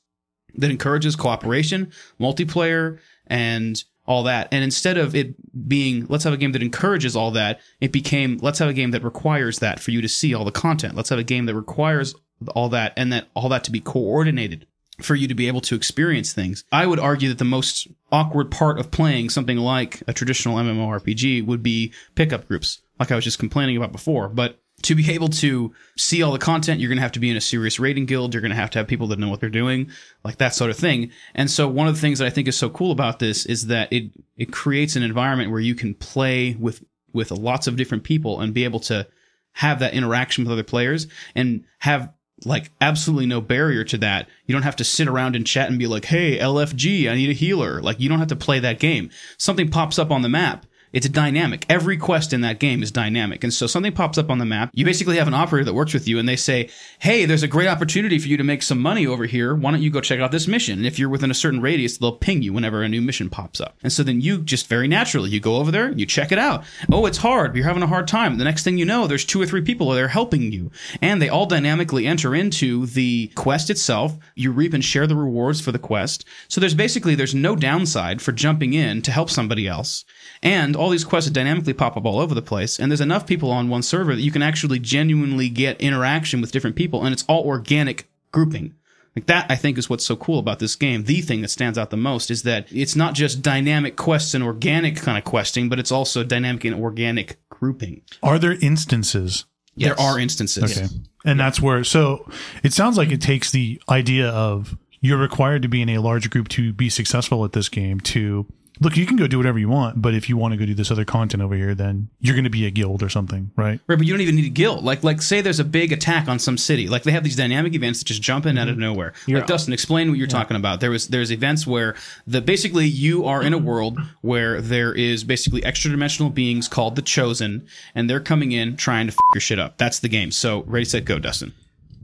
[0.55, 4.47] that encourages cooperation, multiplayer, and all that.
[4.51, 5.35] And instead of it
[5.67, 8.91] being, let's have a game that encourages all that, it became, let's have a game
[8.91, 10.95] that requires that for you to see all the content.
[10.95, 12.13] Let's have a game that requires
[12.49, 14.67] all that and that all that to be coordinated
[15.01, 16.63] for you to be able to experience things.
[16.71, 21.45] I would argue that the most awkward part of playing something like a traditional MMORPG
[21.45, 24.29] would be pickup groups, like I was just complaining about before.
[24.29, 27.29] But to be able to see all the content, you're going to have to be
[27.29, 28.33] in a serious raiding guild.
[28.33, 29.89] You're going to have to have people that know what they're doing,
[30.23, 31.11] like that sort of thing.
[31.33, 33.67] And so one of the things that I think is so cool about this is
[33.67, 36.83] that it, it creates an environment where you can play with,
[37.13, 39.07] with lots of different people and be able to
[39.53, 42.11] have that interaction with other players and have
[42.45, 44.27] like absolutely no barrier to that.
[44.45, 47.29] You don't have to sit around and chat and be like, Hey, LFG, I need
[47.29, 47.81] a healer.
[47.81, 49.09] Like you don't have to play that game.
[49.37, 51.65] Something pops up on the map it's dynamic.
[51.69, 53.43] Every quest in that game is dynamic.
[53.43, 54.69] And so something pops up on the map.
[54.73, 57.47] You basically have an operator that works with you and they say, Hey, there's a
[57.47, 59.55] great opportunity for you to make some money over here.
[59.55, 60.77] Why don't you go check out this mission?
[60.77, 63.59] And if you're within a certain radius, they'll ping you whenever a new mission pops
[63.59, 63.75] up.
[63.81, 66.63] And so then you just very naturally, you go over there, you check it out.
[66.91, 67.55] Oh, it's hard.
[67.55, 68.37] You're having a hard time.
[68.37, 70.69] The next thing you know, there's two or three people there helping you.
[71.01, 74.15] And they all dynamically enter into the quest itself.
[74.35, 76.25] You reap and share the rewards for the quest.
[76.49, 80.05] So there's basically, there's no downside for jumping in to help somebody else.
[80.43, 82.77] And all these quests dynamically pop up all over the place.
[82.77, 86.51] And there's enough people on one server that you can actually genuinely get interaction with
[86.51, 87.03] different people.
[87.03, 88.75] And it's all organic grouping.
[89.15, 91.05] Like that, I think, is what's so cool about this game.
[91.05, 94.43] The thing that stands out the most is that it's not just dynamic quests and
[94.43, 98.01] organic kind of questing, but it's also dynamic and organic grouping.
[98.21, 99.45] Are there instances?
[99.77, 100.77] There are instances.
[100.77, 100.87] Okay.
[101.25, 102.29] And that's where, so
[102.63, 106.29] it sounds like it takes the idea of you're required to be in a large
[106.29, 108.45] group to be successful at this game to
[108.79, 110.73] look, you can go do whatever you want, but if you want to go do
[110.73, 113.79] this other content over here, then you're going to be a guild or something, right?
[113.87, 114.83] Right, but you don't even need a guild.
[114.83, 116.87] Like, like say there's a big attack on some city.
[116.87, 118.81] Like they have these dynamic events that just jump in out of mm-hmm.
[118.81, 119.13] nowhere.
[119.27, 120.79] like Dustin, explain what you're talking about.
[120.79, 121.95] There was there's events where
[122.25, 123.65] the basically you are in a mm-hmm.
[123.65, 128.75] world where there is basically extra dimensional beings called the Chosen, and they're coming in
[128.75, 129.77] trying to f- your shit up.
[129.77, 130.31] That's the game.
[130.31, 131.53] So ready, set, go, Dustin.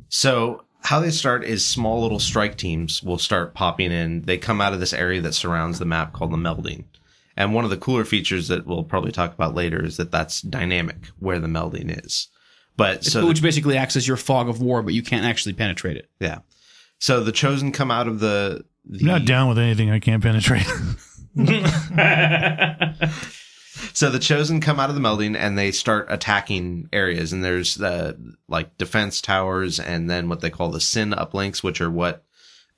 [0.10, 4.22] So how they start is small little strike teams will start popping in.
[4.24, 6.86] They come out of this area that surrounds the map called the melding.
[7.36, 10.42] And one of the cooler features that we'll probably talk about later is that that's
[10.42, 12.28] dynamic where the melding is.
[12.76, 15.98] But so which basically acts as your fog of war, but you can't actually penetrate
[15.98, 16.10] it.
[16.20, 16.40] yeah.
[17.00, 20.22] So the chosen come out of the, the I'm not down with anything I can't
[20.24, 20.66] penetrate.
[23.94, 27.34] So the chosen come out of the melding and they start attacking areas.
[27.34, 31.82] And there's the like defense towers and then what they call the sin uplinks, which
[31.82, 32.24] are what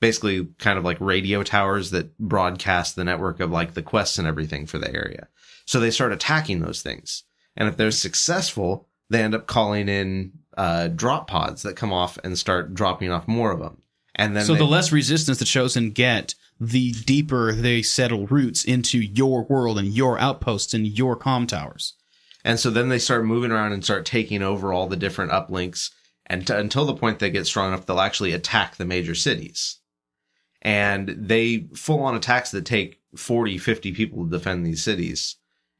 [0.00, 4.26] basically kind of like radio towers that broadcast the network of like the quests and
[4.26, 5.28] everything for the area.
[5.64, 7.22] So they start attacking those things.
[7.56, 12.18] And if they're successful, they end up calling in uh, drop pods that come off
[12.24, 13.78] and start dropping off more of them.
[14.14, 16.34] And then So they- the less resistance the chosen get,
[16.64, 21.94] the deeper they settle roots into your world and your outposts and your comm towers.
[22.44, 25.90] And so then they start moving around and start taking over all the different uplinks
[26.26, 29.78] and t- until the point they get strong enough, they'll actually attack the major cities.
[30.60, 35.36] And they full on attacks that take 40, 50 people to defend these cities.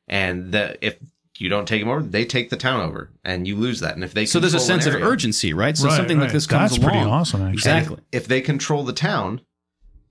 [0.08, 0.96] And the, if
[1.38, 3.94] you don't take them over, they take the town over and you lose that.
[3.94, 5.76] And if they So there's a control an sense of urgency, right?
[5.76, 6.92] So Right, something like this comes That's along.
[6.92, 7.52] That's pretty awesome, actually.
[7.54, 7.98] Exactly.
[8.10, 9.40] if they control the town,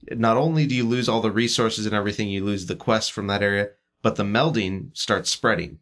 [0.09, 3.27] not only do you lose all the resources and everything, you lose the quest from
[3.27, 3.69] that area,
[4.01, 5.79] but the melding starts spreading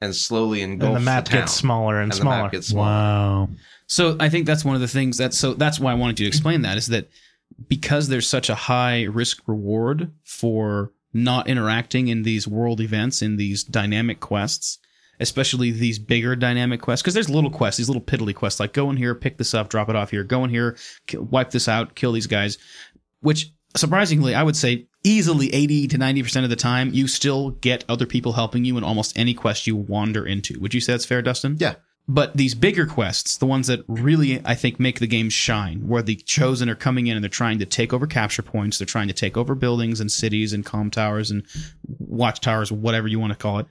[0.00, 1.40] and slowly engulfs and the map town.
[1.40, 2.42] gets smaller and, and the smaller.
[2.42, 2.86] map gets smaller.
[2.86, 3.48] wow.
[3.86, 6.24] So I think that's one of the things that's so that's why I wanted you
[6.24, 7.08] to explain that is that
[7.68, 13.36] because there's such a high risk reward for not interacting in these world events in
[13.36, 14.78] these dynamic quests,
[15.20, 18.90] especially these bigger dynamic quests because there's little quests, these little piddly quests like go
[18.90, 20.76] in here, pick this up, drop it off here, go in here,
[21.06, 22.58] ki- wipe this out, kill these guys,
[23.24, 27.84] which surprisingly I would say easily 80 to 90% of the time, you still get
[27.88, 30.60] other people helping you in almost any quest you wander into.
[30.60, 31.56] Would you say that's fair, Dustin?
[31.58, 31.76] Yeah.
[32.06, 36.02] But these bigger quests, the ones that really, I think, make the game shine, where
[36.02, 39.08] the chosen are coming in and they're trying to take over capture points, they're trying
[39.08, 41.46] to take over buildings and cities and comm towers and
[41.98, 43.66] watchtowers, whatever you want to call it.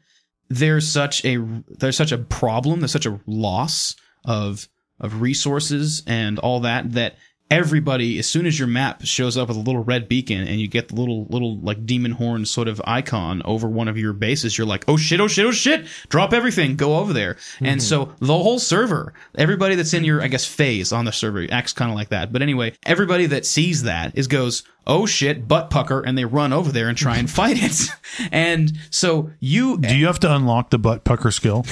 [0.50, 1.38] There's such a
[1.80, 4.68] there's such a problem, there's such a loss of
[5.00, 7.18] of resources and all that that
[7.54, 10.68] everybody as soon as your map shows up with a little red beacon and you
[10.68, 14.58] get the little little like demon horn sort of icon over one of your bases
[14.58, 17.38] you're like oh shit oh shit oh shit drop everything go over there.
[17.60, 17.80] And mm-hmm.
[17.80, 21.74] so the whole server everybody that's in your i guess phase on the server acts
[21.74, 22.34] kind of like that.
[22.34, 26.54] But anyway everybody that sees that is goes oh shit butt pucker and they run
[26.54, 27.90] over there and try and fight it
[28.32, 31.66] and so you Do you have to unlock the butt pucker skill?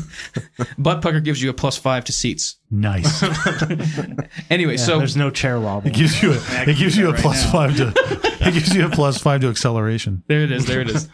[0.78, 3.22] butt pucker gives you a plus five to seats Nice.
[4.50, 5.88] anyway Yeah, so there's no chair wobble.
[5.88, 6.36] It gives you a,
[6.68, 7.92] it gives you a plus five to
[8.40, 10.22] it gives you a plus five to acceleration.
[10.26, 11.08] there it is there it is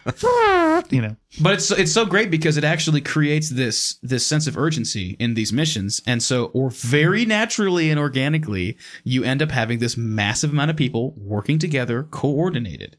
[0.89, 1.15] You know.
[1.41, 5.33] But it's it's so great because it actually creates this this sense of urgency in
[5.33, 10.51] these missions, and so or very naturally and organically, you end up having this massive
[10.51, 12.97] amount of people working together, coordinated,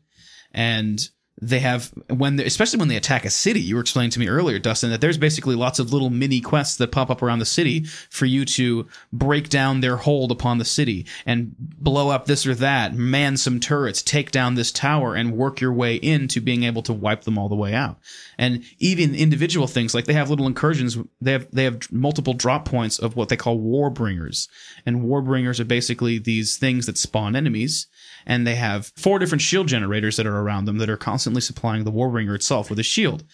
[0.53, 1.09] and
[1.41, 3.61] they have when especially when they attack a city.
[3.61, 6.77] You were explaining to me earlier, Dustin, that there's basically lots of little mini quests
[6.79, 10.65] that pop up around the city for you to break down their hold upon the
[10.65, 15.37] city and blow up this or that, man some turrets, take down this tower, and
[15.37, 17.99] work your way into being able to wipe them all the way out.
[18.39, 20.97] And even individual things like they have little incursions.
[21.21, 24.49] They have they have multiple drop points of what they call war bringers,
[24.87, 27.89] and war bringers are basically these things that spawn enemies
[28.27, 31.85] and they have four different shield generators that are around them that are constantly supplying
[31.85, 33.25] the Warbringer itself with a shield.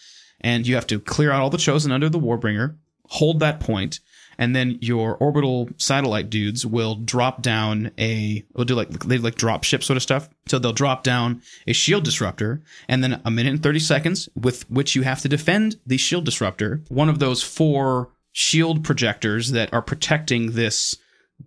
[0.40, 2.76] And you have to clear out all the chosen under the Warbringer,
[3.08, 4.00] hold that point,
[4.38, 9.34] and then your orbital satellite dudes will drop down a will do like they like
[9.34, 10.28] drop ship sort of stuff.
[10.46, 14.68] So they'll drop down a shield disruptor, and then a minute and thirty seconds with
[14.70, 16.82] which you have to defend the shield disruptor.
[16.88, 20.96] One of those four shield projectors that are protecting this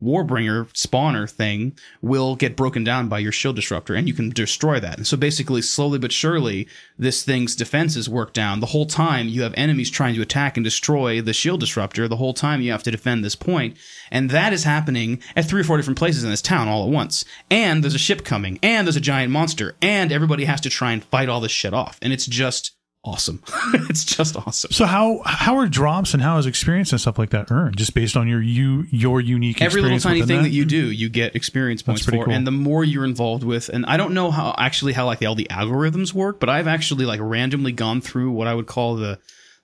[0.03, 4.79] Warbringer spawner thing will get broken down by your shield disruptor and you can destroy
[4.79, 4.97] that.
[4.97, 6.67] And so basically, slowly but surely,
[6.97, 8.59] this thing's defenses work down.
[8.59, 12.07] The whole time you have enemies trying to attack and destroy the shield disruptor.
[12.07, 13.77] The whole time you have to defend this point.
[14.11, 16.89] And that is happening at three or four different places in this town all at
[16.89, 17.25] once.
[17.49, 20.91] And there's a ship coming and there's a giant monster and everybody has to try
[20.91, 21.99] and fight all this shit off.
[22.01, 22.71] And it's just
[23.05, 23.41] awesome.
[23.73, 24.71] it's just awesome.
[24.71, 27.77] So how how are drops and how is experience and stuff like that earned?
[27.77, 30.49] Just based on your you your unique every little tiny thing that?
[30.49, 32.29] you do you get experience points for cool.
[32.29, 35.35] and the more you're involved with and i don't know how actually how like all
[35.35, 39.19] the algorithms work but i've actually like randomly gone through what i would call the,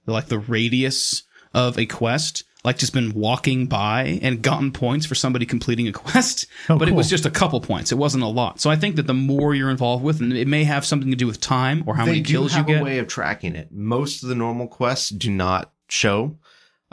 [0.05, 1.23] the like the radius
[1.53, 5.91] of a quest like just been walking by and gotten points for somebody completing a
[6.03, 8.75] quest Oh, but it was just a couple points it wasn't a lot so i
[8.75, 11.39] think that the more you're involved with and it may have something to do with
[11.41, 13.71] time or how they many do kills you have get a way of tracking it.
[13.71, 16.37] Most of the normal quests do not show.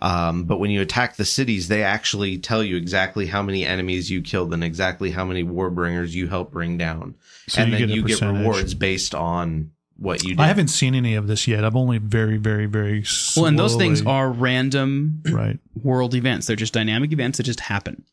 [0.01, 4.11] Um, but when you attack the cities, they actually tell you exactly how many enemies
[4.11, 7.17] you killed and exactly how many warbringers you help bring down.
[7.49, 10.41] So and you then get a you get rewards based on what you did.
[10.41, 11.65] I haven't seen any of this yet.
[11.65, 13.05] I've only very very very
[13.37, 15.59] well and those things are random right.
[15.83, 16.47] world events.
[16.47, 18.05] They're just dynamic events that just happen.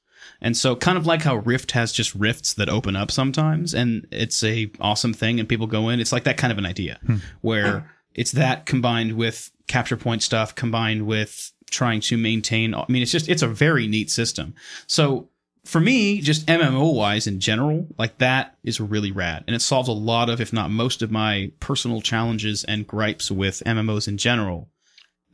[0.41, 4.07] And so kind of like how Rift has just rifts that open up sometimes and
[4.11, 5.99] it's a awesome thing and people go in.
[5.99, 7.17] It's like that kind of an idea hmm.
[7.41, 13.01] where it's that combined with capture point stuff combined with trying to maintain I mean
[13.01, 14.55] it's just it's a very neat system.
[14.87, 15.29] So
[15.65, 19.43] for me, just MMO wise in general, like that is really rad.
[19.47, 23.31] And it solves a lot of, if not most of my personal challenges and gripes
[23.31, 24.69] with MMOs in general.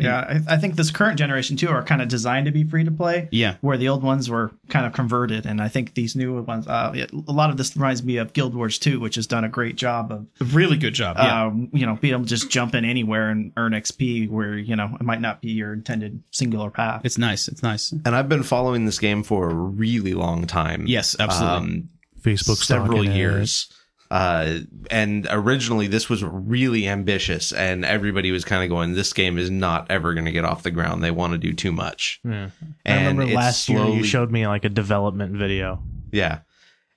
[0.02, 2.84] Yeah, I, I think this current generation too are kind of designed to be free
[2.84, 3.28] to play.
[3.32, 3.56] Yeah.
[3.62, 6.68] where the old ones were kind of converted, and I think these new ones.
[6.68, 9.44] Uh, it- a lot of this reminds me of Guild Wars 2, which has done
[9.44, 11.18] a great job of, a Really good job.
[11.18, 11.46] Yeah.
[11.46, 14.76] um, you know, being able to just jump in anywhere and earn XP where you
[14.76, 17.02] know it might not be your intended singular path.
[17.04, 17.48] it's nice.
[17.48, 17.92] It's nice.
[17.92, 20.86] and I've been following this game for a really long time.
[20.88, 21.58] Yes, absolutely.
[21.58, 21.90] Um,
[22.22, 23.68] Facebook several years.
[23.72, 23.76] it.
[24.12, 24.60] Uh,
[24.92, 29.50] and originally this was really ambitious and everybody was kind of going, this game is
[29.50, 31.02] not ever going to get off the ground.
[31.02, 32.20] They want to do too much.
[32.26, 32.50] Yeah.
[32.84, 35.82] And I remember last year you showed me like a development video.
[36.12, 36.40] Yeah.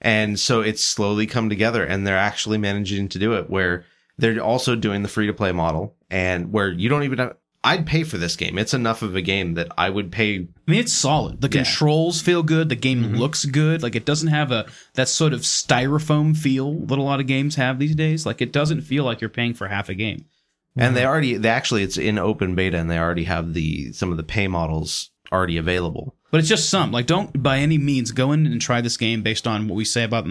[0.01, 3.85] And so it's slowly come together and they're actually managing to do it where
[4.19, 7.86] they're also doing the free to play model and where you don't even have, I'd
[7.86, 8.59] pay for this game.
[8.59, 10.35] It's enough of a game that I would pay.
[10.36, 11.41] I mean, it's solid.
[11.41, 11.65] The Yeah.
[11.65, 12.69] controls feel good.
[12.69, 13.16] The game Mm-hmm.
[13.16, 13.82] looks good.
[13.82, 17.57] Like it doesn't have a that sort of styrofoam feel that a lot of games
[17.57, 18.27] have these days.
[18.27, 20.27] Like it doesn't feel like you're paying for half a game.
[20.77, 24.11] And they already, they actually, it's in open beta and they already have the, some
[24.11, 26.16] of the pay models already available.
[26.32, 26.91] But it's just some.
[26.91, 29.85] Like don't by any means go in and try this game based on what we
[29.85, 30.27] say about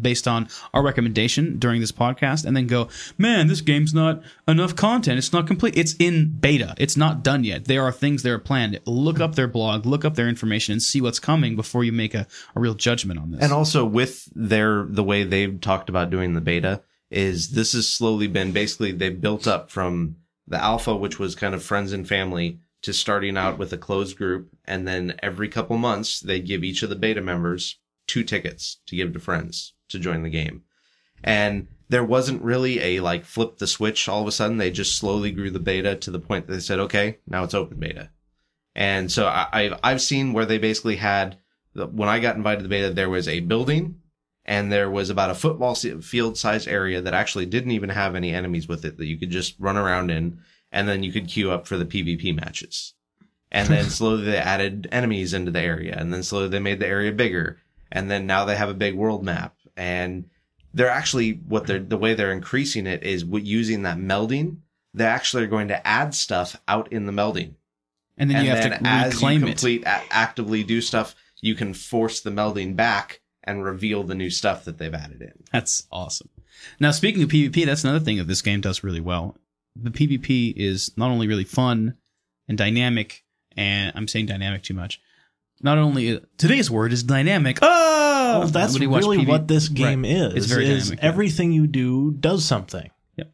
[0.00, 4.74] based on our recommendation during this podcast and then go, man, this game's not enough
[4.74, 5.18] content.
[5.18, 5.76] It's not complete.
[5.76, 6.74] It's in beta.
[6.78, 7.66] It's not done yet.
[7.66, 8.80] There are things that are planned.
[8.86, 12.14] Look up their blog, look up their information and see what's coming before you make
[12.14, 12.26] a,
[12.56, 13.42] a real judgment on this.
[13.42, 17.88] And also with their the way they've talked about doing the beta is this has
[17.88, 20.16] slowly been basically they've built up from
[20.46, 24.18] the alpha, which was kind of friends and family, to starting out with a closed
[24.18, 28.80] group, and then every couple months they give each of the beta members two tickets
[28.86, 30.62] to give to friends to join the game.
[31.22, 34.58] And there wasn't really a like flip the switch all of a sudden.
[34.58, 37.54] They just slowly grew the beta to the point that they said, okay, now it's
[37.54, 38.10] open beta.
[38.74, 41.38] And so I, I've I've seen where they basically had
[41.74, 44.00] the, when I got invited to the beta, there was a building
[44.44, 48.32] and there was about a football field size area that actually didn't even have any
[48.32, 50.40] enemies with it that you could just run around in
[50.72, 52.94] and then you could queue up for the PvP matches.
[53.50, 56.86] And then slowly they added enemies into the area and then slowly they made the
[56.86, 57.60] area bigger.
[57.92, 60.24] And then now they have a big world map and
[60.72, 64.58] they're actually what they're the way they're increasing it is using that melding.
[64.92, 67.54] They actually are going to add stuff out in the melding.
[68.16, 69.50] and then you have to as reclaim you it.
[69.50, 74.30] complete a- actively do stuff, you can force the melding back and reveal the new
[74.30, 75.32] stuff that they've added in.
[75.52, 76.30] That's awesome.
[76.80, 79.36] Now, speaking of PvP, that's another thing that this game does really well.
[79.76, 81.96] The PvP is not only really fun
[82.48, 83.24] and dynamic,
[83.56, 85.00] and I'm saying dynamic too much.
[85.64, 87.58] Not only today's word is dynamic.
[87.62, 90.12] Oh, Well, that's really PV what this game Right.
[90.12, 90.34] is.
[90.34, 91.02] It's very is dynamic.
[91.02, 91.08] yeah.
[91.08, 92.90] everything you do does something.
[93.16, 93.32] Yep.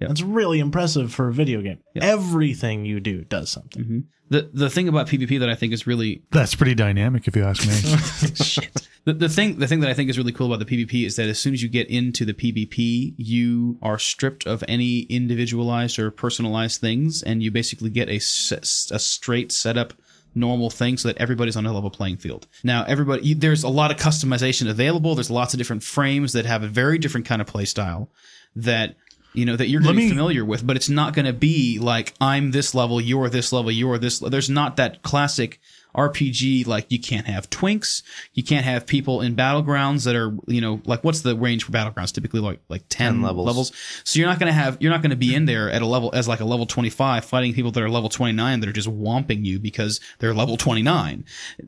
[0.00, 0.08] Yep.
[0.08, 1.78] That's really impressive for a video game.
[1.94, 2.04] Yep.
[2.04, 3.84] Everything you do does something.
[3.84, 4.04] Mhm.
[4.28, 7.42] The the thing about PvP that I think is really That's pretty dynamic, if you
[7.44, 7.74] ask me.
[9.04, 11.16] the, the thing the thing that I think is really cool about the PvP is
[11.16, 15.98] that as soon as you get into the PvP, you are stripped of any individualized
[15.98, 19.92] or personalized things, and you basically get a a straight setup
[20.34, 22.46] normal thing so that everybody's on a level playing field.
[22.62, 25.14] Now, everybody there's a lot of customization available.
[25.14, 28.08] There's lots of different frames that have a very different kind of play style
[28.56, 28.96] that
[29.34, 31.78] you know that you're going to be familiar with, but it's not going to be
[31.78, 34.18] like I'm this level, you're this level, you're this.
[34.18, 35.60] There's not that classic
[35.94, 38.02] RPG like you can't have twinks,
[38.34, 41.72] you can't have people in battlegrounds that are you know like what's the range for
[41.72, 42.12] battlegrounds?
[42.12, 43.46] Typically like like 10, 10 levels.
[43.46, 43.72] levels.
[44.04, 45.86] So you're not going to have you're not going to be in there at a
[45.86, 48.88] level as like a level 25 fighting people that are level 29 that are just
[48.88, 51.24] whomping you because they're level 29.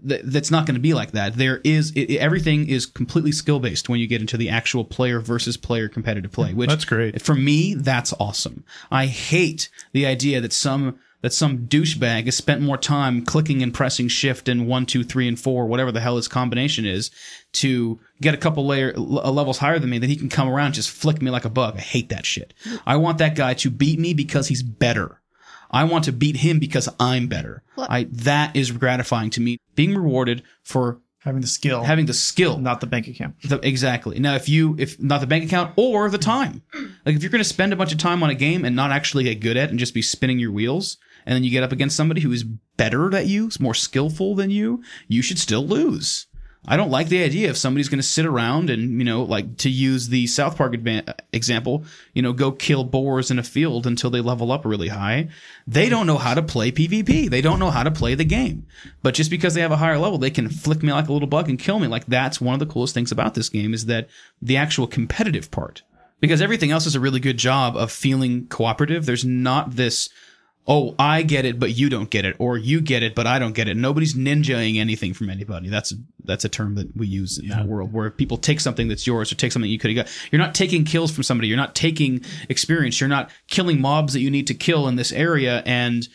[0.09, 1.35] Th- that's not going to be like that.
[1.37, 4.85] There is it, it- everything is completely skill based when you get into the actual
[4.85, 7.21] player versus player competitive play, which That's great.
[7.21, 8.65] for me, that's awesome.
[8.91, 13.73] I hate the idea that some that some douchebag has spent more time clicking and
[13.73, 17.11] pressing shift and one, two, three, and four, whatever the hell his combination is,
[17.53, 19.97] to get a couple layer l- levels higher than me.
[19.97, 21.77] Then he can come around and just flick me like a bug.
[21.79, 22.53] I hate that shit.
[22.85, 25.23] I want that guy to beat me because he's better.
[25.71, 27.63] I want to beat him because I'm better.
[27.75, 29.57] Well- I that is gratifying to me.
[29.75, 33.37] Being rewarded for Having the skill, having the skill, not the bank account.
[33.41, 34.19] the, exactly.
[34.19, 36.61] Now, if you, if not the bank account or the time,
[37.07, 38.91] like if you're going to spend a bunch of time on a game and not
[38.91, 41.63] actually get good at it and just be spinning your wheels, and then you get
[41.63, 45.39] up against somebody who is better at you, is more skillful than you, you should
[45.39, 46.27] still lose.
[46.67, 49.59] I don't like the idea if somebody's going to sit around and, you know, like
[49.59, 51.85] to use the South Park advan- example,
[52.15, 55.29] you know, go kill boars in a field until they level up really high.
[55.67, 57.29] They don't know how to play PvP.
[57.29, 58.67] They don't know how to play the game.
[59.03, 61.29] But just because they have a higher level, they can flick me like a little
[61.29, 61.87] bug and kill me.
[61.87, 64.09] Like that's one of the coolest things about this game is that
[64.41, 65.83] the actual competitive part.
[66.21, 69.05] Because everything else is a really good job of feeling cooperative.
[69.05, 70.09] There's not this,
[70.67, 73.39] oh, I get it, but you don't get it, or you get it, but I
[73.39, 73.77] don't get it.
[73.77, 75.69] Nobody's ninjaing anything from anybody.
[75.69, 79.07] That's that's a term that we use in the world where people take something that's
[79.07, 80.19] yours or take something you could have got.
[80.33, 81.49] You're not taking kills from somebody.
[81.49, 83.01] You're not taking experience.
[83.01, 86.09] You're not killing mobs that you need to kill in this area, and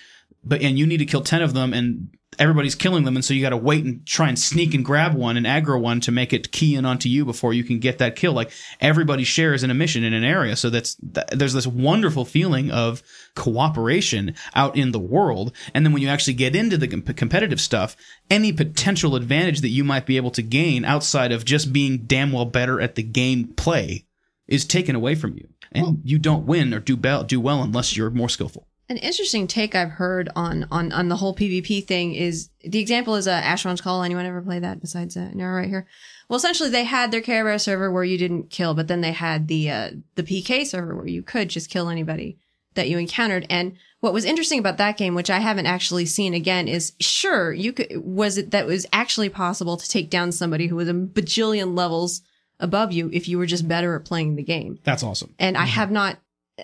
[0.44, 3.34] but and you need to kill ten of them, and everybody's killing them, and so
[3.34, 6.11] you got to wait and try and sneak and grab one and aggro one to
[6.11, 8.34] make it key in onto you before you can get that kill.
[8.34, 12.26] Like everybody shares in a mission in an area, so that's th- there's this wonderful
[12.26, 13.01] feeling of
[13.35, 17.60] cooperation out in the world, and then when you actually get into the com- competitive
[17.60, 17.95] stuff,
[18.30, 22.31] any potential advantage that you might be able to gain outside of just being damn
[22.31, 24.06] well better at the game play
[24.47, 27.97] is taken away from you, and you don't win or do be- do well unless
[27.97, 28.68] you're more skillful.
[28.90, 33.14] An interesting take I've heard on on on the whole PvP thing is the example
[33.14, 34.02] is uh, Asheron's Call.
[34.02, 35.86] Anyone ever play that besides uh, Nero right here?
[36.28, 39.48] Well, essentially they had their Care server where you didn't kill, but then they had
[39.48, 42.40] the uh, the PK server where you could just kill anybody
[42.74, 43.45] that you encountered.
[43.48, 47.53] And what was interesting about that game, which I haven't actually seen again, is sure
[47.53, 50.94] you could was it that was actually possible to take down somebody who was a
[50.94, 52.22] bajillion levels
[52.60, 54.80] above you if you were just better at playing the game.
[54.84, 55.36] That's awesome.
[55.38, 56.18] And I have not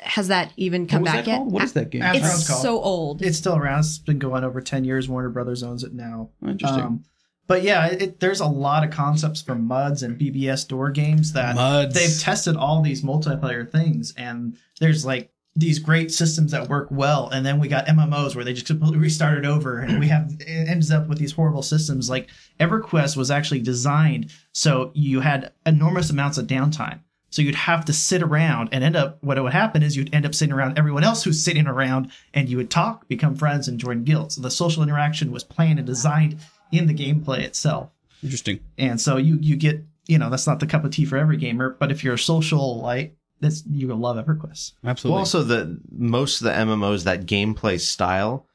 [0.04, 1.38] has that even come What was back that yet?
[1.38, 1.52] called?
[1.52, 2.02] What is that game?
[2.02, 2.58] Asheron's It's Call.
[2.62, 3.22] so old.
[3.22, 3.80] It's still around.
[3.80, 5.08] It's been going over ten years.
[5.10, 6.30] Warner Brothers owns it now.
[6.46, 6.82] Interesting.
[6.84, 7.04] Um,
[7.48, 11.56] But yeah, it, there's a lot of concepts for MUDs and BBS door games that
[11.56, 11.94] Muds.
[11.94, 17.30] they've tested all these multiplayer things, and there's like these great systems that work well,
[17.30, 20.68] and then we got MMOs where they just completely restarted over, and we have it
[20.68, 22.10] ends up with these horrible systems.
[22.10, 27.00] Like EverQuest was actually designed so you had enormous amounts of downtime.
[27.36, 30.26] So you'd have to sit around and end up what would happen is you'd end
[30.26, 33.78] up sitting around everyone else who's sitting around and you would talk, become friends, and
[33.78, 34.36] join guilds.
[34.36, 36.38] So the social interaction was planned and designed
[36.72, 37.90] in the gameplay itself.
[38.24, 38.62] Interesting.
[38.78, 41.36] And so you you get you know that's not the cup of tea for every
[41.36, 44.72] gamer, but if you're a social like that's you will love EverQuest.
[44.86, 45.12] Absolutely.
[45.12, 48.48] Well, also the most of the MMOs that gameplay style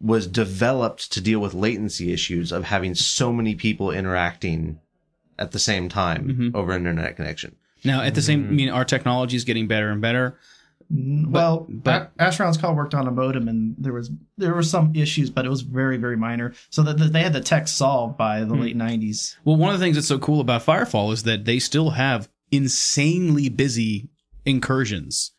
[0.00, 4.80] was developed to deal with latency issues of having so many people interacting
[5.38, 6.52] at the same time Mhm.
[6.52, 7.54] over an internet connection.
[7.84, 8.48] Now, at the same, mm.
[8.48, 10.38] I mean, our technology is getting better and better.
[10.92, 14.62] Mm, well, but- A- Asheron's Call worked on a modem, and there was there were
[14.62, 16.54] some issues, but it was very very minor.
[16.70, 18.60] So that that they had the tech solved by the hmm.
[18.60, 19.36] late '90s.
[19.44, 22.28] Well, one of the things that's so cool about Firefall is that they still have
[22.50, 24.08] insanely busy
[24.44, 25.32] incursions.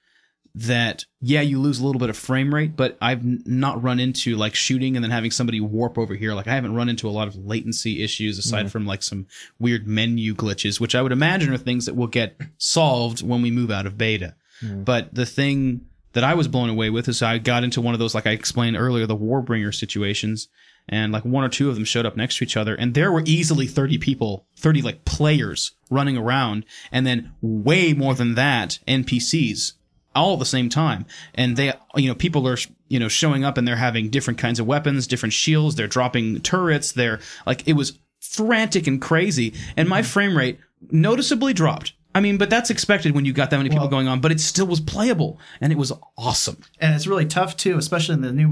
[0.58, 4.38] That yeah, you lose a little bit of frame rate, but I've not run into
[4.38, 6.34] like shooting and then having somebody warp over here.
[6.34, 8.68] Like I haven't run into a lot of latency issues aside mm-hmm.
[8.70, 9.28] from like some
[9.60, 13.52] weird menu glitches, which I would imagine are things that will get solved when we
[13.52, 14.36] move out of beta.
[14.64, 14.84] Mm-hmm.
[14.84, 18.00] But the thing that I was blown away with is I got into one of
[18.00, 20.48] those, like I explained earlier, the Warbringer situations,
[20.88, 23.12] and like one or two of them showed up next to each other, and there
[23.12, 28.80] were easily 30 people, 30 like players running around, and then way more than that,
[28.88, 29.74] NPCs
[30.16, 31.06] all at the same time.
[31.34, 34.60] And they, you know, people are, you know, showing up and they're having different kinds
[34.60, 39.88] of weapons, different shields, they're dropping turrets, they're like, it was frantic and crazy, and
[39.88, 40.60] my frame rate
[40.92, 41.94] noticeably dropped.
[42.14, 44.32] I mean, but that's expected when you got that many people Well- going on, but
[44.32, 46.58] it still was playable and it was awesome.
[46.80, 48.48] and it's really tough too, especially in the new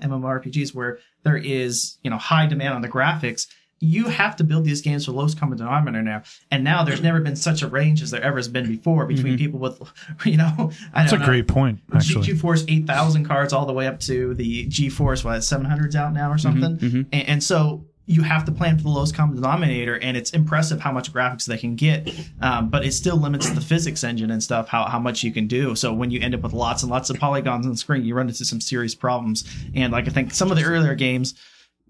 [0.00, 3.46] MMORPGs where there is you know high demand on the graphics.
[3.80, 7.20] You have to build these games for lowest common denominator now, and now there's never
[7.20, 9.38] been such a range as there ever has been before between mm-hmm.
[9.38, 9.80] people with,
[10.24, 12.26] you know, I That's a know, great point, actually.
[12.26, 16.30] G- GeForce 8000 cards all the way up to the GeForce what 700s out now
[16.30, 16.76] or mm-hmm, something.
[16.76, 17.02] Mm-hmm.
[17.12, 20.80] And, and so you have to plan for the lowest common denominator, and it's impressive
[20.80, 24.42] how much graphics they can get, um, but it still limits the physics engine and
[24.42, 25.76] stuff how, how much you can do.
[25.76, 28.16] So when you end up with lots and lots of polygons on the screen, you
[28.16, 29.48] run into some serious problems.
[29.76, 31.34] And like I think some of the earlier games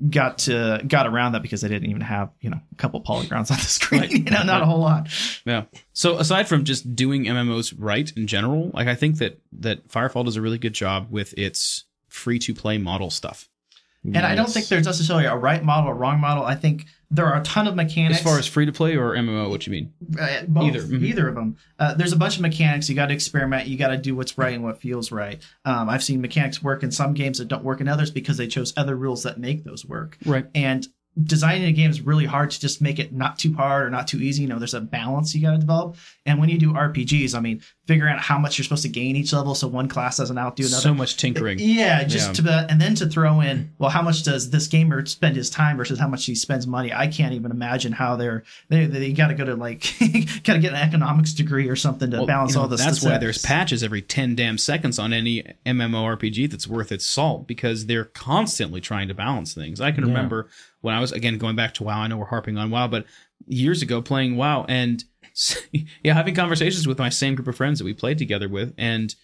[0.09, 3.51] got to got around that because I didn't even have you know a couple polygons
[3.51, 5.09] on the screen, you know, not a whole lot.
[5.45, 5.65] Yeah.
[5.93, 10.25] So aside from just doing MMOs right in general, like I think that that Firefall
[10.25, 13.49] does a really good job with its free to play model stuff.
[14.03, 16.45] And I don't think there's necessarily a right model or wrong model.
[16.45, 18.19] I think there are a ton of mechanics.
[18.19, 19.93] As far as free to play or MMO, what you mean?
[20.19, 21.03] Uh, both, Either, mhm.
[21.03, 21.57] either of them.
[21.79, 22.89] Uh, there's a bunch of mechanics.
[22.89, 23.67] You got to experiment.
[23.67, 25.43] You got to do what's right and what feels right.
[25.65, 28.47] Um, I've seen mechanics work in some games that don't work in others because they
[28.47, 30.19] chose other rules that make those work.
[30.25, 30.47] Right.
[30.55, 30.87] And
[31.25, 34.09] designing a game is really hard to just make it not too hard or not
[34.09, 34.43] too easy.
[34.43, 35.97] You know, there's a balance you got to develop.
[36.27, 39.17] And when you do RPGs, I mean, figuring out how much you're supposed to gain
[39.17, 40.81] each level so one class doesn't outdo another.
[40.83, 41.59] So much tinkering.
[41.71, 42.33] Yeah, just Yeah.
[42.35, 45.51] to the, and then to throw in, well, how much does this gamer spend his
[45.51, 46.93] time versus how much he spends money?
[46.93, 49.81] I can't even imagine how they're they they got to go to like
[50.45, 52.81] got to get an economics degree or something to Well, balance you know, all this.
[52.81, 52.93] Stuff.
[52.95, 57.47] That's why there's patches every 10 damn seconds on any MMORPG that's worth its salt
[57.47, 59.81] because they're constantly trying to balance things.
[59.81, 60.49] I can remember
[60.81, 63.07] when I was, again, going back to WoW, I know we're harping on WoW, but
[63.47, 65.05] years ago playing WoW and
[66.03, 69.15] yeah, having conversations with my same group of friends that we played together with and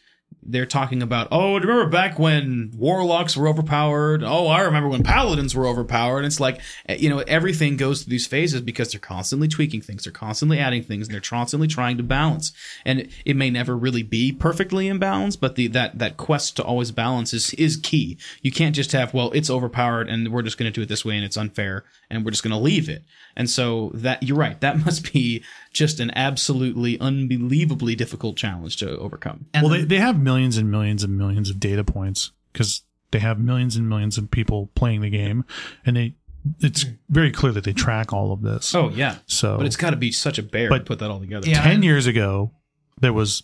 [0.49, 4.23] they're talking about, oh, do you remember back when warlocks were overpowered?
[4.23, 6.19] Oh, I remember when paladins were overpowered.
[6.19, 9.81] And it's like, eh, you know, everything goes through these phases because they're constantly tweaking
[9.81, 12.53] things, they're constantly adding things, and they're constantly trying to balance.
[12.85, 16.57] And it, it may never really be perfectly in balance, but the that that quest
[16.57, 18.19] to always balance is is key.
[18.43, 21.05] You can't just have, well, it's overpowered and we're just going to do it this
[21.05, 23.05] way and it's unfair and we're just going to leave it.
[23.37, 28.97] And so that you're right, that must be just an absolutely unbelievably difficult challenge to
[28.99, 29.47] overcome.
[29.53, 32.83] and well, the- they, they have millions and millions and millions of data points because
[33.11, 35.45] they have millions and millions of people playing the game,
[35.85, 36.15] and they
[36.61, 38.75] it's very clear that they track all of this.
[38.75, 41.11] Oh yeah, so but it's got to be such a bear But- to put that
[41.11, 41.47] all together.
[41.49, 41.63] Yeah.
[41.63, 42.53] ten years ago
[43.01, 43.43] there was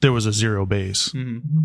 [0.00, 1.10] there was a zero base.
[1.10, 1.60] Mm-hmm.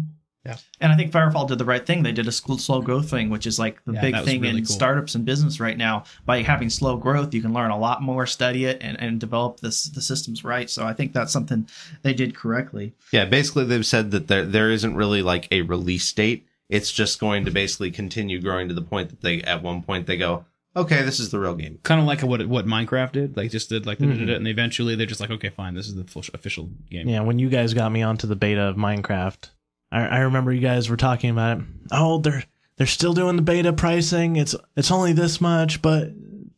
[0.48, 0.64] Mhm.
[0.82, 2.04] and I think Firefall did the right thing.
[2.04, 4.60] They did a sl- slow growth thing, which is like the Yeah, big thing really
[4.60, 4.74] in cool.
[4.74, 6.04] startups and business right now.
[6.26, 9.60] By having slow growth, you can learn a lot more, study it, and, and develop
[9.60, 10.70] this the systems right.
[10.70, 11.68] So I think that's something
[12.04, 12.94] they did correctly.
[13.12, 16.46] Yeah, basically they've said that there there isn't really like a release date.
[16.70, 20.06] It's just going to basically continue growing to the point that they at one point
[20.08, 20.46] they go,
[20.76, 21.80] okay, this is the real game.
[21.84, 24.30] Kind of like what what Minecraft did, like just did like the Mm-hmm.
[24.30, 27.10] and eventually they're just like, okay, fine, this is the full, official game.
[27.10, 29.50] Yeah, when you guys got me onto the beta of Minecraft,
[29.92, 31.66] I, I remember you guys were talking about it.
[31.92, 32.44] Oh, they're
[32.78, 34.36] they're still doing the beta pricing.
[34.36, 36.12] It's it's only this much, but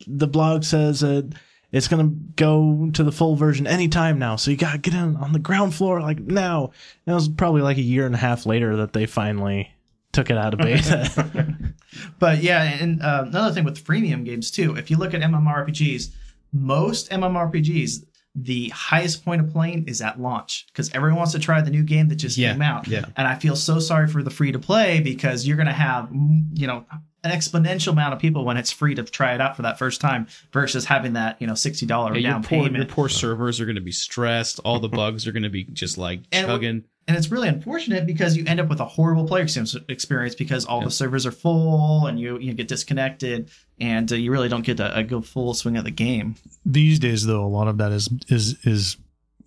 [0.06, 1.34] the blog says that
[1.70, 4.36] it's gonna go to the full version anytime now.
[4.36, 6.72] So you gotta get in on the ground floor like now.
[7.06, 9.72] And it was probably like a year and a half later that they finally
[10.12, 11.74] took it out of beta.
[12.18, 14.76] But yeah, and uh, another thing with freemium games too.
[14.76, 16.10] If you look at MMORPGs,
[16.52, 18.04] most MMORPGs,
[18.34, 21.82] the highest point of playing is at launch because everyone wants to try the new
[21.82, 22.88] game that just Yeah, came out.
[22.88, 23.04] yeah.
[23.16, 26.06] And I feel so sorry for the free to play because you're going to have,
[26.08, 26.86] mm, you know,
[27.24, 30.00] an exponential amount of people when it's free to try it out for that first
[30.00, 32.90] time versus having that, you know, $60 Yeah, your, down poor, your payment.
[32.90, 34.58] poor servers are going to be stressed.
[34.64, 36.84] All the bugs are going to be just like And chugging.
[37.06, 39.46] and it's really unfortunate because you end up with a horrible player
[39.88, 43.50] experience because all the servers are full and you you get disconnected
[43.80, 46.34] and uh, you really don't get a, a good full swing of the game.
[46.66, 48.96] These days, though, a lot of that is is is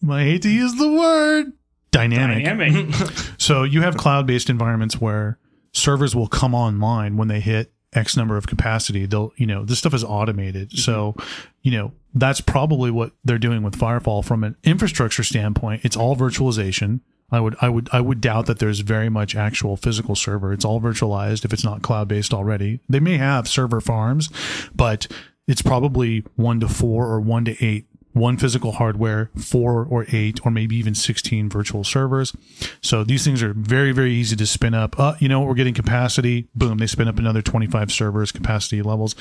[0.09, 1.51] I hate to use the word
[1.91, 2.93] dynamic.
[3.37, 5.37] So you have cloud-based environments where
[5.75, 9.05] servers will come online when they hit X number of capacity.
[9.05, 10.69] They'll, you know, this stuff is automated.
[10.69, 10.79] Mm-hmm.
[10.79, 11.15] So,
[11.61, 15.83] you know, that's probably what they're doing with Firefall from an infrastructure standpoint.
[15.83, 17.01] It's all virtualization.
[17.31, 20.53] I would, I would, I would doubt that there's very much actual physical server.
[20.53, 22.79] It's all virtualized if it's not cloud based already.
[22.87, 24.29] They may have server farms,
[24.75, 25.07] but
[25.47, 30.39] it's probably one to four or one to eight one physical hardware, four or eight,
[30.45, 32.33] or maybe even 16 virtual servers.
[32.81, 34.97] So these things are very, very easy to spin up.
[34.97, 36.47] Uh, you know, we're getting capacity.
[36.55, 39.15] Boom, they spin up another 25 servers, capacity levels.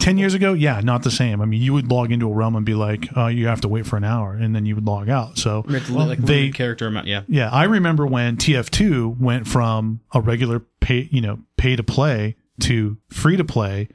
[0.00, 1.40] 10 years ago, yeah, not the same.
[1.40, 3.68] I mean, you would log into a realm and be like, uh, you have to
[3.68, 5.38] wait for an hour, and then you would log out.
[5.38, 7.06] So We have to li- like they- character amount.
[7.06, 7.22] Yeah.
[7.28, 12.34] yeah, I remember when TF2 went from a regular pay, you know, pay to play
[12.62, 13.88] to free to play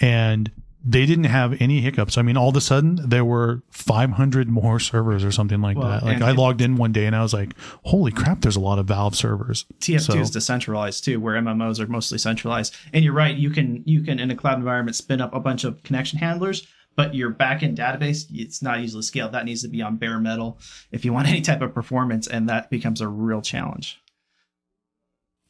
[0.00, 0.50] and
[0.86, 2.18] they didn't have any hiccups.
[2.18, 5.88] I mean, all of a sudden there were 500 more servers or something like Well,
[5.88, 6.02] that.
[6.04, 7.54] Like I logged in one day and I was like,
[7.84, 11.80] "Holy crap, there's a lot of Valve servers." TF2 So- is decentralized too, where MMOs
[11.80, 12.74] are mostly centralized.
[12.92, 15.64] And you're right, you can you can in a cloud environment spin up a bunch
[15.64, 16.66] of connection handlers,
[16.96, 19.32] but your backend database it's not easily scaled.
[19.32, 20.58] That needs to be on bare metal
[20.92, 24.00] if you want any type of performance, and that becomes a real challenge.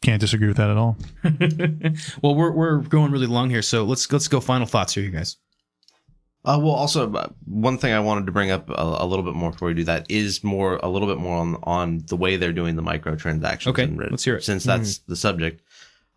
[0.05, 0.98] Can't disagree with that at all.
[2.22, 5.10] well, we're we're going really long here, so let's let's go final thoughts here, you
[5.10, 5.39] guys.
[6.44, 9.32] Uh, well, also uh, one thing I wanted to bring up a, a little bit
[9.32, 12.36] more before we do that is more a little bit more on on the way
[12.36, 13.68] they're doing the microtransactions.
[13.68, 14.44] Okay, in Reddit, let's hear it.
[14.44, 15.62] Since that's the subject,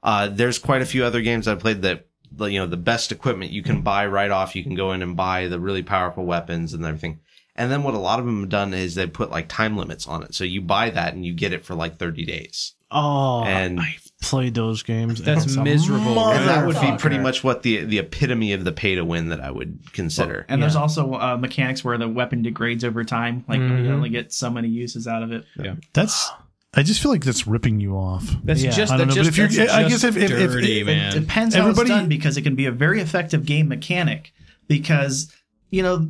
[0.03, 2.07] uh, there's quite a few other games I've played that
[2.37, 4.53] you know the best equipment you can buy right off.
[4.53, 7.21] You can go in and buy the really powerful weapons and everything.
[7.55, 10.07] And then what a lot of them have done is they put like time limits
[10.07, 10.35] on it.
[10.35, 12.73] So you buy that and you get it for like 30 days.
[12.91, 15.21] Oh, And- I played those games.
[15.21, 16.19] That's miserable.
[16.19, 19.29] And that would be pretty much what the the epitome of the pay to win
[19.29, 20.45] that I would consider.
[20.49, 23.89] And there's also uh, mechanics where the weapon degrades over time, like you Mhm.
[23.91, 25.45] only get so many uses out of it.
[25.61, 26.29] Yeah, that's
[26.73, 28.23] I just feel like that's ripping you off.
[28.43, 28.71] That's Yeah.
[28.71, 30.79] just I don't that's know, but if you're- that's I guess if- if- if- dirty,
[30.81, 31.15] if- man.
[31.15, 34.33] It depends how Everybody- it's done because it can be a very effective game mechanic.
[34.67, 35.31] Because
[35.71, 36.09] you know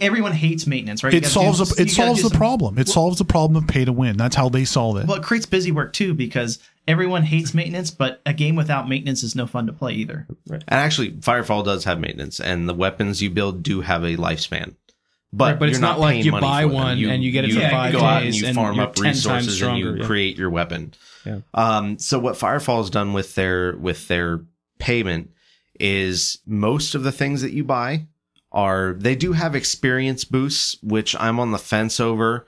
[0.00, 1.12] everyone hates maintenance, right?
[1.12, 2.78] You It solves do- a, it solves the some- problem.
[2.78, 4.16] It solves the problem of pay to win.
[4.16, 5.06] That's how they solve it.
[5.06, 6.58] Well, it creates busy work too because
[6.88, 10.26] everyone hates maintenance, but a game without maintenance is no fun to play either.
[10.50, 14.74] And actually, Firefall does have maintenance, and the weapons you build do have a lifespan.
[15.32, 16.74] But, Right, but it's you're not like you buy for them.
[16.76, 18.94] one and you get it for you five go out and you and farm up
[18.94, 20.06] 10 times resources and stronger, you yeah.
[20.06, 20.94] create your weapon.
[21.26, 21.40] Yeah.
[21.52, 24.40] Um, so what Firefall's done with their with their
[24.78, 25.30] payment
[25.78, 28.06] is most of the things that you buy
[28.56, 32.46] are they do have experience boosts, which I'm on the fence over.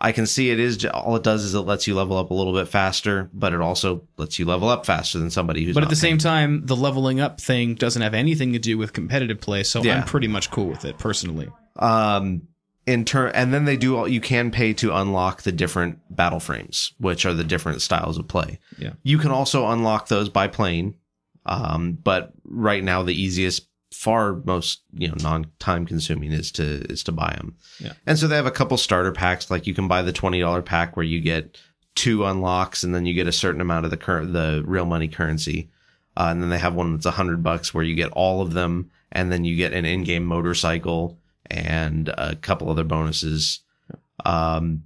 [0.00, 2.34] I can see it is all it does is it lets you level up a
[2.34, 5.74] little bit faster, but it also lets you level up faster than somebody who's.
[5.74, 6.12] but at the paying.
[6.12, 9.82] same time, the leveling up thing doesn't have anything to do with competitive play, so
[9.82, 9.96] Yeah.
[9.98, 11.48] I'm pretty much cool with it personally.
[11.76, 12.42] um
[12.86, 16.40] in turn and then they do all you can pay to unlock the different battle
[16.40, 18.94] frames which are the different styles of play Yeah.
[19.02, 20.94] you can also unlock those by playing
[21.44, 26.62] um but right now the easiest far most you know non time consuming is to
[26.92, 27.92] is to buy them Yeah.
[28.06, 29.50] and so they have a couple starter packs.
[29.50, 31.58] Like you can buy the $20 pack where you get
[31.94, 35.08] two unlocks and then you get a certain amount of the current the real money
[35.08, 35.70] currency.
[36.16, 38.52] Uh, and then they have one that's a hundred bucks where you get all of
[38.52, 43.60] them and then you get an in-game motorcycle and a couple other bonuses.
[44.24, 44.84] Um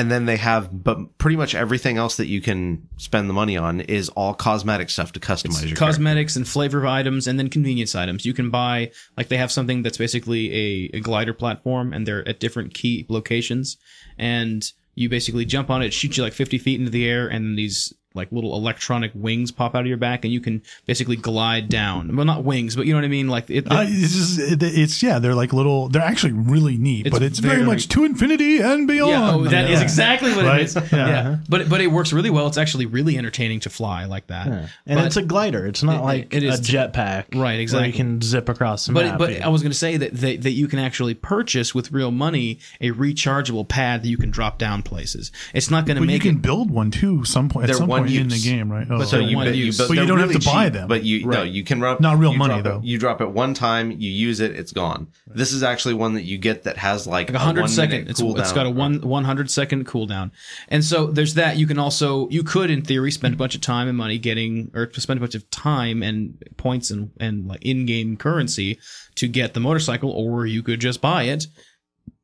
[0.00, 3.56] and then they have but pretty much everything else that you can spend the money
[3.56, 5.84] on is all cosmetic stuff to customize It's your character.
[5.86, 8.24] cosmetics and flavor of items and then convenience items.
[8.24, 12.26] You can buy like they have something that's basically a, a glider platform and they're
[12.26, 13.76] at different key locations
[14.18, 17.56] and you basically jump on it, shoot you like 50 feet into the air, and
[17.56, 21.68] these like little electronic wings pop out of your back, and you can basically glide
[21.68, 22.16] down.
[22.16, 23.28] Well, not wings, but you know what I mean.
[23.28, 25.88] Like it, Uh, it's just, it, it's yeah, they're like little.
[25.88, 29.10] They're actually really neat, It's but it's very, very- much to infinity and beyond.
[29.12, 29.82] yeah, oh, that is Yeah.
[29.84, 30.60] exactly what Right?
[30.62, 30.74] it is.
[30.74, 31.06] Yeah.
[31.06, 31.36] Yeah.
[31.48, 32.46] but but it works really well.
[32.46, 34.46] It's actually really entertaining to fly like that.
[34.46, 35.66] and But- it's a glider.
[35.66, 37.86] It's not It- like it is a jetpack, Right, Where exactly.
[37.88, 39.18] you can zip across the But map.
[39.18, 39.46] but Yeah.
[39.46, 42.58] I was going to say that, that that you can actually purchase with real money
[42.80, 45.30] a rechargeable pad that you can drop down places.
[45.54, 46.42] It's not going to But you can it.
[46.42, 47.24] build one too.
[47.24, 48.86] Some point at some one point in the game, right?
[48.90, 49.78] Oh, But So they're you, one bet- use.
[49.78, 50.88] but But you don't have really to buy them.
[50.88, 52.80] But you no, you can rub Not real money, drop it- though.
[52.82, 55.08] you drop it one time, you use it, it's gone.
[55.26, 58.08] This is actually one that you get that has like, like a hundred second.
[58.08, 58.40] It's, cooldown.
[58.40, 60.30] it's got a one one hundred second cooldown,
[60.68, 61.56] and so there's that.
[61.56, 64.70] You can also you could in theory spend a bunch of time and money getting
[64.74, 68.78] or spend a bunch of time and points and and like in game currency
[69.16, 71.46] to get the motorcycle, or you could just buy it.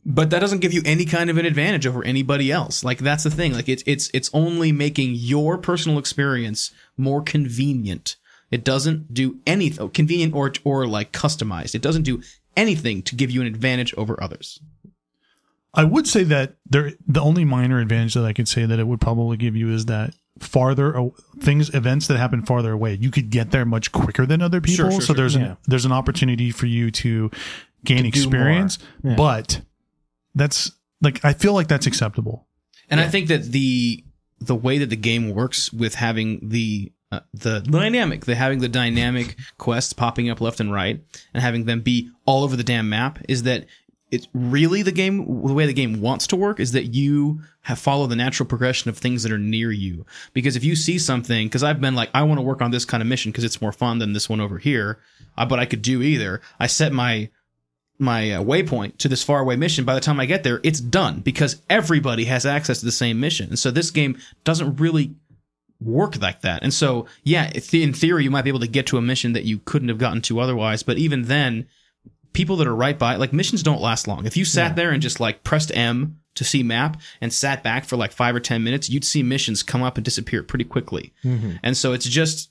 [0.08, 2.84] But that doesn't give you any kind of an advantage over anybody else.
[2.84, 3.52] Like that's the thing.
[3.52, 8.14] Like it's it's it's only making your personal experience more convenient.
[8.52, 11.74] It doesn't do anything oh, convenient or or like customized.
[11.74, 12.22] It doesn't do
[12.56, 14.60] anything to give you an advantage over others.
[15.74, 18.86] I would say that there the only minor advantage that I could say that it
[18.86, 21.10] would probably give you is that farther
[21.40, 24.76] things events that happen farther away you could get there much quicker than other people
[24.76, 25.16] Sure, sure, so sure.
[25.16, 25.42] there's Yeah.
[25.42, 27.30] an there's an opportunity for you to
[27.84, 28.78] gain do experience.
[29.02, 29.16] Yeah.
[29.16, 29.62] but
[30.36, 30.70] that's
[31.02, 32.46] like I feel like that's acceptable
[32.88, 34.04] And I think that the
[34.38, 38.68] the way that the game works with having the uh, the dynamic, the having the
[38.68, 41.02] dynamic quests popping up left and right,
[41.32, 43.66] and having them be all over the damn map, is that
[44.10, 45.18] it's really the game.
[45.46, 48.88] The way the game wants to work is that you have follow the natural progression
[48.88, 50.04] of things that are near you.
[50.32, 52.84] Because if you see something, because I've been like, I want to work on this
[52.84, 54.98] kind of mission because it's more fun than this one over here,
[55.36, 56.40] uh, but I could do either.
[56.60, 57.30] I set my
[57.98, 61.20] my uh, waypoint to this faraway mission, by the time I get there, it's done
[61.20, 63.48] because everybody has access to the same mission.
[63.48, 65.14] And so this game doesn't really
[65.80, 66.62] work like that.
[66.62, 69.44] And so, yeah, in theory, you might be able to get to a mission that
[69.44, 70.82] you couldn't have gotten to otherwise.
[70.82, 71.66] But even then,
[72.32, 74.26] people that are right by, like missions don't last long.
[74.26, 77.84] If you sat there and just like pressed M to see map and sat back
[77.86, 81.14] for like five or 10 minutes, you'd see missions come up and disappear pretty quickly.
[81.62, 82.50] And so it's just,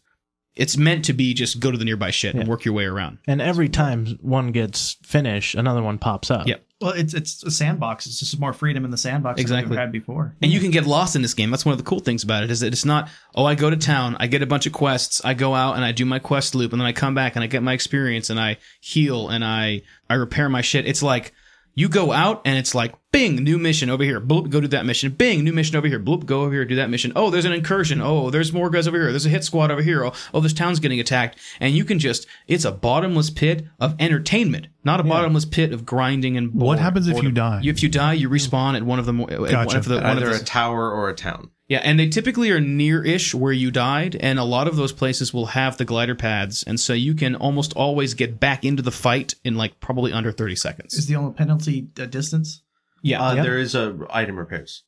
[0.56, 3.18] it's meant to be just go to the nearby shit and work your way around.
[3.28, 6.48] and every time one gets finished, another one pops up.
[6.48, 6.64] Yep.
[6.82, 8.06] Well, it's it's a sandbox.
[8.06, 9.70] It's just more freedom in the sandbox than Exactly.
[9.72, 10.36] we've had before.
[10.42, 11.50] And you can get lost in this game.
[11.50, 13.70] That's one of the cool things about it is that it's not, oh, I go
[13.70, 16.20] to town, I get a bunch of quests, I go out and I do my
[16.20, 19.30] quest loop, and then I come back and I get my experience and I heal
[19.30, 20.86] and I I repair my shit.
[20.86, 21.34] It's like
[21.76, 24.20] you go out and it's like, bing, new mission over here.
[24.20, 25.12] Bloop, go do that mission.
[25.12, 26.00] Bing, new mission over here.
[26.00, 27.14] Bloop, go over here, do that mission.
[27.16, 28.02] Oh, there's an incursion.
[28.02, 29.12] Oh, there's more guys over here.
[29.12, 30.06] There's a hit squad over here.
[30.06, 31.40] Oh, oh this town's getting attacked.
[31.60, 35.86] And you can just, it's a bottomless pit of entertainment, not a bottomless pit of
[35.86, 37.62] grinding and What happens if you die?
[37.64, 39.78] If you die, you respawn at one of the more, at one Gotcha.
[39.78, 41.52] of the, one of Either the, a tower or a town.
[41.68, 45.34] yeah, and they typically are near-ish where you died, and a lot of those places
[45.34, 48.92] will have the glider pads, and so you can almost always get back into the
[48.92, 50.94] fight in like probably under thirty seconds.
[50.94, 52.62] Is the only penalty distance?
[53.06, 53.44] Yeah, Uh, Yeah.
[53.44, 54.84] There is a item repairs.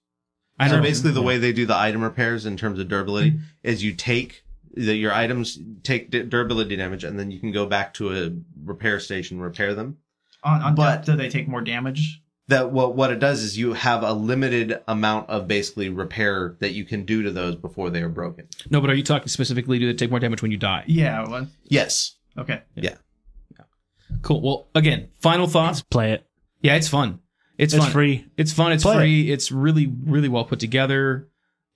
[0.59, 0.81] I so know.
[0.81, 4.43] basically, the way they do the item repairs in terms of durability is you take
[4.73, 8.31] the, your items take durability damage, and then you can go back to a
[8.63, 9.97] repair station, repair them.
[10.43, 12.21] On, on But- depth, do they take more damage?
[12.49, 16.71] That what what it does is you have a limited amount of basically repair that
[16.71, 18.47] you can do to those before they are broken.
[18.69, 19.77] No, but are you talking specifically?
[19.79, 20.85] Do they take more damage when you die?
[20.87, 21.27] Yeah.
[21.27, 22.15] Well, Yes.
[22.37, 22.61] okay.
[22.75, 22.95] Yeah.
[24.21, 24.41] Cool.
[24.41, 25.81] Well, again, final thoughts.
[25.91, 26.25] Play it.
[26.61, 27.19] Yeah, it's fun.
[27.57, 27.91] It's, It's fun.
[27.91, 28.25] free.
[28.37, 28.71] It's fun.
[28.71, 28.97] It's Play it.
[28.99, 29.31] free.
[29.31, 31.27] It's really, really well put together.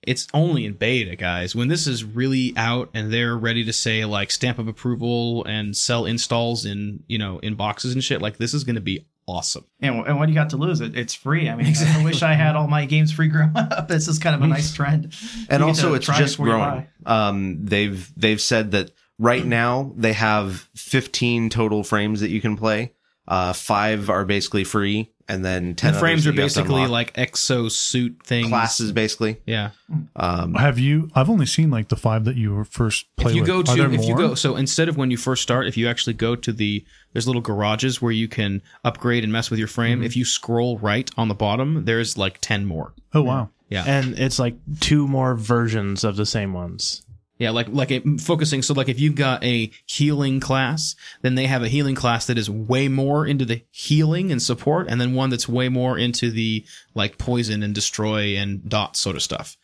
[0.02, 1.54] It's only in beta, guys.
[1.54, 5.76] When this is really out and they're ready to say like stamp of approval and
[5.76, 9.06] sell installs in you know in boxes and shit, like this is going to be
[9.28, 9.64] awesome.
[9.80, 10.80] And, and what do you got to lose?
[10.80, 11.48] It, it's free.
[11.48, 13.86] I mean, I wish I had all my games free growing up.
[13.86, 15.14] This is kind of a nice trend.
[15.48, 16.86] And also it's just before growing.
[17.06, 18.90] Um, they've they've said that
[19.20, 22.92] right now they have 15 total frames that you can play.
[23.28, 26.58] Uh, five are basically free, and then 10 the frames are that you have to
[26.60, 28.48] basically like exo suit things.
[28.48, 29.40] classes, basically.
[29.46, 29.70] Yeah.
[30.16, 33.36] Um, have you I've only seen like the five that you were first played if
[33.36, 33.48] you with.
[33.48, 35.76] go Are to there if you go so instead of when you first start if
[35.76, 39.58] you actually go to the there's little garages where you can upgrade and mess with
[39.58, 40.06] your frame Mm-hmm.
[40.06, 44.18] if you scroll right on the bottom there's like 10 more oh wow yeah And
[44.18, 47.02] it's like two more versions of the same ones.
[47.42, 51.46] Yeah like like a, focusing so like if you've got a healing class then they
[51.46, 55.14] have a healing class that is way more into the healing and support and then
[55.14, 56.64] one that's way more into the
[56.94, 59.56] like poison and destroy and dot sort of stuff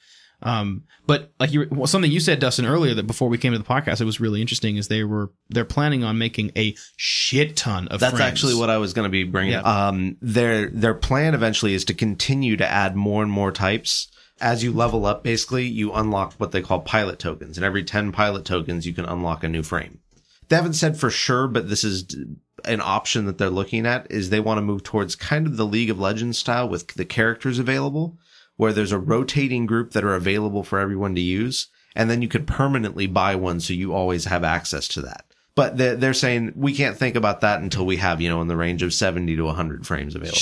[0.43, 3.59] Um, but like you, well, something you said, Dustin, earlier that before we came to
[3.59, 4.77] the podcast, it was really interesting.
[4.77, 7.99] Is they were they're planning on making a shit ton of.
[7.99, 8.33] That's frames.
[8.33, 9.55] actually what I was going to be bringing.
[9.55, 9.63] Yeah.
[9.63, 14.09] Um, their their plan eventually is to continue to add more and more types
[14.41, 17.57] as you level up, basically, you unlock what they call pilot tokens.
[17.57, 20.01] And every 10 pilot tokens, you can unlock a new frame.
[20.49, 22.07] They haven't said for sure, but this is
[22.65, 25.67] an option that they're looking at is they want to move towards kind of the
[25.67, 28.19] League of Legends style with the characters available,
[28.57, 31.69] where there's a rotating group that are available for everyone to use.
[31.95, 35.25] And then you could permanently buy one so you always have access to that.
[35.59, 38.47] But they're, they're saying we can't think about that until we have, you know, in
[38.47, 40.39] the range of 70 to 100 frames available.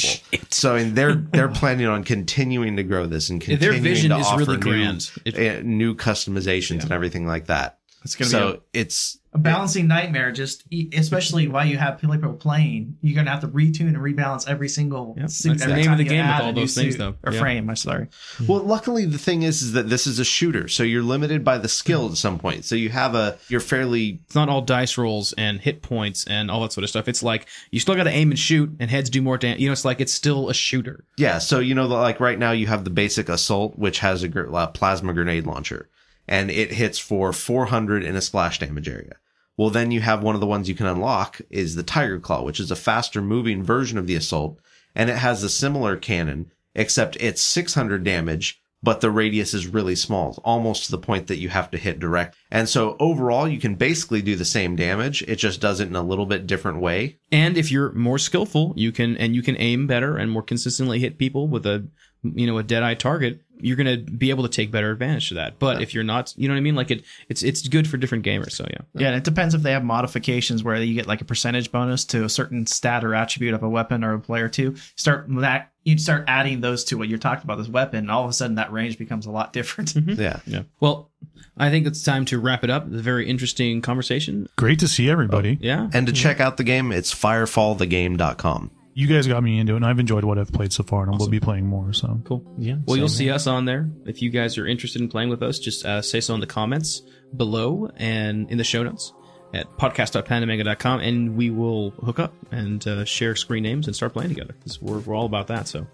[0.51, 4.19] So and they're they're planning on continuing to grow this and Their continuing vision to
[4.19, 5.11] is offer really new, grand.
[5.25, 7.79] It- uh, new customizations and everything like that.
[8.07, 10.33] It's gonna so be it's a, a balancing nightmare.
[10.33, 14.49] Just e- especially while you have people playing, you're gonna have to retune and rebalance
[14.49, 15.49] every single Yep, suit.
[15.51, 17.15] that's the every name of time the you game with all those things, suit though.
[17.25, 17.41] Or Yeah.
[17.41, 17.69] frame.
[17.69, 18.07] I'm sorry.
[18.47, 21.59] well luckily the thing is is that this is a shooter so you're limited by
[21.59, 24.97] the skill at some point so you have a you're fairly It's not all dice
[24.97, 27.09] rolls and hit points and all that sort of stuff.
[27.09, 29.61] It's like you still got to aim and shoot, and heads do more damage.
[29.61, 31.05] You know, it's like it's still a shooter.
[31.19, 34.29] Yeah, so you know, like right now you have the basic assault, which has a
[34.29, 35.89] gr- uh, plasma grenade launcher,
[36.29, 39.17] and it hits for 400 in a splash damage area.
[39.57, 42.43] Well, then you have one of the ones you can unlock is the Tiger Claw,
[42.43, 44.59] which is a faster moving version of the assault,
[44.95, 49.97] and it has a similar cannon, except it's 600 damage, but the radius is really
[49.97, 52.37] small, almost to the point that you have to hit direct.
[52.51, 55.23] And so overall, you can basically do the same damage.
[55.23, 57.19] It just does it in a little bit different way.
[57.33, 61.01] And if you're more skillful, you can and you can aim better and more consistently
[61.01, 61.89] hit people with a
[62.23, 63.43] you know a dead eye target.
[63.59, 65.59] You're gonna be able to take better advantage of that.
[65.59, 66.75] But if you're not, you know what I mean.
[66.75, 68.53] Like it, it's it's good for different gamers.
[68.53, 68.79] So yeah.
[68.95, 72.05] Yeah, and it depends if they have modifications where you get like a percentage bonus
[72.07, 74.77] to a certain stat or attribute of a weapon or a player too.
[74.97, 78.25] Start that you start adding those to what you're talking about this weapon, and all
[78.25, 79.95] of a sudden that range becomes a lot different.
[79.95, 80.21] Mm-hmm.
[80.21, 80.41] Yeah.
[80.47, 80.63] Yeah.
[80.81, 81.11] Well,
[81.57, 82.87] I think it's time to wrap it up.
[82.87, 84.49] It's a very interesting conversation.
[84.57, 85.53] Great to see everybody.
[85.55, 85.89] Oh, yeah.
[85.93, 88.71] And to check out the game, it's firefallthegame.com.
[88.99, 91.15] You guys got me into it, and I've enjoyed what I've played so far, and
[91.15, 91.93] I will be playing more.
[91.93, 92.43] So Cool.
[92.57, 92.77] Yeah.
[92.87, 93.91] Well, you'll same see us on there.
[94.07, 96.47] If you guys are interested in playing with us, just uh, say so in the
[96.47, 97.03] comments
[97.37, 99.13] below and in the show notes
[99.53, 104.31] at podcast.pandamanga.com, and we will hook up and uh, share screen names and start playing
[104.31, 104.55] together.
[104.63, 105.69] 'cause we're, we're all about that.
[105.69, 105.87] So,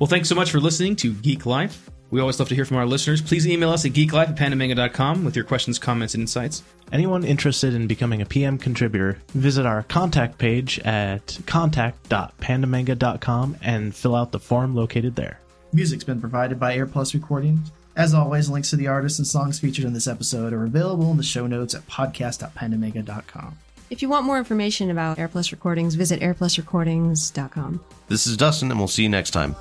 [0.00, 1.88] well, thanks so much for listening to Geek Life.
[2.14, 3.20] We always love to hear from our listeners.
[3.20, 6.62] Please email us at geeklife at pandamanga.com with your questions, comments, and insights.
[6.92, 14.14] Anyone interested in becoming a PM contributor, visit our contact page at contact.pandamanga.com and fill
[14.14, 15.40] out the form located there.
[15.72, 17.72] Music's been provided by AirPlus Recordings.
[17.96, 21.16] As always, links to the artists and songs featured in this episode are available in
[21.16, 23.58] the show notes at podcast.pandamanga.com.
[23.90, 27.84] If you want more information about AirPlus Recordings, visit airplusrecordings.com.
[28.06, 29.56] This is Dustin, and we'll see you next time.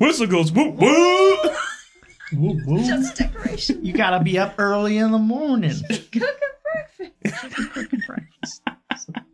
[0.00, 1.52] Whistle goes whoop whoop.
[2.32, 2.84] whoop whoop.
[2.86, 3.84] Just decoration.
[3.84, 5.74] You gotta be up early in the morning.
[5.88, 6.22] Cooking
[6.62, 7.74] breakfast.
[7.74, 8.62] Cooking breakfast.